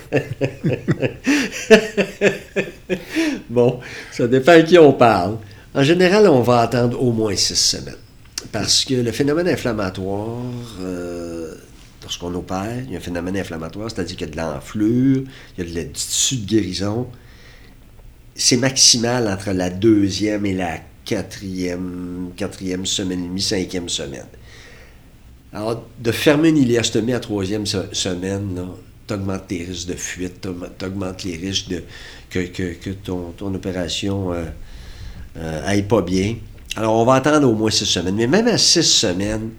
Bon, 3.50 3.80
ça 4.12 4.26
dépend 4.26 4.52
à 4.52 4.62
qui 4.62 4.78
on 4.78 4.92
parle. 4.92 5.36
En 5.74 5.82
général, 5.82 6.26
on 6.28 6.40
va 6.42 6.60
attendre 6.60 7.00
au 7.02 7.12
moins 7.12 7.34
six 7.36 7.56
semaines. 7.56 7.94
Parce 8.52 8.84
que 8.84 8.94
le 8.94 9.12
phénomène 9.12 9.48
inflammatoire, 9.48 10.42
euh, 10.80 11.54
lorsqu'on 12.02 12.34
opère, 12.34 12.80
il 12.86 12.92
y 12.92 12.94
a 12.94 12.98
un 12.98 13.02
phénomène 13.02 13.36
inflammatoire, 13.36 13.90
c'est-à-dire 13.90 14.16
qu'il 14.16 14.26
y 14.28 14.30
a 14.30 14.32
de 14.32 14.38
l'enflure, 14.40 15.24
il 15.58 15.64
y 15.64 15.66
a 15.66 15.70
de 15.70 15.74
la- 15.76 15.84
du 15.84 16.36
de 16.36 16.46
guérison. 16.46 17.06
C'est 18.34 18.56
maximal 18.56 19.28
entre 19.28 19.50
la 19.52 19.70
deuxième 19.70 20.46
et 20.46 20.54
la 20.54 20.78
quatrième, 21.04 22.30
quatrième 22.36 22.86
semaine 22.86 23.24
et 23.24 23.28
demie, 23.28 23.42
cinquième 23.42 23.88
semaine. 23.88 24.26
Alors, 25.52 25.84
de 25.98 26.12
fermer 26.12 26.48
une 26.48 26.58
iléostomie 26.58 27.12
à 27.12 27.20
troisième 27.20 27.66
se- 27.66 27.92
semaine, 27.92 28.60
tu 29.06 29.14
augmentes 29.14 29.46
tes 29.48 29.64
risques 29.64 29.88
de 29.88 29.94
fuite, 29.94 30.40
tu 30.78 30.84
augmentes 30.84 31.22
les 31.24 31.36
risques 31.36 31.68
de, 31.68 31.82
que, 32.30 32.40
que- 32.46 32.72
que 32.74 32.90
ton, 32.90 33.32
ton 33.36 33.54
opération 33.54 34.32
euh, 34.32 34.44
euh, 35.36 35.62
aille 35.66 35.84
pas 35.84 36.02
bien. 36.02 36.36
Alors, 36.76 36.94
on 36.94 37.04
va 37.04 37.14
attendre 37.14 37.48
au 37.48 37.54
moins 37.54 37.70
six 37.70 37.86
semaines. 37.86 38.16
Mais 38.16 38.26
même 38.26 38.48
à 38.48 38.58
six 38.58 38.82
semaines, 38.82 39.50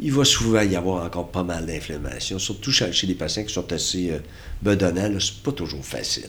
il 0.00 0.12
va 0.12 0.24
souvent 0.24 0.62
y 0.62 0.74
avoir 0.74 1.04
encore 1.04 1.28
pas 1.30 1.44
mal 1.44 1.66
d'inflammation, 1.66 2.38
surtout 2.38 2.72
chez, 2.72 2.90
les 3.06 3.14
patients 3.14 3.44
qui 3.44 3.52
sont 3.52 3.70
assez 3.72 4.10
euh, 4.10 4.18
bedonnants. 4.62 5.10
C'est 5.20 5.42
pas 5.44 5.52
toujours 5.52 5.84
facile. 5.84 6.28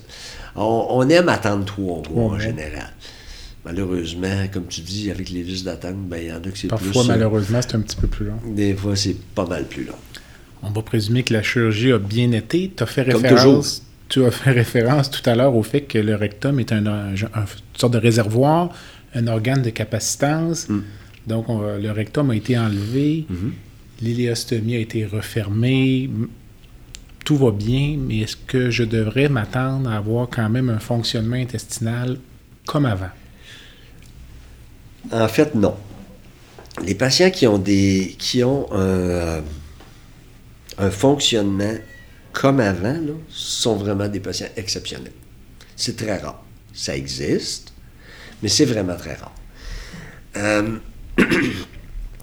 On, 0.56 0.88
on 0.89 1.10
aime 1.10 1.30
attendre 1.30 1.66
trois 1.66 2.04
mois 2.12 2.34
en 2.34 2.39
général. 2.39 2.91
Malheureusement, 3.66 4.47
comme 4.51 4.66
tu 4.68 4.82
dis, 4.82 5.12
avec 5.12 5.30
les 5.30 5.43
vis 5.43 5.64
d'attente, 5.64 5.95
ben, 6.07 6.18
il 6.22 6.30
y 6.30 6.32
en 6.32 6.38
a 6.38 6.39
que 6.39 6.49
c'est 6.57 6.68
plus... 6.68 6.70
Parfois, 6.70 7.03
euh, 7.03 7.07
malheureusement, 7.07 7.59
c'est 7.62 7.76
un 7.76 7.82
petit 7.82 7.95
peu 7.95 8.07
plus 8.07 8.26
long. 8.26 8.38
Des 8.55 8.74
fois, 8.74 8.95
c'est 8.95 9.16
pas 9.36 9.45
mal 9.45 9.66
plus 9.66 9.84
long. 9.84 9.93
On 10.64 10.72
va 10.72 10.82
présumer 10.82 11.24
que 11.24 11.34
la 11.34 11.43
chirurgie 11.43 11.91
a 11.91 11.99
bien 11.99 12.32
été. 12.32 12.72
Tu 12.76 12.82
as 12.84 12.86
fait 12.88 13.05
Comme 13.12 13.22
référence. 13.22 13.84
Tu 14.09 14.26
as 14.26 14.32
fait 14.32 14.51
référence 14.51 15.09
tout 15.12 15.28
à 15.30 15.36
l'heure 15.36 15.55
au 15.55 15.64
fait 15.64 15.82
que 15.82 15.97
le 15.99 16.16
rectum 16.16 16.59
est 16.59 16.72
un, 16.72 16.86
un- 16.88 17.14
un- 17.14 17.14
une 17.14 17.47
sorte 17.78 17.93
de 17.93 17.97
réservoir, 17.99 18.70
un 19.16 19.28
organe 19.28 19.62
de 19.62 19.70
capacitance. 19.70 20.68
Mm. 20.68 20.82
Donc, 21.28 21.47
on 21.49 21.57
va- 21.59 21.78
le 21.78 21.91
rectum 21.91 22.32
a 22.32 22.36
été 22.36 22.57
enlevé, 22.57 23.26
l'iléostomie 24.01 24.76
a 24.76 24.80
été 24.80 25.05
refermée. 25.05 26.09
Tout 27.24 27.38
va 27.38 27.51
bien, 27.51 27.97
mais 27.99 28.20
est-ce 28.20 28.36
que 28.36 28.72
je 28.72 28.84
devrais 28.84 29.30
m'attendre 29.30 29.89
à 29.89 29.97
avoir 29.97 30.28
quand 30.30 30.49
même 30.49 30.70
un 30.70 30.80
fonctionnement 30.80 31.36
intestinal 31.36 32.18
comme 32.66 32.86
avant? 32.86 33.12
En 35.12 35.28
fait, 35.28 35.56
non. 35.56 35.76
Les 36.84 36.95
patients 36.95 37.32
qui 37.32 37.47
ont 37.47 37.58
des 37.58 38.16
qui 38.18 38.43
ont 38.43 38.68
un, 38.72 39.41
un 40.78 40.91
fonctionnement 40.91 41.76
comme 42.34 42.60
avant 42.60 42.93
là, 42.93 43.14
sont 43.30 43.76
vraiment 43.76 44.08
des 44.08 44.20
patients 44.20 44.47
exceptionnels. 44.56 45.14
C'est 45.76 45.97
très 45.97 46.18
rare. 46.18 46.43
Ça 46.74 46.95
existe, 46.95 47.74
mais 48.41 48.49
c'est 48.49 48.66
vraiment 48.66 48.95
très 48.95 49.16
rare. 49.16 49.34
Euh, 50.38 50.78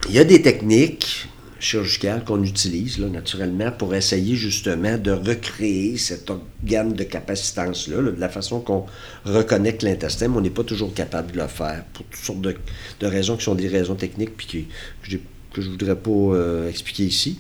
Il 0.09 0.14
y 0.14 0.18
a 0.18 0.24
des 0.24 0.41
techniques 0.41 1.29
chirurgicale 1.61 2.24
qu'on 2.24 2.42
utilise 2.42 2.98
là, 2.98 3.09
naturellement 3.09 3.72
pour 3.72 3.94
essayer 3.94 4.36
justement 4.36 4.96
de 4.98 5.11
recréer 5.11 5.96
cet 5.96 6.30
organe 6.30 6.92
de 6.92 7.04
capacitance-là, 7.04 8.00
là, 8.00 8.11
de 8.12 8.20
la 8.20 8.28
façon 8.28 8.61
qu'on 8.61 8.86
reconnecte 9.24 9.82
l'intestin, 9.82 10.28
mais 10.28 10.36
on 10.36 10.40
n'est 10.40 10.50
pas 10.50 10.64
toujours 10.64 10.94
capable 10.94 11.32
de 11.32 11.38
le 11.38 11.48
faire 11.48 11.84
pour 11.92 12.04
toutes 12.06 12.24
sortes 12.24 12.40
de, 12.40 12.56
de 13.00 13.06
raisons 13.06 13.36
qui 13.36 13.44
sont 13.44 13.54
des 13.54 13.68
raisons 13.68 13.94
techniques 13.94 14.36
puis 14.36 14.46
qui, 14.46 14.66
que, 15.02 15.16
que 15.52 15.62
je 15.62 15.66
ne 15.66 15.72
voudrais 15.72 15.96
pas 15.96 16.11
euh, 16.11 16.68
expliquer 16.68 17.04
ici. 17.04 17.38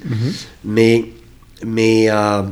Mais, 0.64 1.04
mais 1.64 2.10
euh, 2.10 2.42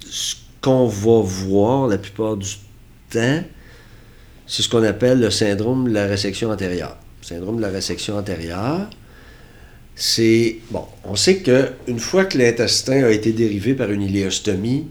ce 0.00 0.36
qu'on 0.60 0.86
va 0.86 1.20
voir 1.22 1.88
la 1.88 1.98
plupart 1.98 2.36
du 2.36 2.50
temps, 3.10 3.42
c'est 4.46 4.62
ce 4.62 4.68
qu'on 4.68 4.84
appelle 4.84 5.20
le 5.20 5.30
syndrome 5.30 5.88
de 5.88 5.94
la 5.94 6.06
résection 6.06 6.50
antérieure. 6.50 6.96
Le 7.22 7.26
syndrome 7.26 7.56
de 7.56 7.62
la 7.62 7.68
résection 7.68 8.16
antérieure, 8.16 8.88
c'est. 9.94 10.56
Bon, 10.70 10.86
on 11.04 11.16
sait 11.16 11.38
qu'une 11.38 11.98
fois 11.98 12.24
que 12.24 12.38
l'intestin 12.38 13.04
a 13.04 13.10
été 13.10 13.32
dérivé 13.32 13.74
par 13.74 13.90
une 13.90 14.02
iléostomie, 14.02 14.86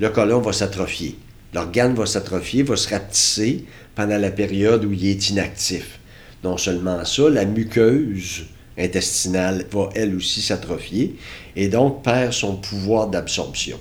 le 0.00 0.08
côlon 0.10 0.40
va 0.40 0.52
s'atrophier. 0.52 1.16
L'organe 1.54 1.94
va 1.94 2.06
s'atrophier, 2.06 2.62
va 2.62 2.76
se 2.76 2.88
rapetisser 2.88 3.64
pendant 3.94 4.18
la 4.18 4.30
période 4.30 4.84
où 4.84 4.92
il 4.92 5.06
est 5.06 5.30
inactif. 5.30 5.98
Non 6.44 6.58
seulement 6.58 7.04
ça, 7.04 7.30
la 7.30 7.44
muqueuse 7.44 8.44
intestinale 8.78 9.64
va 9.72 9.88
elle 9.94 10.14
aussi 10.14 10.42
s'atrophier 10.42 11.16
et 11.54 11.68
donc 11.68 12.02
perd 12.02 12.32
son 12.32 12.56
pouvoir 12.56 13.08
d'absorption. 13.08 13.80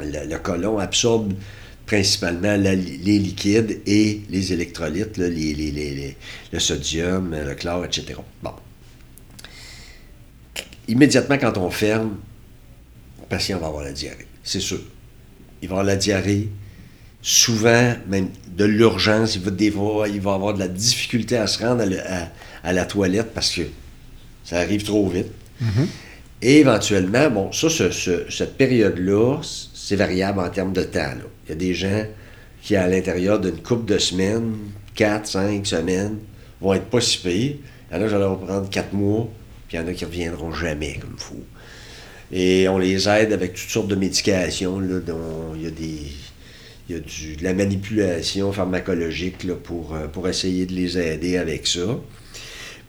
Le, 0.00 0.36
côlon 0.38 0.78
absorbe 0.78 1.34
principalement 1.84 2.56
les 2.56 3.18
liquides 3.18 3.80
et 3.86 4.22
les 4.30 4.52
électrolytes, 4.52 5.18
le 5.18 6.58
sodium, 6.58 7.36
le 7.36 7.54
chlore, 7.54 7.84
etc. 7.84 8.14
Bon. 8.42 8.54
Immédiatement, 10.88 11.38
quand 11.38 11.56
on 11.58 11.70
ferme, 11.70 12.16
le 13.20 13.26
patient 13.28 13.58
va 13.58 13.68
avoir 13.68 13.84
la 13.84 13.92
diarrhée. 13.92 14.26
C'est 14.42 14.60
sûr. 14.60 14.80
Il 15.62 15.68
va 15.68 15.74
avoir 15.74 15.86
la 15.86 15.96
diarrhée. 15.96 16.48
Souvent, 17.24 17.94
même 18.08 18.28
de 18.56 18.64
l'urgence, 18.64 19.36
il 19.36 19.42
va, 19.42 20.08
il 20.08 20.20
va 20.20 20.34
avoir 20.34 20.54
de 20.54 20.58
la 20.58 20.68
difficulté 20.68 21.36
à 21.36 21.46
se 21.46 21.64
rendre 21.64 21.82
à, 21.82 21.86
le- 21.86 22.00
à- 22.00 22.28
à 22.64 22.72
la 22.72 22.84
toilette 22.84 23.32
parce 23.32 23.52
que 23.54 23.62
ça 24.44 24.58
arrive 24.58 24.82
trop 24.82 25.08
vite. 25.08 25.28
Et 26.42 26.58
éventuellement, 26.58 27.30
bon, 27.30 27.52
ça, 27.52 27.70
ce- 27.70 27.90
ce- 27.92 28.28
cette 28.28 28.56
période-là, 28.56 29.40
c'est 29.72 29.94
variable 29.94 30.40
en 30.40 30.48
termes 30.50 30.72
de 30.72 30.82
temps. 30.82 30.98
là. 30.98 31.22
Il 31.46 31.50
y 31.50 31.52
a 31.52 31.54
des 31.56 31.74
gens 31.74 32.04
qui, 32.60 32.74
à 32.74 32.88
l'intérieur 32.88 33.38
d'une 33.38 33.58
couple 33.62 33.92
de 33.92 33.98
semaines, 33.98 34.54
4, 34.96 35.26
5 35.28 35.64
semaines, 35.64 36.18
vont 36.60 36.74
être 36.74 36.86
pas 36.86 37.00
si 37.00 37.18
pires. 37.18 37.54
Il 37.92 37.96
y 37.96 38.00
en 38.00 38.02
a 38.02 38.08
qui 38.08 38.14
vont 38.14 38.36
prendre 38.36 38.68
4 38.68 38.92
mois, 38.92 39.28
il 39.72 39.76
y 39.76 39.78
en 39.78 39.86
a 39.86 39.92
qui 39.92 40.04
reviendront 40.04 40.52
jamais 40.52 40.98
comme 41.00 41.16
faut. 41.18 41.42
Et 42.32 42.68
on 42.68 42.78
les 42.78 43.08
aide 43.08 43.32
avec 43.32 43.54
toutes 43.54 43.68
sortes 43.70 43.88
de 43.88 43.94
médications, 43.94 44.80
là, 44.80 45.00
dont 45.00 45.54
il 45.54 45.62
y 45.62 45.66
a 45.66 45.70
des. 45.70 45.98
Il 46.88 46.96
y 46.96 46.98
a 46.98 47.00
du- 47.00 47.36
de 47.36 47.44
la 47.44 47.54
manipulation 47.54 48.52
pharmacologique 48.52 49.44
là, 49.44 49.54
pour, 49.54 49.94
euh, 49.94 50.08
pour 50.08 50.28
essayer 50.28 50.66
de 50.66 50.72
les 50.72 50.98
aider 50.98 51.36
avec 51.36 51.66
ça. 51.66 51.98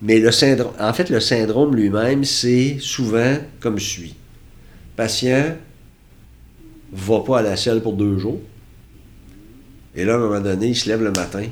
Mais 0.02 0.18
le 0.18 0.32
syndrome, 0.32 0.72
en 0.80 0.92
fait, 0.92 1.10
le 1.10 1.20
syndrome 1.20 1.76
lui-même, 1.76 2.24
c'est 2.24 2.78
souvent 2.80 3.36
comme 3.60 3.78
suit. 3.78 4.14
Patient 4.96 5.54
va 6.92 7.20
pas 7.20 7.38
à 7.38 7.42
la 7.42 7.56
selle 7.56 7.80
pour 7.82 7.94
deux 7.94 8.18
jours. 8.18 8.40
Et 9.94 10.04
là, 10.04 10.14
à 10.14 10.16
un 10.16 10.20
moment 10.20 10.40
donné, 10.40 10.68
il 10.68 10.76
se 10.76 10.88
lève 10.88 11.02
le 11.02 11.12
matin. 11.12 11.44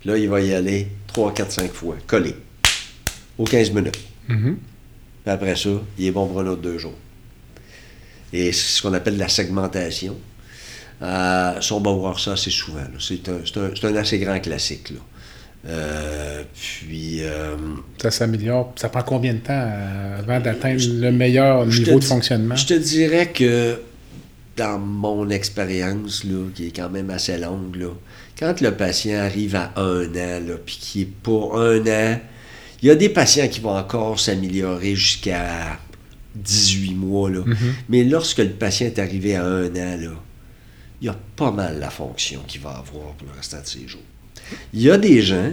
Puis 0.00 0.08
là, 0.08 0.16
il 0.16 0.28
va 0.28 0.40
y 0.40 0.54
aller 0.54 0.86
3, 1.08 1.34
4, 1.34 1.50
5 1.50 1.72
fois, 1.72 1.96
collé. 2.06 2.34
Aux 3.38 3.44
15 3.44 3.72
minutes. 3.72 3.98
Mhm. 4.28 4.56
Puis 5.28 5.34
après 5.34 5.56
ça, 5.56 5.68
il 5.98 6.06
est 6.06 6.10
bon 6.10 6.26
pour 6.26 6.40
un 6.40 6.46
autre 6.46 6.62
deux 6.62 6.78
jours. 6.78 6.96
Et 8.32 8.50
c'est 8.50 8.78
ce 8.78 8.80
qu'on 8.80 8.94
appelle 8.94 9.18
la 9.18 9.28
segmentation. 9.28 10.16
Euh, 11.02 11.60
ça, 11.60 11.74
on 11.74 11.80
va 11.80 11.92
voir 11.92 12.18
ça 12.18 12.32
assez 12.32 12.50
souvent. 12.50 12.80
C'est 12.98 13.28
un, 13.28 13.96
assez 13.96 14.18
grand 14.18 14.40
classique. 14.40 14.88
Là. 14.88 14.96
Euh, 15.66 16.42
puis, 16.54 17.18
euh, 17.20 17.58
Ça 18.00 18.10
s'améliore. 18.10 18.72
Ça 18.76 18.88
prend 18.88 19.02
combien 19.02 19.34
de 19.34 19.40
temps 19.40 19.70
avant 20.18 20.40
d'atteindre 20.40 20.80
le 20.98 21.12
meilleur 21.12 21.66
niveau 21.66 21.98
de 21.98 22.04
fonctionnement? 22.04 22.56
Je 22.56 22.64
te 22.64 22.74
dirais 22.74 23.30
que 23.30 23.82
dans 24.56 24.78
mon 24.78 25.28
expérience, 25.28 26.24
qui 26.54 26.68
est 26.68 26.74
quand 26.74 26.88
même 26.88 27.10
assez 27.10 27.36
longue, 27.36 27.76
là, 27.76 27.90
quand 28.38 28.62
le 28.62 28.72
patient 28.72 29.18
arrive 29.18 29.56
à 29.56 29.74
un 29.76 30.06
an, 30.06 30.40
puis 30.64 30.78
qui 30.80 31.02
est 31.02 31.12
pas 31.22 31.50
un 31.54 31.86
an, 31.86 32.18
il 32.82 32.88
y 32.88 32.90
a 32.90 32.94
des 32.94 33.08
patients 33.08 33.48
qui 33.48 33.60
vont 33.60 33.76
encore 33.76 34.20
s'améliorer 34.20 34.94
jusqu'à 34.94 35.78
18 36.34 36.94
mois. 36.94 37.30
Là. 37.30 37.44
Mais 37.88 38.04
lorsque 38.04 38.38
le 38.38 38.50
patient 38.50 38.86
est 38.86 38.98
arrivé 38.98 39.34
à 39.34 39.44
un 39.44 39.70
an, 39.70 39.96
là, 40.00 40.12
il 41.00 41.06
y 41.06 41.08
a 41.08 41.16
pas 41.36 41.50
mal 41.50 41.78
la 41.78 41.90
fonction 41.90 42.40
qu'il 42.46 42.60
va 42.60 42.70
avoir 42.70 43.14
pour 43.14 43.28
le 43.28 43.34
restant 43.34 43.60
de 43.60 43.66
ses 43.66 43.86
jours. 43.86 44.02
Il 44.72 44.80
y 44.80 44.90
a 44.90 44.98
des 44.98 45.22
gens, 45.22 45.52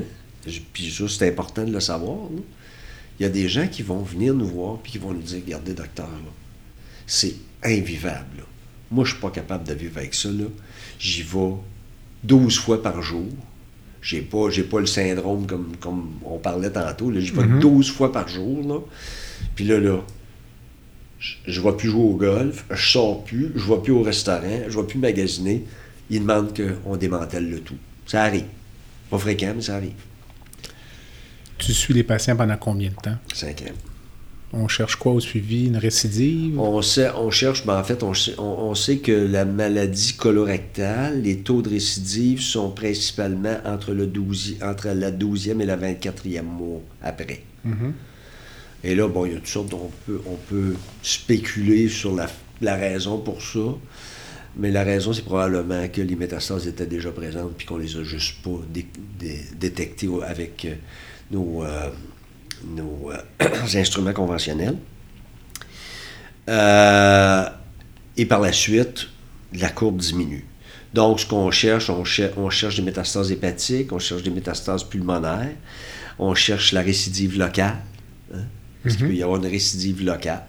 puis 0.73 0.91
ça 0.91 1.05
c'est 1.07 1.27
important 1.27 1.63
de 1.63 1.71
le 1.71 1.79
savoir, 1.79 2.29
là, 2.31 2.41
il 3.19 3.23
y 3.23 3.25
a 3.25 3.29
des 3.29 3.47
gens 3.47 3.67
qui 3.67 3.81
vont 3.81 4.01
venir 4.01 4.33
nous 4.33 4.47
voir 4.47 4.79
puis 4.79 4.93
qui 4.93 4.97
vont 4.97 5.13
nous 5.13 5.21
dire, 5.21 5.41
regardez 5.45 5.73
docteur, 5.73 6.07
là, 6.07 6.31
c'est 7.07 7.35
invivable. 7.63 8.37
là. 8.37 8.43
Moi, 8.91 9.05
je 9.05 9.11
suis 9.11 9.19
pas 9.21 9.31
capable 9.31 9.67
de 9.67 9.73
vivre 9.73 9.97
avec 9.97 10.13
ça. 10.13 10.29
là. 10.29 10.45
J'y 10.99 11.23
vais 11.23 11.53
12 12.23 12.59
fois 12.59 12.81
par 12.83 13.01
jour. 13.01 13.27
J'ai 14.05 14.21
pas, 14.21 14.51
j'ai 14.51 14.61
pas 14.63 14.79
le 14.79 14.85
syndrome 14.85 15.47
comme, 15.47 15.75
comme 15.79 16.11
on 16.23 16.37
parlait 16.37 16.69
tantôt. 16.69 17.09
là. 17.09 17.19
J'y 17.19 17.31
vais 17.31 17.41
12 17.59 17.91
fois 17.91 18.11
par 18.11 18.27
jour. 18.27 18.61
Là. 18.67 18.79
Puis 19.55 19.65
là, 19.65 19.79
là, 19.79 19.99
je- 21.19 21.35
ne 21.47 21.59
vais 21.59 21.75
plus 21.75 21.89
jouer 21.89 22.03
au 22.03 22.13
golf, 22.15 22.65
je 22.69 22.87
sors 22.91 23.23
plus, 23.23 23.51
je 23.55 23.67
ne 23.67 23.75
vais 23.75 23.81
plus 23.81 23.93
au 23.93 24.03
restaurant, 24.03 24.59
je 24.69 24.77
ne 24.77 24.81
vais 24.81 24.87
plus 24.87 24.99
magasiner. 24.99 25.63
Ils 26.11 26.19
demandent 26.19 26.53
qu'on 26.55 26.95
démantèle 26.97 27.49
le 27.49 27.61
tout. 27.61 27.77
Ça 28.05 28.21
arrive. 28.21 28.45
Pas 29.09 29.17
fréquent, 29.17 29.53
mais 29.55 29.63
ça 29.63 29.75
arrive. 29.77 29.93
Tu 31.57 31.73
suis 31.73 31.93
les 31.95 32.03
patients 32.03 32.35
pendant 32.35 32.57
combien 32.57 32.89
de 32.89 32.95
temps? 32.95 33.17
Cinq 33.33 33.63
ans. 33.63 33.73
On 34.53 34.67
cherche 34.67 34.95
quoi 34.95 35.11
au 35.13 35.19
suivi? 35.19 35.65
Une 35.65 35.75
récidive? 35.77 36.59
On, 36.59 36.81
sait, 36.81 37.09
on 37.15 37.29
cherche, 37.29 37.65
ben 37.65 37.77
en 37.77 37.83
fait, 37.83 38.03
on, 38.03 38.13
sait- 38.13 38.35
on- 38.37 38.69
on 38.69 38.75
sait 38.75 38.97
que 38.99 39.11
la 39.11 39.43
maladie 39.43 40.13
colorectale, 40.13 41.21
les 41.23 41.39
taux 41.39 41.61
de 41.61 41.69
récidive 41.69 42.41
sont 42.41 42.69
principalement 42.69 43.57
entre, 43.65 43.91
le 43.93 44.07
12, 44.07 44.55
entre 44.61 44.89
la 44.89 45.11
12e 45.11 45.59
et 45.61 45.65
la 45.65 45.75
24e 45.75 46.43
mois 46.43 46.81
après. 47.01 47.41
Mhm. 47.65 47.93
Et 48.83 48.95
là, 48.95 49.07
bon, 49.09 49.25
il 49.25 49.33
y 49.33 49.35
a 49.35 49.39
toutes 49.39 49.47
sortes, 49.47 49.73
on 49.73 49.89
peut, 50.05 50.21
on 50.27 50.35
peut 50.49 50.75
spéculer 51.01 51.89
sur 51.89 52.15
la, 52.15 52.27
la 52.61 52.75
raison 52.75 53.17
pour 53.17 53.41
ça. 53.41 53.59
Mais 54.57 54.71
la 54.71 54.83
raison, 54.83 55.11
c'est 55.11 55.25
probablement 55.25 55.85
que 55.89 55.99
les 56.01 56.15
métastases 56.15 56.65
étaient 56.67 56.85
déjà 56.85 57.11
présentes 57.11 57.55
puis 57.57 57.65
qu'on 57.67 57.77
les 57.77 57.97
a 57.97 58.03
juste 58.03 58.41
pas 58.41 58.61
dé- 58.73 58.85
dé- 59.19 59.41
détectées 59.59 60.07
au- 60.07 60.21
avec 60.21 60.63
euh, 60.63 60.75
nos, 61.31 61.63
euh, 61.63 61.89
nos 62.63 63.11
euh, 63.11 63.17
instruments 63.75 64.13
conventionnels. 64.13 64.77
Euh, 66.49 67.49
et 68.17 68.25
par 68.25 68.39
la 68.39 68.53
suite, 68.53 69.07
la 69.53 69.69
courbe 69.69 69.97
diminue. 69.97 70.45
Donc, 70.93 71.19
ce 71.19 71.25
qu'on 71.25 71.51
cherche, 71.51 71.89
on, 71.89 72.03
cher- 72.05 72.31
on 72.37 72.49
cherche 72.49 72.75
des 72.77 72.81
métastases 72.81 73.31
hépatiques, 73.31 73.91
on 73.91 73.99
cherche 73.99 74.23
des 74.23 74.29
métastases 74.29 74.83
pulmonaires, 74.83 75.51
on 76.19 76.33
cherche 76.35 76.71
la 76.71 76.81
récidive 76.81 77.37
locale. 77.37 77.75
hein, 78.33 78.37
parce 78.83 78.95
qu'il 78.95 79.07
peut 79.07 79.15
y 79.15 79.23
avoir 79.23 79.39
une 79.43 79.47
récidive 79.49 80.03
locale. 80.05 80.45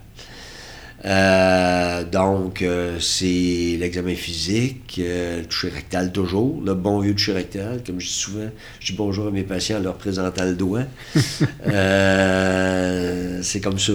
Euh, 1.06 2.04
donc, 2.04 2.62
euh, 2.62 2.98
c'est 2.98 3.76
l'examen 3.78 4.16
physique, 4.16 4.96
euh, 4.98 5.40
le 5.40 5.46
toucher 5.46 5.68
rectal 5.68 6.10
toujours, 6.10 6.60
le 6.64 6.74
bon 6.74 6.98
vieux 6.98 7.14
toucher 7.14 7.32
rectal. 7.32 7.82
Comme 7.86 8.00
je 8.00 8.06
dis 8.06 8.12
souvent, 8.12 8.50
je 8.80 8.86
dis 8.86 8.96
bonjour 8.96 9.28
à 9.28 9.30
mes 9.30 9.44
patients 9.44 9.78
en 9.78 9.82
leur 9.82 9.94
présentant 9.94 10.44
le 10.44 10.54
doigt. 10.54 10.82
C'est 13.42 13.60
comme 13.60 13.78
ça. 13.78 13.92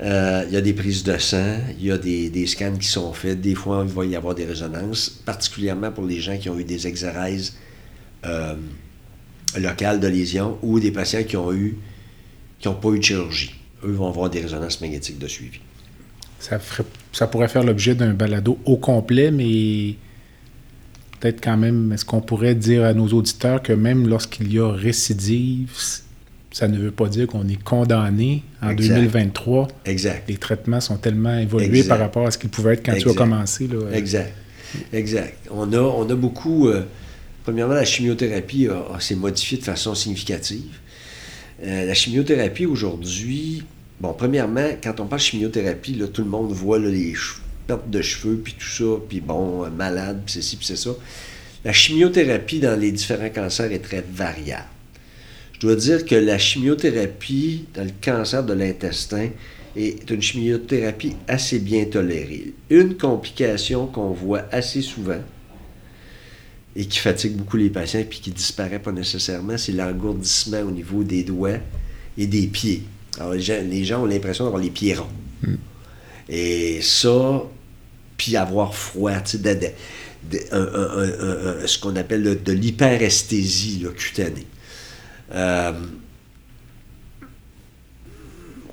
Il 0.00 0.52
y 0.52 0.56
a 0.56 0.60
des 0.60 0.72
prises 0.72 1.04
de 1.04 1.16
sang, 1.16 1.58
il 1.78 1.86
y 1.86 1.92
a 1.92 1.98
des, 1.98 2.28
des 2.28 2.48
scans 2.48 2.76
qui 2.76 2.88
sont 2.88 3.12
faits. 3.12 3.40
Des 3.40 3.54
fois, 3.54 3.84
il 3.86 3.92
va 3.92 4.04
y 4.04 4.16
avoir 4.16 4.34
des 4.34 4.44
résonances, 4.44 5.10
particulièrement 5.10 5.92
pour 5.92 6.04
les 6.04 6.20
gens 6.20 6.36
qui 6.36 6.50
ont 6.50 6.58
eu 6.58 6.64
des 6.64 6.88
exérèses 6.88 7.56
locales 9.56 10.00
de 10.00 10.08
lésions 10.08 10.58
ou 10.62 10.80
des 10.80 10.90
patients 10.90 11.22
qui 11.22 11.36
ont 11.36 11.52
eu 11.52 11.76
qui 12.58 12.68
n'ont 12.68 12.74
pas 12.74 12.88
eu 12.90 12.98
de 12.98 13.04
chirurgie. 13.04 13.54
Eux 13.84 13.92
vont 13.92 14.08
avoir 14.08 14.30
des 14.30 14.40
résonances 14.40 14.80
magnétiques 14.80 15.18
de 15.18 15.28
suivi. 15.28 15.60
Ça, 16.42 16.58
ferait- 16.58 16.88
ça 17.12 17.26
pourrait 17.28 17.46
faire 17.48 17.62
l'objet 17.62 17.94
d'un 17.94 18.14
balado 18.14 18.58
au 18.64 18.76
complet, 18.76 19.30
mais 19.30 19.94
peut-être 21.20 21.40
quand 21.42 21.56
même, 21.56 21.92
est-ce 21.92 22.04
qu'on 22.04 22.20
pourrait 22.20 22.56
dire 22.56 22.84
à 22.84 22.94
nos 22.94 23.06
auditeurs 23.08 23.62
que 23.62 23.72
même 23.72 24.08
lorsqu'il 24.08 24.52
y 24.52 24.58
a 24.58 24.68
récidive, 24.72 25.70
ça 26.50 26.66
ne 26.66 26.76
veut 26.78 26.90
pas 26.90 27.08
dire 27.08 27.28
qu'on 27.28 27.46
est 27.48 27.62
condamné 27.62 28.42
en 28.60 28.70
Exact. 28.70 28.94
2023. 28.96 29.68
Exact. 29.86 30.28
Les 30.28 30.36
traitements 30.36 30.80
sont 30.80 30.96
tellement 30.96 31.38
évolués 31.38 31.66
Exact. 31.78 31.88
par 31.88 31.98
rapport 32.00 32.26
à 32.26 32.30
ce 32.32 32.38
qu'ils 32.38 32.50
pouvaient 32.50 32.74
être 32.74 32.84
quand 32.84 32.96
tu 32.96 33.08
as 33.08 33.14
commencé. 33.14 33.68
Là. 33.68 33.78
Exact. 33.96 34.34
Exact. 34.92 35.36
On 35.50 35.72
a, 35.72 35.78
on 35.78 36.10
a 36.10 36.14
beaucoup. 36.16 36.68
euh, 36.68 36.82
premièrement, 37.44 37.74
la 37.74 37.84
chimiothérapie 37.84 38.66
s'est 38.98 39.14
modifiée 39.14 39.58
de 39.58 39.64
façon 39.64 39.94
significative. 39.94 40.78
Euh, 41.64 41.86
la 41.86 41.94
chimiothérapie 41.94 42.66
aujourd'hui, 42.66 43.62
Bon, 44.02 44.14
premièrement, 44.14 44.68
quand 44.82 44.98
on 44.98 45.06
parle 45.06 45.20
chimiothérapie, 45.20 45.96
tout 46.12 46.24
le 46.24 46.28
monde 46.28 46.50
voit 46.50 46.80
les 46.80 47.14
pertes 47.68 47.88
de 47.88 48.02
cheveux, 48.02 48.34
puis 48.34 48.56
tout 48.58 48.66
ça, 48.66 49.00
puis 49.08 49.20
bon, 49.20 49.64
euh, 49.64 49.70
malade, 49.70 50.22
puis 50.26 50.34
c'est 50.34 50.42
ci, 50.42 50.56
puis 50.56 50.66
c'est 50.66 50.76
ça. 50.76 50.90
La 51.64 51.72
chimiothérapie 51.72 52.58
dans 52.58 52.76
les 52.76 52.90
différents 52.90 53.30
cancers 53.30 53.70
est 53.70 53.78
très 53.78 54.04
variable. 54.12 54.66
Je 55.52 55.60
dois 55.60 55.76
dire 55.76 56.04
que 56.04 56.16
la 56.16 56.36
chimiothérapie 56.36 57.66
dans 57.74 57.84
le 57.84 57.92
cancer 58.02 58.42
de 58.42 58.52
l'intestin 58.54 59.28
est 59.76 60.10
une 60.10 60.20
chimiothérapie 60.20 61.14
assez 61.28 61.60
bien 61.60 61.84
tolérée. 61.84 62.54
Une 62.70 62.96
complication 62.96 63.86
qu'on 63.86 64.10
voit 64.10 64.46
assez 64.50 64.82
souvent 64.82 65.22
et 66.74 66.86
qui 66.86 66.98
fatigue 66.98 67.36
beaucoup 67.36 67.56
les 67.56 67.70
patients 67.70 68.02
puis 68.10 68.18
qui 68.18 68.32
disparaît 68.32 68.80
pas 68.80 68.90
nécessairement, 68.90 69.56
c'est 69.56 69.70
l'engourdissement 69.70 70.62
au 70.62 70.72
niveau 70.72 71.04
des 71.04 71.22
doigts 71.22 71.60
et 72.18 72.26
des 72.26 72.48
pieds. 72.48 72.82
Alors, 73.18 73.32
les 73.34 73.40
gens, 73.40 73.58
les 73.68 73.84
gens 73.84 74.02
ont 74.02 74.06
l'impression 74.06 74.44
d'avoir 74.44 74.62
les 74.62 74.70
pieds 74.70 74.94
ronds. 74.94 75.08
Et 76.28 76.80
ça, 76.82 77.42
puis 78.16 78.36
avoir 78.36 78.74
froid, 78.74 79.20
tu 79.20 79.38
sais, 79.38 79.74
ce 80.30 81.78
qu'on 81.78 81.96
appelle 81.96 82.22
le- 82.22 82.36
de 82.36 82.52
l'hyperesthésie 82.52 83.84
cutanée. 83.96 84.46
Euh, 85.34 85.72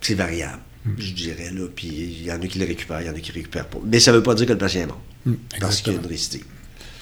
c'est 0.02 0.14
variable, 0.14 0.60
je 0.98 1.12
dirais, 1.12 1.52
là, 1.54 1.68
puis 1.76 1.88
il 1.88 2.24
y 2.26 2.32
en 2.32 2.42
a 2.42 2.48
qui 2.48 2.60
le 2.60 2.66
récupèrent, 2.66 3.02
il 3.02 3.08
y 3.08 3.10
en 3.10 3.14
a 3.16 3.20
qui 3.20 3.32
ne 3.32 3.36
récupèrent 3.36 3.68
pas. 3.68 3.80
Mais 3.86 4.00
ça 4.00 4.12
ne 4.12 4.18
veut 4.18 4.24
pas 4.24 4.36
dire 4.36 4.46
que 4.46 4.54
le 4.54 4.58
patient 4.58 4.82
est 4.82 4.86
mort, 4.88 5.02
parce 5.60 5.82
qu'il 5.82 5.94
y 5.94 5.96
a 5.98 6.00
une. 6.00 6.08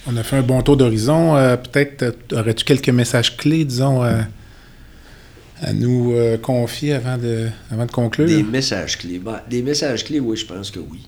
On 0.08 0.16
a 0.18 0.24
fait 0.24 0.38
un 0.38 0.42
bon 0.42 0.62
tour 0.62 0.78
d'horizon. 0.78 1.36
Euh, 1.36 1.58
Peut-être 1.58 2.04
euh, 2.04 2.12
aurais-tu 2.40 2.64
quelques 2.64 2.90
messages 2.90 3.36
clés, 3.36 3.66
disons, 3.66 4.04
euh, 4.04 4.22
à 5.62 5.74
nous 5.74 6.14
euh, 6.14 6.38
confier 6.38 6.94
avant 6.94 7.18
de, 7.18 7.50
avant 7.72 7.86
de 7.86 7.92
conclure? 7.92 8.28
Des 8.28 8.44
messages 8.44 8.98
clés. 8.98 9.20
Ben, 9.20 9.42
des 9.50 9.62
messages 9.62 10.04
clés, 10.04 10.20
oui, 10.20 10.38
je 10.38 10.46
pense 10.46 10.70
que 10.72 10.80
oui. 10.80 11.00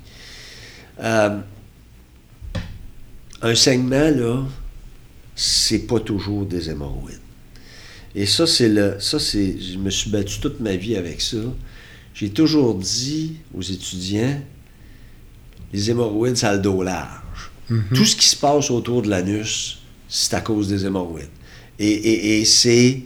Euh, 1.02 1.38
un 3.42 3.56
saignement, 3.56 4.10
là, 4.10 4.44
c'est 5.36 5.80
pas 5.88 6.00
toujours 6.00 6.46
des 6.46 6.70
hémorroïdes. 6.70 7.20
Et 8.16 8.26
ça, 8.26 8.48
c'est 8.48 8.70
le. 8.70 8.96
Ça, 9.00 9.20
c'est. 9.20 9.56
Je 9.60 9.78
me 9.78 9.90
suis 9.90 10.10
battu 10.10 10.40
toute 10.40 10.60
ma 10.60 10.76
vie 10.76 10.96
avec 10.96 11.22
ça. 11.22 11.38
J'ai 12.14 12.30
toujours 12.32 12.76
dit 12.76 13.38
aux 13.56 13.62
étudiants 13.62 14.42
les 15.72 15.92
hémorroïdes, 15.92 16.36
ça 16.36 16.50
a 16.50 16.56
le 16.56 16.62
dos 16.62 16.82
large. 16.82 17.52
Tout 17.94 18.04
ce 18.04 18.16
qui 18.16 18.26
se 18.26 18.36
passe 18.36 18.72
autour 18.72 19.04
de 19.04 19.10
l'anus, 19.10 19.78
c'est 20.08 20.34
à 20.34 20.42
cause 20.42 20.68
des 20.68 20.88
hémorroïdes. 20.88 21.28
Et, 21.78 21.88
et- 21.88 22.40
et 22.40 22.46
c'est 22.46 23.04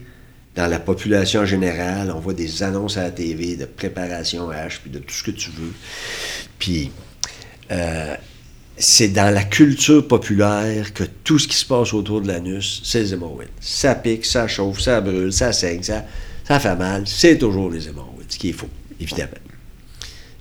dans 0.56 0.68
la 0.68 0.80
population 0.80 1.46
générale, 1.46 2.12
on 2.16 2.20
voit 2.20 2.34
des 2.34 2.62
annonces 2.64 2.98
à 2.98 3.04
la 3.04 3.12
TV 3.12 3.56
de 3.56 3.66
préparation 3.66 4.52
H, 4.52 4.80
puis 4.82 4.92
de 4.92 5.00
tout 5.00 5.14
ce 5.14 5.24
que 5.24 5.32
tu 5.32 5.50
veux. 5.50 5.74
Puis, 6.60 6.92
euh, 7.72 8.16
c'est 8.78 9.08
dans 9.08 9.34
la 9.34 9.44
culture 9.44 10.08
populaire 10.08 10.94
que 10.94 11.04
tout 11.24 11.40
ce 11.40 11.48
qui 11.48 11.56
se 11.56 11.66
passe 11.66 11.94
autour 11.94 12.22
de 12.22 12.28
l'anus, 12.28 12.82
c'est 12.84 13.00
les 13.00 13.14
hémorroïdes. 13.14 13.50
Ça 13.60 13.96
pique, 13.96 14.26
ça 14.26 14.48
chauffe, 14.48 14.80
ça 14.80 15.02
brûle, 15.02 15.34
ça 15.34 15.54
saigne, 15.54 15.82
ça, 15.82 16.06
ça 16.48 16.60
fait 16.60 16.76
mal. 16.76 17.08
C'est 17.08 17.38
toujours 17.38 17.72
les 17.72 17.88
hémorroïdes, 17.88 18.32
ce 18.32 18.38
qui 18.38 18.50
est 18.50 18.54
faux, 18.54 18.70
évidemment. 19.00 19.32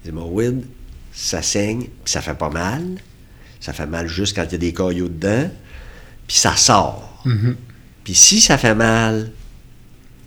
Les 0.04 0.10
hémorroïdes, 0.10 0.64
ça 1.12 1.40
saigne, 1.42 1.84
puis 2.04 2.12
ça 2.12 2.20
fait 2.20 2.34
pas 2.34 2.50
mal. 2.50 2.82
Ça 3.60 3.72
fait 3.72 3.86
mal 3.86 4.08
juste 4.08 4.34
quand 4.34 4.44
il 4.44 4.52
y 4.52 4.54
a 4.56 4.58
des 4.58 4.74
caillots 4.74 5.08
dedans, 5.08 5.48
puis 6.26 6.36
ça 6.36 6.56
sort. 6.56 7.22
Puis 8.02 8.14
si 8.14 8.40
ça 8.40 8.58
fait 8.58 8.74
mal, 8.74 9.30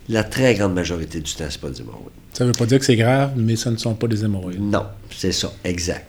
la 0.09 0.23
très 0.23 0.53
grande 0.55 0.73
majorité 0.73 1.19
du 1.19 1.33
temps, 1.33 1.45
c'est 1.49 1.59
pas 1.61 1.69
des 1.69 1.81
hémorroïdes. 1.81 2.09
Ça 2.33 2.43
ne 2.43 2.49
veut 2.51 2.55
pas 2.57 2.65
dire 2.65 2.79
que 2.79 2.85
c'est 2.85 2.95
grave, 2.95 3.33
mais 3.35 3.55
ce 3.55 3.69
ne 3.69 3.77
sont 3.77 3.95
pas 3.95 4.07
des 4.07 4.23
hémorroïdes. 4.23 4.61
Non, 4.61 4.85
c'est 5.15 5.31
ça, 5.31 5.51
exact. 5.63 6.05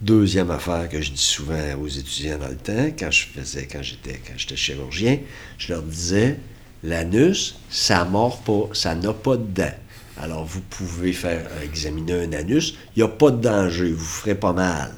Deuxième 0.00 0.50
affaire 0.50 0.88
que 0.88 1.00
je 1.00 1.12
dis 1.12 1.22
souvent 1.22 1.74
aux 1.80 1.86
étudiants 1.86 2.38
dans 2.38 2.48
le 2.48 2.56
temps, 2.56 2.90
quand 2.98 3.10
je 3.10 3.26
faisais, 3.26 3.68
quand 3.70 3.82
j'étais, 3.82 4.20
quand 4.26 4.34
j'étais 4.36 4.56
chirurgien, 4.56 5.18
je 5.58 5.72
leur 5.72 5.82
disais, 5.82 6.38
l'anus, 6.82 7.54
ça 7.70 8.04
mord 8.04 8.40
pas, 8.42 8.68
ça 8.72 8.94
n'a 8.96 9.12
pas 9.12 9.36
de 9.36 9.44
dents. 9.44 9.74
Alors 10.20 10.44
vous 10.44 10.60
pouvez 10.60 11.12
faire 11.12 11.46
examiner 11.64 12.24
un 12.24 12.32
anus, 12.32 12.74
il 12.96 12.98
n'y 12.98 13.02
a 13.04 13.08
pas 13.08 13.30
de 13.30 13.40
danger, 13.40 13.92
vous 13.92 14.04
ferez 14.04 14.34
pas 14.34 14.52
mal. 14.52 14.92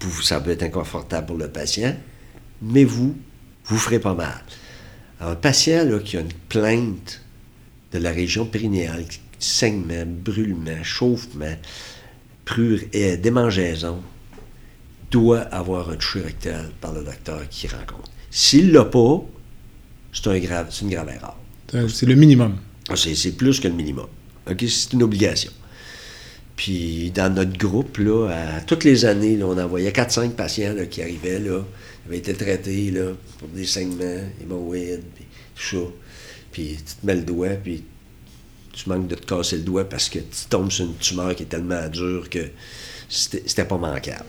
Vous- 0.00 0.22
ça 0.22 0.40
peut 0.40 0.50
être 0.50 0.62
inconfortable 0.64 1.28
pour 1.28 1.38
le 1.38 1.48
patient, 1.48 1.94
mais 2.60 2.84
vous, 2.84 3.16
vous 3.64 3.78
ferez 3.78 3.98
pas 4.00 4.14
mal. 4.14 4.42
Alors, 5.20 5.32
un 5.32 5.36
patient 5.36 5.84
là, 5.84 5.98
qui 6.00 6.16
a 6.16 6.20
une 6.20 6.32
plainte 6.48 7.22
de 7.98 8.02
la 8.04 8.12
région 8.12 8.44
périnéale, 8.46 9.04
saignement, 9.38 10.04
brûlement, 10.06 10.82
chauffement, 10.82 11.56
prure 12.44 12.80
et 12.92 13.16
démangeaison, 13.16 14.00
doit 15.10 15.40
avoir 15.40 15.90
un 15.90 15.96
toucher 15.96 16.20
rectal 16.20 16.70
par 16.80 16.92
le 16.92 17.04
docteur 17.04 17.48
qui 17.48 17.68
rencontre. 17.68 18.10
S'il 18.30 18.72
l'a 18.72 18.84
pas, 18.84 19.22
c'est 20.12 20.26
un 20.28 20.38
grave, 20.38 20.74
une 20.82 20.90
grave 20.90 21.08
erreur. 21.08 21.36
C'est- 21.88 22.06
le 22.06 22.14
minimum. 22.14 22.56
Ah, 22.88 22.94
C'est, 22.96 23.32
plus 23.32 23.60
que 23.60 23.68
le 23.68 23.74
minimum. 23.74 24.06
C'est 24.46 24.92
une 24.92 25.02
obligation. 25.02 25.50
Puis 26.54 27.10
dans 27.10 27.32
notre 27.34 27.56
groupe, 27.58 27.98
là, 27.98 28.28
à, 28.28 28.60
toutes 28.60 28.84
les 28.84 29.04
années, 29.04 29.36
là, 29.36 29.46
on 29.46 29.58
envoyait 29.58 29.90
4-5 29.90 30.30
patients 30.30 30.72
là, 30.72 30.86
qui 30.86 31.02
arrivaient, 31.02 31.40
là, 31.40 31.60
qui 31.60 32.08
avaient 32.08 32.18
été 32.18 32.32
traités 32.34 32.90
là, 32.90 33.12
pour 33.38 33.48
des 33.48 33.66
saignements, 33.66 34.22
hémorroïdes, 34.40 35.02
tout 35.56 35.62
ça. 35.62 35.76
Puis 36.56 36.78
tu 36.78 36.94
te 36.94 37.04
mets 37.04 37.16
le 37.16 37.22
doigt, 37.22 37.50
puis 37.50 37.84
tu 38.72 38.88
manques 38.88 39.08
de 39.08 39.14
te 39.14 39.26
casser 39.26 39.58
le 39.58 39.62
doigt 39.62 39.86
parce 39.86 40.08
que 40.08 40.20
tu 40.20 40.46
tombes 40.48 40.70
sur 40.70 40.86
une 40.86 40.96
tumeur 40.96 41.36
qui 41.36 41.42
est 41.42 41.46
tellement 41.46 41.86
dure 41.90 42.30
que 42.30 42.48
c'était, 43.10 43.66
pas 43.66 43.76
manquable. 43.76 44.24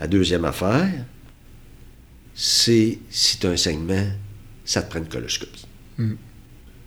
La 0.00 0.08
deuxième 0.08 0.44
affaire, 0.44 0.90
c'est 2.34 2.98
si 3.08 3.38
tu 3.38 3.46
as 3.46 3.50
un 3.50 3.56
saignement, 3.56 4.04
ça 4.64 4.82
te 4.82 4.90
prend 4.90 4.98
une 4.98 5.06
coloscopie. 5.06 5.64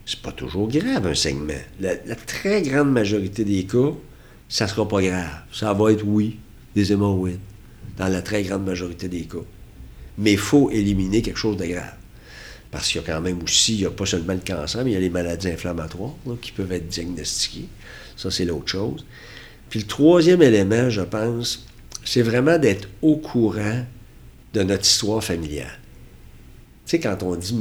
C'est 0.05 0.19
pas 0.21 0.33
toujours 0.33 0.67
grave, 0.67 1.07
un 1.07 1.15
saignement. 1.15 1.53
La, 1.79 1.93
la 2.05 2.15
très 2.17 2.61
grande 2.61 2.91
majorité 2.91 3.45
des 3.45 3.63
cas, 3.63 3.93
ça 4.49 4.67
sera 4.67 4.85
pas 4.85 5.01
grave. 5.01 5.43
Ça 5.53 5.71
va 5.71 5.93
être, 5.93 6.03
oui, 6.03 6.39
des 6.75 6.91
hémorroïdes, 6.91 7.39
dans 7.97 8.09
la 8.09 8.21
très 8.21 8.43
grande 8.43 8.65
majorité 8.65 9.07
des 9.07 9.23
cas. 9.23 9.45
Mais 10.17 10.33
il 10.33 10.37
faut 10.37 10.69
éliminer 10.71 11.21
quelque 11.21 11.39
chose 11.39 11.55
de 11.55 11.67
grave. 11.67 11.95
Parce 12.71 12.87
qu'il 12.87 13.01
y 13.01 13.03
a 13.03 13.07
quand 13.07 13.21
même 13.21 13.43
aussi, 13.43 13.73
il 13.73 13.79
n'y 13.79 13.85
a 13.85 13.91
pas 13.91 14.05
seulement 14.05 14.33
le 14.33 14.39
cancer, 14.39 14.83
mais 14.83 14.91
il 14.91 14.93
y 14.93 14.97
a 14.97 15.01
les 15.01 15.09
maladies 15.09 15.49
inflammatoires 15.49 16.15
là, 16.25 16.35
qui 16.41 16.53
peuvent 16.53 16.71
être 16.71 16.87
diagnostiquées. 16.87 17.67
Ça, 18.15 18.31
c'est 18.31 18.45
l'autre 18.45 18.69
chose. 18.69 19.05
Puis 19.69 19.81
le 19.81 19.87
troisième 19.87 20.41
élément, 20.41 20.89
je 20.89 21.01
pense, 21.01 21.65
c'est 22.05 22.21
vraiment 22.21 22.57
d'être 22.57 22.87
au 23.01 23.17
courant 23.17 23.85
de 24.53 24.63
notre 24.63 24.83
histoire 24.83 25.23
familiale. 25.23 25.79
Tu 26.85 26.91
sais, 26.91 26.99
quand 26.99 27.21
on 27.23 27.35
dit 27.35 27.55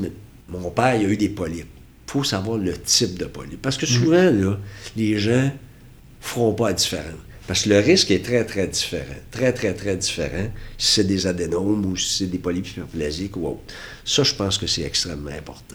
mon 0.48 0.70
père, 0.70 0.96
il 0.96 1.06
a 1.06 1.08
eu 1.08 1.16
des 1.16 1.28
polypes, 1.28 1.68
il 2.06 2.11
faut 2.11 2.24
savoir 2.24 2.58
le 2.58 2.76
type 2.76 3.18
de 3.18 3.26
polype. 3.26 3.62
Parce 3.62 3.76
que 3.76 3.86
souvent, 3.86 4.30
là, 4.30 4.58
les 4.96 5.18
gens 5.18 5.44
ne 5.44 5.50
feront 6.20 6.52
pas 6.52 6.68
la 6.68 6.74
différence. 6.74 7.20
Parce 7.51 7.64
que 7.64 7.70
le 7.70 7.80
risque 7.80 8.12
est 8.12 8.24
très, 8.24 8.44
très 8.44 8.68
différent. 8.68 9.16
Très, 9.32 9.53
très, 9.53 9.74
très 9.74 9.96
différent. 9.96 10.48
Si 10.78 10.92
c'est 10.92 11.05
des 11.05 11.26
adénomes 11.26 11.84
ou 11.84 11.96
si 11.96 12.18
c'est 12.18 12.26
des 12.30 12.38
polypes 12.38 12.68
hyperplasiques 12.68 13.36
ou 13.36 13.48
autre. 13.48 13.74
Ça, 14.05 14.22
je 14.22 14.32
pense 14.36 14.57
que 14.57 14.68
c'est 14.68 14.82
extrêmement 14.82 15.32
important. 15.32 15.74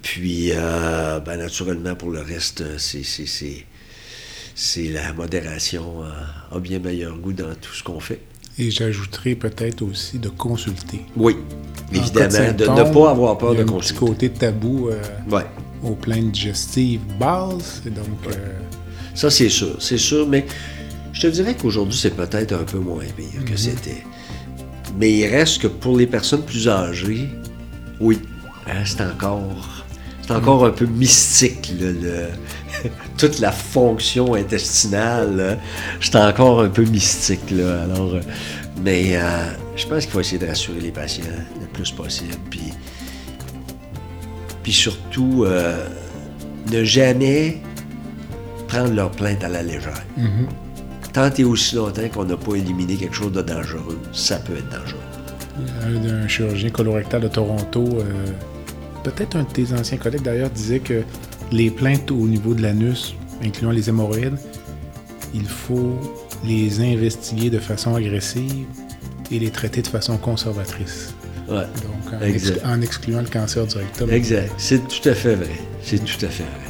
Puis, 0.00 0.52
euh, 0.54 1.20
ben, 1.20 1.36
naturellement, 1.36 1.94
pour 1.94 2.10
le 2.10 2.20
reste, 2.20 2.62
euh, 2.62 2.78
c'est, 2.78 3.66
la 4.88 5.12
modération 5.12 6.02
euh, 6.04 6.56
a 6.56 6.58
bien 6.58 6.78
meilleur 6.78 7.14
goût 7.18 7.34
dans 7.34 7.54
tout 7.54 7.74
ce 7.74 7.82
qu'on 7.82 8.00
fait. 8.00 8.22
Et 8.58 8.70
j'ajouterais 8.70 9.34
peut-être 9.34 9.82
aussi 9.82 10.18
de 10.18 10.30
consulter. 10.30 11.02
Oui, 11.16 11.36
évidemment, 11.92 12.28
de 12.28 12.32
symptômes, 12.32 12.76
ne 12.76 12.94
pas 12.94 13.10
avoir 13.10 13.36
peur 13.36 13.52
il 13.52 13.58
y 13.58 13.60
a 13.60 13.64
de 13.64 13.70
un 13.70 13.78
petit 13.78 13.92
consulter. 13.92 14.28
côté 14.28 14.30
tabou 14.30 14.88
euh, 14.88 15.02
Ouais. 15.30 15.44
aux 15.82 15.96
plaintes 15.96 16.32
digestives 16.32 17.02
basses. 17.20 17.82
Donc, 17.84 18.06
euh, 18.34 18.58
Ça, 19.16 19.30
c'est 19.30 19.48
sûr, 19.48 19.76
c'est 19.80 19.96
sûr, 19.98 20.28
mais 20.28 20.44
je 21.12 21.22
te 21.22 21.26
dirais 21.28 21.56
qu'aujourd'hui, 21.60 21.98
c'est 21.98 22.14
peut-être 22.14 22.52
un 22.52 22.64
peu 22.64 22.78
moins 22.78 23.02
pire 23.16 23.44
que 23.46 23.56
c'était. 23.56 24.04
Mais 24.98 25.10
il 25.10 25.26
reste 25.26 25.62
que 25.62 25.66
pour 25.68 25.96
les 25.96 26.06
personnes 26.06 26.42
plus 26.44 26.68
âgées, 26.68 27.28
oui, 27.98 28.18
hein, 28.66 28.82
c'est 28.84 29.00
encore, 29.00 29.86
c'est 30.20 30.32
encore 30.32 30.66
un 30.66 30.70
peu 30.70 30.84
mystique, 30.84 31.72
là, 31.80 31.86
le- 31.92 32.90
toute 33.16 33.38
la 33.38 33.52
fonction 33.52 34.34
intestinale, 34.34 35.58
c'est 36.02 36.16
encore 36.16 36.60
un 36.60 36.68
peu 36.68 36.84
mystique, 36.84 37.50
là, 37.50 37.84
alors, 37.84 38.16
euh, 38.16 38.20
mais 38.84 39.16
euh, 39.16 39.46
je 39.76 39.86
pense 39.86 40.02
qu'il 40.04 40.12
faut 40.12 40.20
essayer 40.20 40.38
de 40.38 40.46
rassurer 40.46 40.80
les 40.80 40.90
patients 40.92 41.24
le 41.58 41.66
plus 41.68 41.90
possible, 41.90 42.34
puis, 42.50 42.72
puis 44.62 44.72
surtout, 44.72 45.44
euh, 45.46 45.86
ne 46.70 46.84
jamais 46.84 47.62
prendre 48.68 48.92
leur 48.92 49.10
plainte 49.10 49.42
à 49.44 49.48
la 49.48 49.62
légère. 49.62 50.02
Tant 51.12 51.30
et 51.32 51.44
aussi 51.44 51.76
longtemps 51.76 52.08
qu'on 52.12 52.24
n'a 52.24 52.36
pas 52.36 52.54
éliminé 52.56 52.96
quelque 52.96 53.14
chose 53.14 53.32
de 53.32 53.40
dangereux, 53.42 53.98
ça 54.12 54.36
peut 54.36 54.54
être 54.56 54.68
dangereux. 54.68 55.00
un, 55.84 56.24
un 56.24 56.28
chirurgien 56.28 56.70
colorectal 56.70 57.22
de 57.22 57.28
Toronto, 57.28 57.84
euh, 57.98 58.04
peut-être 59.02 59.36
un 59.36 59.44
de 59.44 59.48
tes 59.48 59.72
anciens 59.72 59.96
collègues 59.98 60.22
d'ailleurs, 60.22 60.50
disait 60.50 60.80
que 60.80 61.02
les 61.52 61.70
plaintes 61.70 62.10
au 62.10 62.26
niveau 62.26 62.52
de 62.54 62.62
l'anus 62.62 63.14
incluant 63.42 63.70
les 63.70 63.88
hémorroïdes, 63.88 64.36
il 65.34 65.46
faut 65.46 65.98
les 66.44 66.80
investiguer 66.80 67.50
de 67.50 67.58
façon 67.58 67.94
agressive 67.94 68.66
et 69.30 69.38
les 69.38 69.50
traiter 69.50 69.82
de 69.82 69.88
façon 69.88 70.16
conservatrice. 70.18 71.14
Ouais. 71.48 71.54
Donc, 71.56 72.12
en, 72.20 72.24
Exact. 72.24 72.56
exclu- 72.58 72.66
en 72.66 72.80
excluant 72.82 73.20
le 73.22 73.28
cancer 73.28 73.66
du 73.66 73.76
rectum. 73.76 74.10
Exact. 74.10 74.52
C'est 74.58 74.86
tout 74.88 75.08
à 75.08 75.14
fait 75.14 75.34
vrai. 75.34 75.50
C'est 75.82 76.04
tout 76.04 76.24
à 76.24 76.28
fait 76.28 76.42
vrai. 76.42 76.65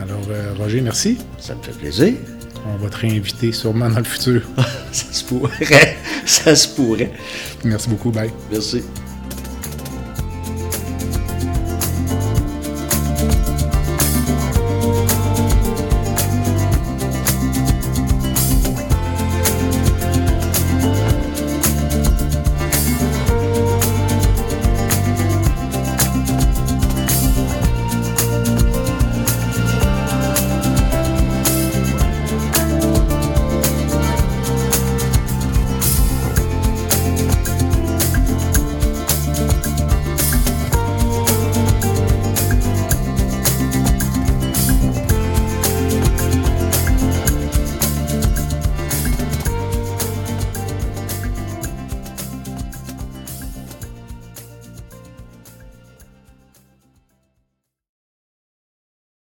Alors, 0.00 0.22
euh, 0.30 0.52
Roger, 0.58 0.80
merci. 0.80 1.18
Ça 1.38 1.54
me 1.54 1.62
fait 1.62 1.72
plaisir. 1.72 2.14
On 2.66 2.76
va 2.82 2.90
te 2.90 2.96
réinviter 2.96 3.52
sûrement 3.52 3.88
dans 3.88 3.98
le 3.98 4.04
futur. 4.04 4.42
Ça 4.92 5.12
se 5.12 5.24
pourrait. 5.24 5.96
Ça 6.26 6.54
se 6.56 6.68
pourrait. 6.68 7.12
Merci 7.64 7.88
beaucoup. 7.88 8.10
Bye. 8.10 8.30
Merci. 8.50 8.82